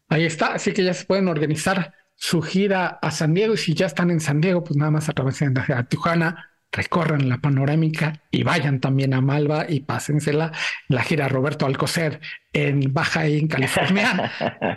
Ahí 0.10 0.26
está, 0.26 0.54
así 0.54 0.74
que 0.74 0.84
ya 0.84 0.94
se 0.94 1.06
pueden 1.06 1.28
organizar 1.28 1.94
su 2.16 2.44
gira 2.44 3.00
a 3.02 3.10
San 3.10 3.34
Diego 3.34 3.56
y 3.56 3.58
si 3.58 3.74
ya 3.74 3.88
están 3.88 4.12
en 4.12 4.20
San 4.20 4.42
Diego, 4.42 4.64
pues 4.64 4.78
nada 4.78 4.92
más 4.92 5.10
atravesen 5.10 5.58
a 5.58 5.84
Tijuana, 5.86 6.51
recorran 6.72 7.30
la 7.30 7.38
panorámica 7.38 8.22
y 8.32 8.44
vayan 8.44 8.80
también 8.80 9.14
a 9.14 9.22
Malva 9.22 9.66
y 9.68 9.82
pásensela 9.82 10.52
la 10.88 11.04
gira 11.04 11.28
Roberto 11.28 11.66
Alcocer 11.66 12.22
en 12.54 12.94
Baja 12.94 13.26
en 13.26 13.48
California. 13.48 14.32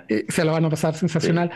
Se 0.29 0.45
lo 0.45 0.53
van 0.53 0.65
a 0.65 0.71
pasar 0.71 0.95
sensacional. 0.95 1.51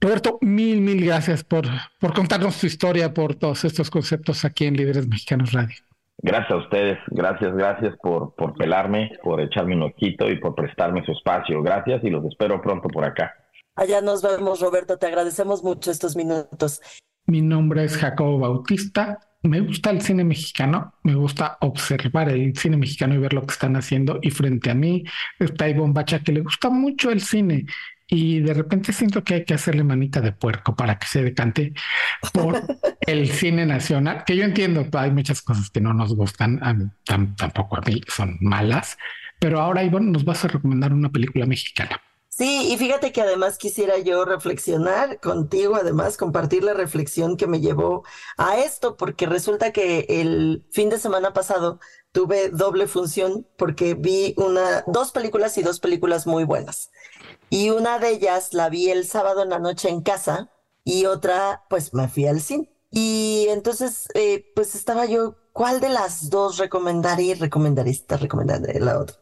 Roberto, 0.00 0.38
mil, 0.42 0.80
mil 0.80 1.04
gracias 1.04 1.42
por, 1.42 1.66
por 1.98 2.12
contarnos 2.12 2.60
tu 2.60 2.66
historia, 2.66 3.14
por 3.14 3.34
todos 3.34 3.64
estos 3.64 3.90
conceptos 3.90 4.44
aquí 4.44 4.66
en 4.66 4.76
Líderes 4.76 5.08
Mexicanos 5.08 5.52
Radio. 5.52 5.76
Gracias 6.18 6.50
a 6.50 6.56
ustedes, 6.56 6.98
gracias, 7.08 7.54
gracias 7.54 7.94
por, 8.02 8.34
por 8.34 8.54
pelarme, 8.54 9.12
por 9.22 9.40
echarme 9.40 9.76
un 9.76 9.82
ojito 9.82 10.30
y 10.30 10.38
por 10.38 10.54
prestarme 10.54 11.04
su 11.04 11.12
espacio. 11.12 11.62
Gracias 11.62 12.02
y 12.04 12.10
los 12.10 12.24
espero 12.24 12.60
pronto 12.60 12.88
por 12.88 13.04
acá. 13.04 13.34
Allá 13.74 14.00
nos 14.00 14.22
vemos, 14.22 14.60
Roberto. 14.60 14.98
Te 14.98 15.06
agradecemos 15.06 15.62
mucho 15.62 15.90
estos 15.90 16.16
minutos. 16.16 16.80
Mi 17.26 17.42
nombre 17.42 17.84
es 17.84 17.96
Jacobo 17.98 18.38
Bautista. 18.38 19.18
Me 19.46 19.60
gusta 19.60 19.90
el 19.90 20.02
cine 20.02 20.24
mexicano, 20.24 20.94
me 21.04 21.14
gusta 21.14 21.56
observar 21.60 22.28
el 22.30 22.56
cine 22.56 22.76
mexicano 22.76 23.14
y 23.14 23.18
ver 23.18 23.32
lo 23.32 23.42
que 23.46 23.52
están 23.52 23.76
haciendo. 23.76 24.18
Y 24.22 24.30
frente 24.30 24.70
a 24.70 24.74
mí 24.74 25.04
está 25.38 25.68
Ivonne 25.68 25.92
Bacha, 25.92 26.20
que 26.20 26.32
le 26.32 26.40
gusta 26.40 26.68
mucho 26.68 27.10
el 27.10 27.20
cine. 27.20 27.66
Y 28.08 28.40
de 28.40 28.54
repente 28.54 28.92
siento 28.92 29.24
que 29.24 29.34
hay 29.34 29.44
que 29.44 29.54
hacerle 29.54 29.82
manita 29.82 30.20
de 30.20 30.32
puerco 30.32 30.76
para 30.76 30.98
que 30.98 31.06
se 31.06 31.22
decante 31.22 31.72
por 32.32 32.62
el 33.06 33.28
cine 33.28 33.66
nacional, 33.66 34.24
que 34.24 34.36
yo 34.36 34.44
entiendo, 34.44 34.86
hay 34.92 35.10
muchas 35.10 35.42
cosas 35.42 35.70
que 35.70 35.80
no 35.80 35.92
nos 35.92 36.14
gustan, 36.14 36.60
tampoco 37.36 37.76
a 37.76 37.80
mí 37.80 38.00
son 38.06 38.38
malas, 38.40 38.96
pero 39.40 39.60
ahora 39.60 39.82
Ivonne 39.82 40.12
nos 40.12 40.24
vas 40.24 40.44
a 40.44 40.48
recomendar 40.48 40.92
una 40.92 41.10
película 41.10 41.46
mexicana. 41.46 42.00
Sí, 42.36 42.70
y 42.70 42.76
fíjate 42.76 43.12
que 43.12 43.22
además 43.22 43.56
quisiera 43.56 43.96
yo 43.96 44.26
reflexionar 44.26 45.20
contigo, 45.20 45.74
además 45.74 46.18
compartir 46.18 46.64
la 46.64 46.74
reflexión 46.74 47.38
que 47.38 47.46
me 47.46 47.60
llevó 47.60 48.04
a 48.36 48.58
esto, 48.58 48.98
porque 48.98 49.24
resulta 49.24 49.72
que 49.72 50.04
el 50.06 50.66
fin 50.70 50.90
de 50.90 50.98
semana 50.98 51.32
pasado 51.32 51.80
tuve 52.12 52.50
doble 52.50 52.88
función 52.88 53.46
porque 53.56 53.94
vi 53.94 54.34
una, 54.36 54.84
dos 54.86 55.12
películas 55.12 55.56
y 55.56 55.62
dos 55.62 55.80
películas 55.80 56.26
muy 56.26 56.44
buenas. 56.44 56.90
Y 57.48 57.70
una 57.70 57.98
de 57.98 58.10
ellas 58.10 58.52
la 58.52 58.68
vi 58.68 58.90
el 58.90 59.06
sábado 59.06 59.42
en 59.42 59.48
la 59.48 59.58
noche 59.58 59.88
en 59.88 60.02
casa 60.02 60.50
y 60.84 61.06
otra, 61.06 61.64
pues 61.70 61.94
me 61.94 62.06
fui 62.06 62.26
al 62.26 62.42
cine. 62.42 62.70
Y 62.90 63.46
entonces, 63.48 64.08
eh, 64.12 64.52
pues 64.54 64.74
estaba 64.74 65.06
yo, 65.06 65.36
¿cuál 65.54 65.80
de 65.80 65.88
las 65.88 66.28
dos 66.28 66.58
recomendaré? 66.58 67.34
Recomendaré 67.34 67.92
esta, 67.92 68.18
recomendaré 68.18 68.78
la 68.78 68.98
otra 68.98 69.16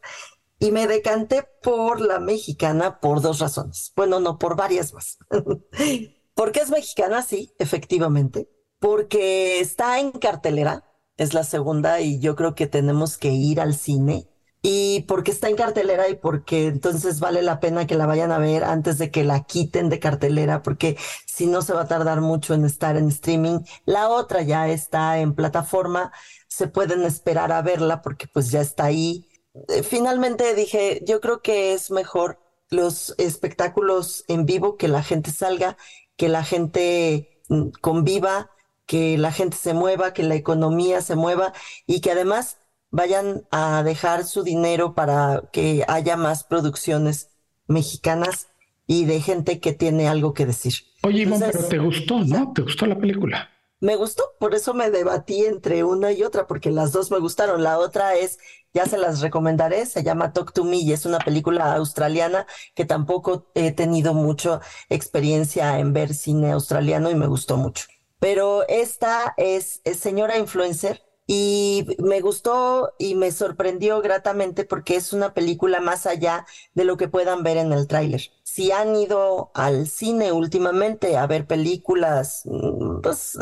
y 0.59 0.71
me 0.71 0.87
decanté 0.87 1.47
por 1.61 2.01
la 2.01 2.19
mexicana 2.19 2.99
por 2.99 3.21
dos 3.21 3.39
razones. 3.39 3.91
Bueno, 3.95 4.19
no, 4.19 4.37
por 4.37 4.55
varias 4.55 4.93
más. 4.93 5.17
porque 6.35 6.59
es 6.59 6.69
mexicana, 6.69 7.21
sí, 7.21 7.53
efectivamente. 7.59 8.49
Porque 8.79 9.59
está 9.59 9.99
en 9.99 10.11
cartelera, 10.11 10.83
es 11.17 11.33
la 11.33 11.43
segunda 11.43 12.01
y 12.01 12.19
yo 12.19 12.35
creo 12.35 12.55
que 12.55 12.67
tenemos 12.67 13.17
que 13.17 13.31
ir 13.31 13.59
al 13.61 13.75
cine 13.75 14.29
y 14.67 15.01
porque 15.01 15.29
está 15.29 15.47
en 15.47 15.55
cartelera 15.55 16.09
y 16.09 16.15
porque 16.15 16.65
entonces 16.65 17.19
vale 17.19 17.43
la 17.43 17.59
pena 17.59 17.85
que 17.85 17.93
la 17.93 18.07
vayan 18.07 18.31
a 18.31 18.39
ver 18.39 18.63
antes 18.63 18.97
de 18.97 19.11
que 19.11 19.23
la 19.23 19.43
quiten 19.43 19.89
de 19.89 19.99
cartelera, 19.99 20.63
porque 20.63 20.97
si 21.27 21.45
no 21.45 21.61
se 21.61 21.73
va 21.73 21.81
a 21.81 21.87
tardar 21.87 22.19
mucho 22.21 22.55
en 22.55 22.65
estar 22.65 22.97
en 22.97 23.09
streaming. 23.09 23.59
La 23.85 24.09
otra 24.09 24.41
ya 24.41 24.67
está 24.67 25.19
en 25.19 25.35
plataforma, 25.35 26.11
se 26.47 26.67
pueden 26.67 27.03
esperar 27.03 27.51
a 27.51 27.61
verla 27.61 28.01
porque 28.01 28.27
pues 28.27 28.49
ya 28.49 28.61
está 28.61 28.85
ahí. 28.85 29.29
Eh, 29.69 29.83
finalmente 29.83 30.53
dije, 30.55 31.01
yo 31.05 31.21
creo 31.21 31.41
que 31.41 31.73
es 31.73 31.91
mejor 31.91 32.39
los 32.69 33.15
espectáculos 33.17 34.25
en 34.27 34.45
vivo, 34.45 34.77
que 34.77 34.87
la 34.87 35.03
gente 35.03 35.31
salga, 35.31 35.77
que 36.17 36.29
la 36.29 36.43
gente 36.43 37.41
mm, 37.49 37.69
conviva, 37.81 38.51
que 38.85 39.17
la 39.17 39.31
gente 39.31 39.57
se 39.57 39.73
mueva, 39.73 40.13
que 40.13 40.23
la 40.23 40.35
economía 40.35 41.01
se 41.01 41.15
mueva 41.15 41.53
y 41.87 42.01
que 42.01 42.11
además 42.11 42.57
vayan 42.91 43.45
a 43.51 43.83
dejar 43.83 44.25
su 44.25 44.43
dinero 44.43 44.93
para 44.93 45.49
que 45.51 45.83
haya 45.87 46.17
más 46.17 46.43
producciones 46.43 47.29
mexicanas 47.67 48.47
y 48.87 49.05
de 49.05 49.19
gente 49.21 49.59
que 49.59 49.73
tiene 49.73 50.07
algo 50.07 50.33
que 50.33 50.45
decir. 50.45 50.73
Oye, 51.03 51.23
Ivonne, 51.23 51.47
pero 51.51 51.65
te 51.65 51.79
gustó, 51.79 52.19
¿no? 52.19 52.53
¿Te 52.53 52.61
gustó 52.61 52.85
la 52.85 52.97
película? 52.97 53.49
Me 53.81 53.95
gustó, 53.97 54.23
por 54.39 54.55
eso 54.55 54.73
me 54.73 54.89
debatí 54.89 55.45
entre 55.45 55.83
una 55.83 56.11
y 56.11 56.23
otra, 56.23 56.47
porque 56.47 56.71
las 56.71 56.91
dos 56.91 57.11
me 57.11 57.19
gustaron. 57.19 57.61
La 57.63 57.77
otra 57.77 58.15
es, 58.15 58.39
ya 58.73 58.85
se 58.85 58.97
las 58.97 59.21
recomendaré, 59.21 59.85
se 59.85 60.03
llama 60.03 60.33
Talk 60.33 60.53
to 60.53 60.63
Me 60.63 60.77
y 60.77 60.91
es 60.93 61.05
una 61.05 61.19
película 61.19 61.75
australiana 61.75 62.47
que 62.73 62.85
tampoco 62.85 63.51
he 63.53 63.71
tenido 63.71 64.13
mucha 64.13 64.61
experiencia 64.89 65.77
en 65.79 65.93
ver 65.93 66.13
cine 66.13 66.51
australiano 66.51 67.11
y 67.11 67.15
me 67.15 67.27
gustó 67.27 67.57
mucho. 67.57 67.85
Pero 68.19 68.67
esta 68.67 69.33
es 69.37 69.81
Señora 69.99 70.37
Influencer, 70.37 71.03
y 71.27 71.85
me 71.99 72.21
gustó 72.21 72.93
y 72.99 73.15
me 73.15 73.31
sorprendió 73.31 74.01
gratamente 74.01 74.63
porque 74.63 74.95
es 74.95 75.11
una 75.11 75.33
película 75.33 75.79
más 75.79 76.05
allá 76.05 76.45
de 76.73 76.85
lo 76.85 76.97
que 76.97 77.07
puedan 77.07 77.43
ver 77.43 77.57
en 77.57 77.73
el 77.73 77.87
tráiler. 77.87 78.21
Si 78.55 78.71
han 78.71 78.95
ido 78.95 79.51
al 79.53 79.87
cine 79.87 80.31
últimamente 80.31 81.17
a 81.17 81.27
ver 81.27 81.45
películas 81.45 82.43
mm, 82.45 83.01
pues, 83.01 83.37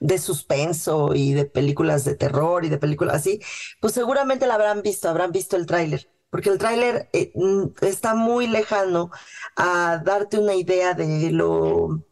de 0.00 0.18
suspenso 0.18 1.14
y 1.14 1.34
de 1.34 1.44
películas 1.44 2.04
de 2.04 2.16
terror 2.16 2.64
y 2.64 2.68
de 2.68 2.78
películas 2.78 3.16
así, 3.16 3.40
pues 3.80 3.94
seguramente 3.94 4.46
la 4.48 4.54
habrán 4.54 4.82
visto, 4.82 5.08
habrán 5.08 5.30
visto 5.32 5.56
el 5.56 5.66
tráiler 5.66 6.10
porque 6.30 6.48
el 6.48 6.58
tráiler 6.58 7.08
eh, 7.12 7.32
mm, 7.34 7.66
está 7.82 8.14
muy 8.14 8.46
lejano 8.48 9.10
a 9.56 10.02
darte 10.04 10.38
una 10.38 10.54
idea 10.54 10.94
de 10.94 11.30
lo 11.30 12.02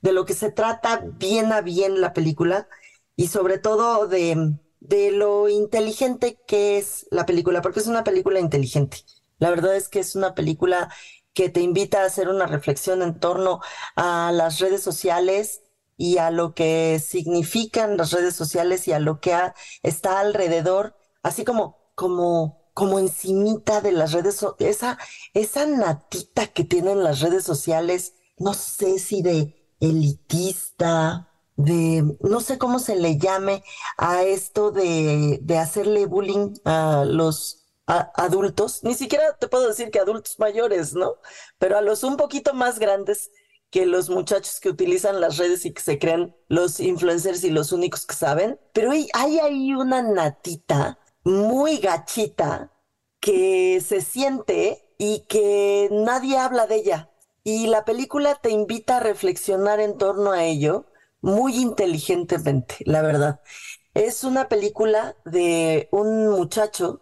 de 0.00 0.12
lo 0.12 0.24
que 0.24 0.34
se 0.34 0.50
trata 0.50 1.04
bien 1.18 1.52
a 1.52 1.60
bien 1.60 2.00
la 2.00 2.12
película 2.14 2.68
y 3.16 3.28
sobre 3.28 3.58
todo 3.58 4.06
de, 4.08 4.56
de 4.80 5.12
lo 5.12 5.48
inteligente 5.48 6.38
que 6.46 6.78
es 6.78 7.06
la 7.10 7.26
película, 7.26 7.62
porque 7.62 7.80
es 7.80 7.86
una 7.86 8.04
película 8.04 8.40
inteligente. 8.40 8.98
La 9.38 9.50
verdad 9.50 9.76
es 9.76 9.88
que 9.88 10.00
es 10.00 10.14
una 10.16 10.34
película 10.34 10.88
que 11.34 11.48
te 11.48 11.60
invita 11.60 12.02
a 12.02 12.06
hacer 12.06 12.28
una 12.28 12.46
reflexión 12.46 13.02
en 13.02 13.18
torno 13.18 13.60
a 13.96 14.32
las 14.32 14.58
redes 14.58 14.82
sociales 14.82 15.62
y 15.96 16.18
a 16.18 16.30
lo 16.30 16.54
que 16.54 17.00
significan 17.04 17.96
las 17.96 18.12
redes 18.12 18.34
sociales 18.34 18.88
y 18.88 18.92
a 18.92 18.98
lo 18.98 19.20
que 19.20 19.36
está 19.82 20.20
alrededor, 20.20 20.96
así 21.22 21.44
como, 21.44 21.78
como, 21.94 22.70
como 22.74 22.98
encimita 22.98 23.80
de 23.80 23.92
las 23.92 24.12
redes, 24.12 24.44
esa, 24.58 24.98
esa 25.34 25.66
natita 25.66 26.48
que 26.48 26.64
tienen 26.64 27.04
las 27.04 27.20
redes 27.20 27.44
sociales, 27.44 28.14
no 28.38 28.54
sé 28.54 28.98
si 28.98 29.22
de 29.22 29.54
elitista, 29.80 31.28
de, 31.56 32.16
no 32.20 32.40
sé 32.40 32.58
cómo 32.58 32.78
se 32.78 32.96
le 32.96 33.18
llame 33.18 33.62
a 33.98 34.22
esto 34.22 34.70
de, 34.70 35.38
de 35.42 35.58
hacerle 35.58 36.06
bullying 36.06 36.54
a 36.64 37.04
los 37.06 37.61
adultos, 37.86 38.82
ni 38.84 38.94
siquiera 38.94 39.36
te 39.36 39.48
puedo 39.48 39.68
decir 39.68 39.90
que 39.90 39.98
adultos 39.98 40.38
mayores, 40.38 40.94
¿no? 40.94 41.16
Pero 41.58 41.76
a 41.76 41.82
los 41.82 42.04
un 42.04 42.16
poquito 42.16 42.54
más 42.54 42.78
grandes 42.78 43.30
que 43.70 43.86
los 43.86 44.10
muchachos 44.10 44.60
que 44.60 44.68
utilizan 44.68 45.20
las 45.20 45.38
redes 45.38 45.64
y 45.64 45.72
que 45.72 45.80
se 45.80 45.98
creen 45.98 46.36
los 46.48 46.78
influencers 46.78 47.42
y 47.42 47.50
los 47.50 47.72
únicos 47.72 48.06
que 48.06 48.14
saben. 48.14 48.60
Pero 48.74 48.92
hay, 48.92 49.08
hay 49.14 49.38
ahí 49.38 49.74
una 49.74 50.02
natita 50.02 50.98
muy 51.24 51.78
gachita 51.78 52.70
que 53.18 53.80
se 53.80 54.02
siente 54.02 54.94
y 54.98 55.20
que 55.20 55.88
nadie 55.90 56.36
habla 56.38 56.66
de 56.66 56.76
ella. 56.76 57.10
Y 57.44 57.66
la 57.66 57.84
película 57.84 58.34
te 58.36 58.50
invita 58.50 58.98
a 58.98 59.00
reflexionar 59.00 59.80
en 59.80 59.96
torno 59.96 60.32
a 60.32 60.44
ello 60.44 60.86
muy 61.22 61.56
inteligentemente, 61.56 62.76
la 62.84 63.00
verdad. 63.00 63.40
Es 63.94 64.22
una 64.22 64.48
película 64.48 65.16
de 65.24 65.88
un 65.92 66.28
muchacho 66.28 67.00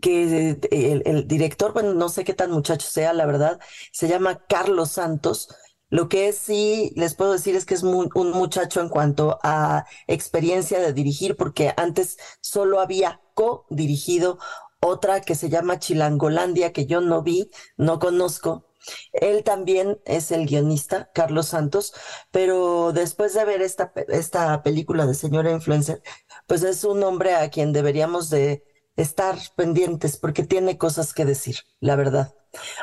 que 0.00 0.58
el, 0.70 1.26
director, 1.26 1.72
bueno, 1.72 1.94
no 1.94 2.08
sé 2.08 2.24
qué 2.24 2.34
tan 2.34 2.50
muchacho 2.50 2.86
sea, 2.88 3.12
la 3.12 3.26
verdad, 3.26 3.60
se 3.92 4.08
llama 4.08 4.44
Carlos 4.48 4.90
Santos. 4.90 5.48
Lo 5.88 6.08
que 6.08 6.32
sí 6.32 6.92
les 6.96 7.14
puedo 7.14 7.32
decir 7.32 7.54
es 7.56 7.64
que 7.64 7.74
es 7.74 7.82
un 7.82 8.30
muchacho 8.32 8.80
en 8.80 8.88
cuanto 8.88 9.38
a 9.42 9.84
experiencia 10.06 10.80
de 10.80 10.92
dirigir, 10.92 11.36
porque 11.36 11.72
antes 11.76 12.16
solo 12.40 12.80
había 12.80 13.20
co-dirigido 13.34 14.38
otra 14.80 15.20
que 15.20 15.34
se 15.34 15.48
llama 15.48 15.78
Chilangolandia, 15.78 16.72
que 16.72 16.86
yo 16.86 17.00
no 17.00 17.22
vi, 17.22 17.50
no 17.76 17.98
conozco, 17.98 18.66
él 19.12 19.42
también 19.44 20.00
es 20.04 20.30
el 20.30 20.46
guionista, 20.46 21.10
Carlos 21.14 21.48
Santos, 21.48 21.92
pero 22.30 22.92
después 22.92 23.34
de 23.34 23.44
ver 23.44 23.62
esta, 23.62 23.92
esta 24.08 24.62
película 24.62 25.06
de 25.06 25.14
Señora 25.14 25.50
Influencer, 25.50 26.02
pues 26.46 26.62
es 26.62 26.84
un 26.84 27.02
hombre 27.02 27.34
a 27.34 27.50
quien 27.50 27.72
deberíamos 27.72 28.30
de 28.30 28.64
estar 28.96 29.36
pendientes 29.56 30.16
porque 30.16 30.44
tiene 30.44 30.78
cosas 30.78 31.12
que 31.12 31.24
decir, 31.24 31.56
la 31.80 31.96
verdad. 31.96 32.34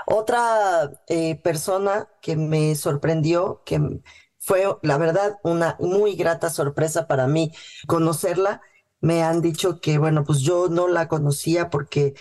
Otra 0.05 0.91
eh, 1.07 1.35
persona 1.41 2.07
que 2.21 2.35
me 2.35 2.75
sorprendió, 2.75 3.63
que 3.65 4.01
fue, 4.39 4.65
la 4.81 4.97
verdad, 4.97 5.39
una 5.43 5.75
muy 5.79 6.15
grata 6.15 6.49
sorpresa 6.49 7.07
para 7.07 7.27
mí 7.27 7.51
conocerla, 7.87 8.61
me 9.01 9.23
han 9.23 9.41
dicho 9.41 9.81
que, 9.81 9.97
bueno, 9.97 10.23
pues 10.23 10.39
yo 10.39 10.69
no 10.69 10.87
la 10.87 11.07
conocía 11.07 11.69
porque 11.69 12.13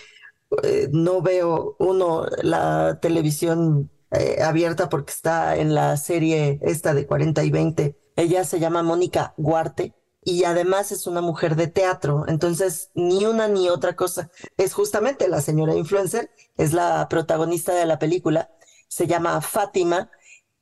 eh, 0.63 0.89
no 0.91 1.21
veo 1.21 1.75
uno 1.79 2.25
la 2.41 2.99
televisión 3.01 3.91
eh, 4.11 4.41
abierta 4.43 4.89
porque 4.89 5.11
está 5.11 5.55
en 5.57 5.73
la 5.75 5.97
serie 5.97 6.59
esta 6.61 6.93
de 6.93 7.05
40 7.07 7.43
y 7.43 7.51
20. 7.51 7.97
Ella 8.15 8.43
se 8.43 8.59
llama 8.59 8.83
Mónica 8.83 9.33
Guarte 9.37 9.93
y 10.25 10.43
además 10.43 10.91
es 10.91 11.07
una 11.07 11.21
mujer 11.21 11.55
de 11.55 11.67
teatro. 11.67 12.25
Entonces, 12.27 12.91
ni 12.93 13.25
una 13.25 13.47
ni 13.47 13.69
otra 13.69 13.95
cosa. 13.95 14.29
Es 14.57 14.73
justamente 14.73 15.27
la 15.27 15.41
señora 15.41 15.75
influencer, 15.75 16.31
es 16.57 16.73
la 16.73 17.07
protagonista 17.09 17.73
de 17.73 17.85
la 17.85 17.99
película. 17.99 18.49
Se 18.87 19.07
llama 19.07 19.41
Fátima. 19.41 20.11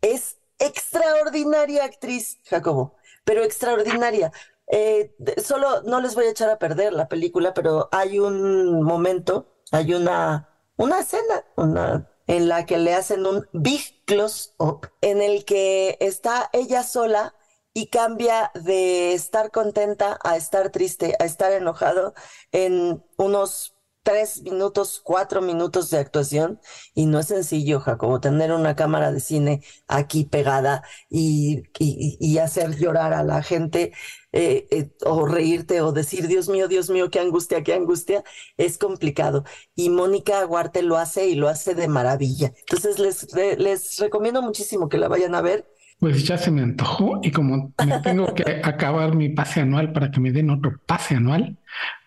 Es 0.01 0.37
extraordinaria 0.59 1.85
actriz, 1.85 2.39
Jacobo, 2.45 2.95
pero 3.23 3.43
extraordinaria. 3.43 4.31
Eh, 4.67 5.15
solo 5.43 5.81
no 5.83 5.99
les 6.01 6.15
voy 6.15 6.25
a 6.25 6.31
echar 6.31 6.49
a 6.49 6.59
perder 6.59 6.93
la 6.93 7.07
película, 7.07 7.53
pero 7.53 7.89
hay 7.91 8.19
un 8.19 8.81
momento 8.83 9.51
hay 9.71 9.93
una, 9.93 10.49
una 10.75 10.99
escena 10.99 11.45
una, 11.55 12.09
en 12.27 12.49
la 12.49 12.65
que 12.65 12.77
le 12.77 12.93
hacen 12.93 13.25
un 13.25 13.47
big 13.53 14.03
close 14.05 14.51
up, 14.57 14.89
en 15.01 15.21
el 15.21 15.45
que 15.45 15.97
está 16.01 16.49
ella 16.51 16.83
sola 16.83 17.33
y 17.73 17.87
cambia 17.87 18.51
de 18.55 19.13
estar 19.13 19.51
contenta 19.51 20.19
a 20.23 20.37
estar 20.37 20.71
triste, 20.71 21.15
a 21.19 21.25
estar 21.25 21.51
enojado 21.51 22.13
en 22.51 23.03
unos 23.17 23.75
tres 24.03 24.41
minutos, 24.41 24.99
cuatro 25.03 25.41
minutos 25.41 25.89
de 25.89 25.99
actuación 25.99 26.59
y 26.95 27.05
no 27.05 27.19
es 27.19 27.27
sencillo, 27.27 27.79
Jacobo, 27.79 28.19
tener 28.19 28.51
una 28.51 28.75
cámara 28.75 29.11
de 29.11 29.19
cine 29.19 29.61
aquí 29.87 30.25
pegada 30.25 30.83
y, 31.09 31.63
y, 31.79 32.37
hacer 32.39 32.77
llorar 32.77 33.13
a 33.13 33.23
la 33.23 33.43
gente 33.43 33.93
eh, 34.31 34.67
eh, 34.71 34.91
o 35.05 35.25
reírte 35.27 35.81
o 35.81 35.91
decir, 35.91 36.27
Dios 36.27 36.49
mío, 36.49 36.67
Dios 36.67 36.89
mío, 36.89 37.09
qué 37.11 37.19
angustia, 37.19 37.63
qué 37.63 37.73
angustia, 37.73 38.23
es 38.57 38.77
complicado. 38.77 39.43
Y 39.75 39.89
Mónica 39.89 40.39
Aguarte 40.39 40.81
lo 40.81 40.97
hace 40.97 41.27
y 41.27 41.35
lo 41.35 41.47
hace 41.49 41.75
de 41.75 41.87
maravilla. 41.87 42.53
Entonces 42.61 42.99
les, 42.99 43.33
les 43.33 43.97
recomiendo 43.99 44.41
muchísimo 44.41 44.89
que 44.89 44.97
la 44.97 45.07
vayan 45.09 45.35
a 45.35 45.41
ver. 45.41 45.70
Pues 46.01 46.27
ya 46.27 46.37
se 46.37 46.49
me 46.49 46.63
antojó 46.63 47.19
y 47.21 47.29
como 47.29 47.73
me 47.85 47.99
tengo 47.99 48.33
que 48.33 48.43
acabar 48.63 49.15
mi 49.15 49.29
pase 49.29 49.61
anual 49.61 49.93
para 49.93 50.09
que 50.09 50.19
me 50.19 50.31
den 50.31 50.49
otro 50.49 50.79
pase 50.85 51.15
anual, 51.15 51.57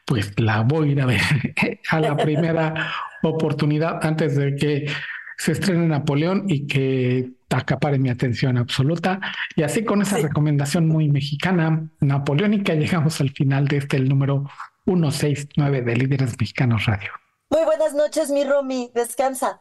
pues 0.04 0.32
la 0.36 0.62
voy 0.62 0.88
a 0.88 0.92
ir 0.92 1.00
a 1.00 1.06
ver 1.06 1.20
a 1.90 2.00
la 2.00 2.16
primera 2.16 2.92
oportunidad 3.22 4.04
antes 4.04 4.34
de 4.34 4.56
que 4.56 4.86
se 5.36 5.52
estrene 5.52 5.86
Napoleón 5.86 6.46
y 6.48 6.66
que 6.66 7.30
acapare 7.50 8.00
mi 8.00 8.10
atención 8.10 8.58
absoluta. 8.58 9.20
Y 9.54 9.62
así 9.62 9.84
con 9.84 10.02
esa 10.02 10.18
recomendación 10.18 10.88
muy 10.88 11.08
mexicana, 11.08 11.88
napoleónica, 12.00 12.74
llegamos 12.74 13.20
al 13.20 13.30
final 13.30 13.68
de 13.68 13.76
este 13.76 13.96
el 13.96 14.08
número 14.08 14.50
169 14.86 15.82
de 15.82 15.96
Líderes 15.96 16.34
Mexicanos 16.38 16.86
Radio. 16.86 17.12
Muy 17.48 17.64
buenas 17.64 17.94
noches, 17.94 18.30
mi 18.30 18.42
Romy. 18.42 18.90
Descansa. 18.92 19.60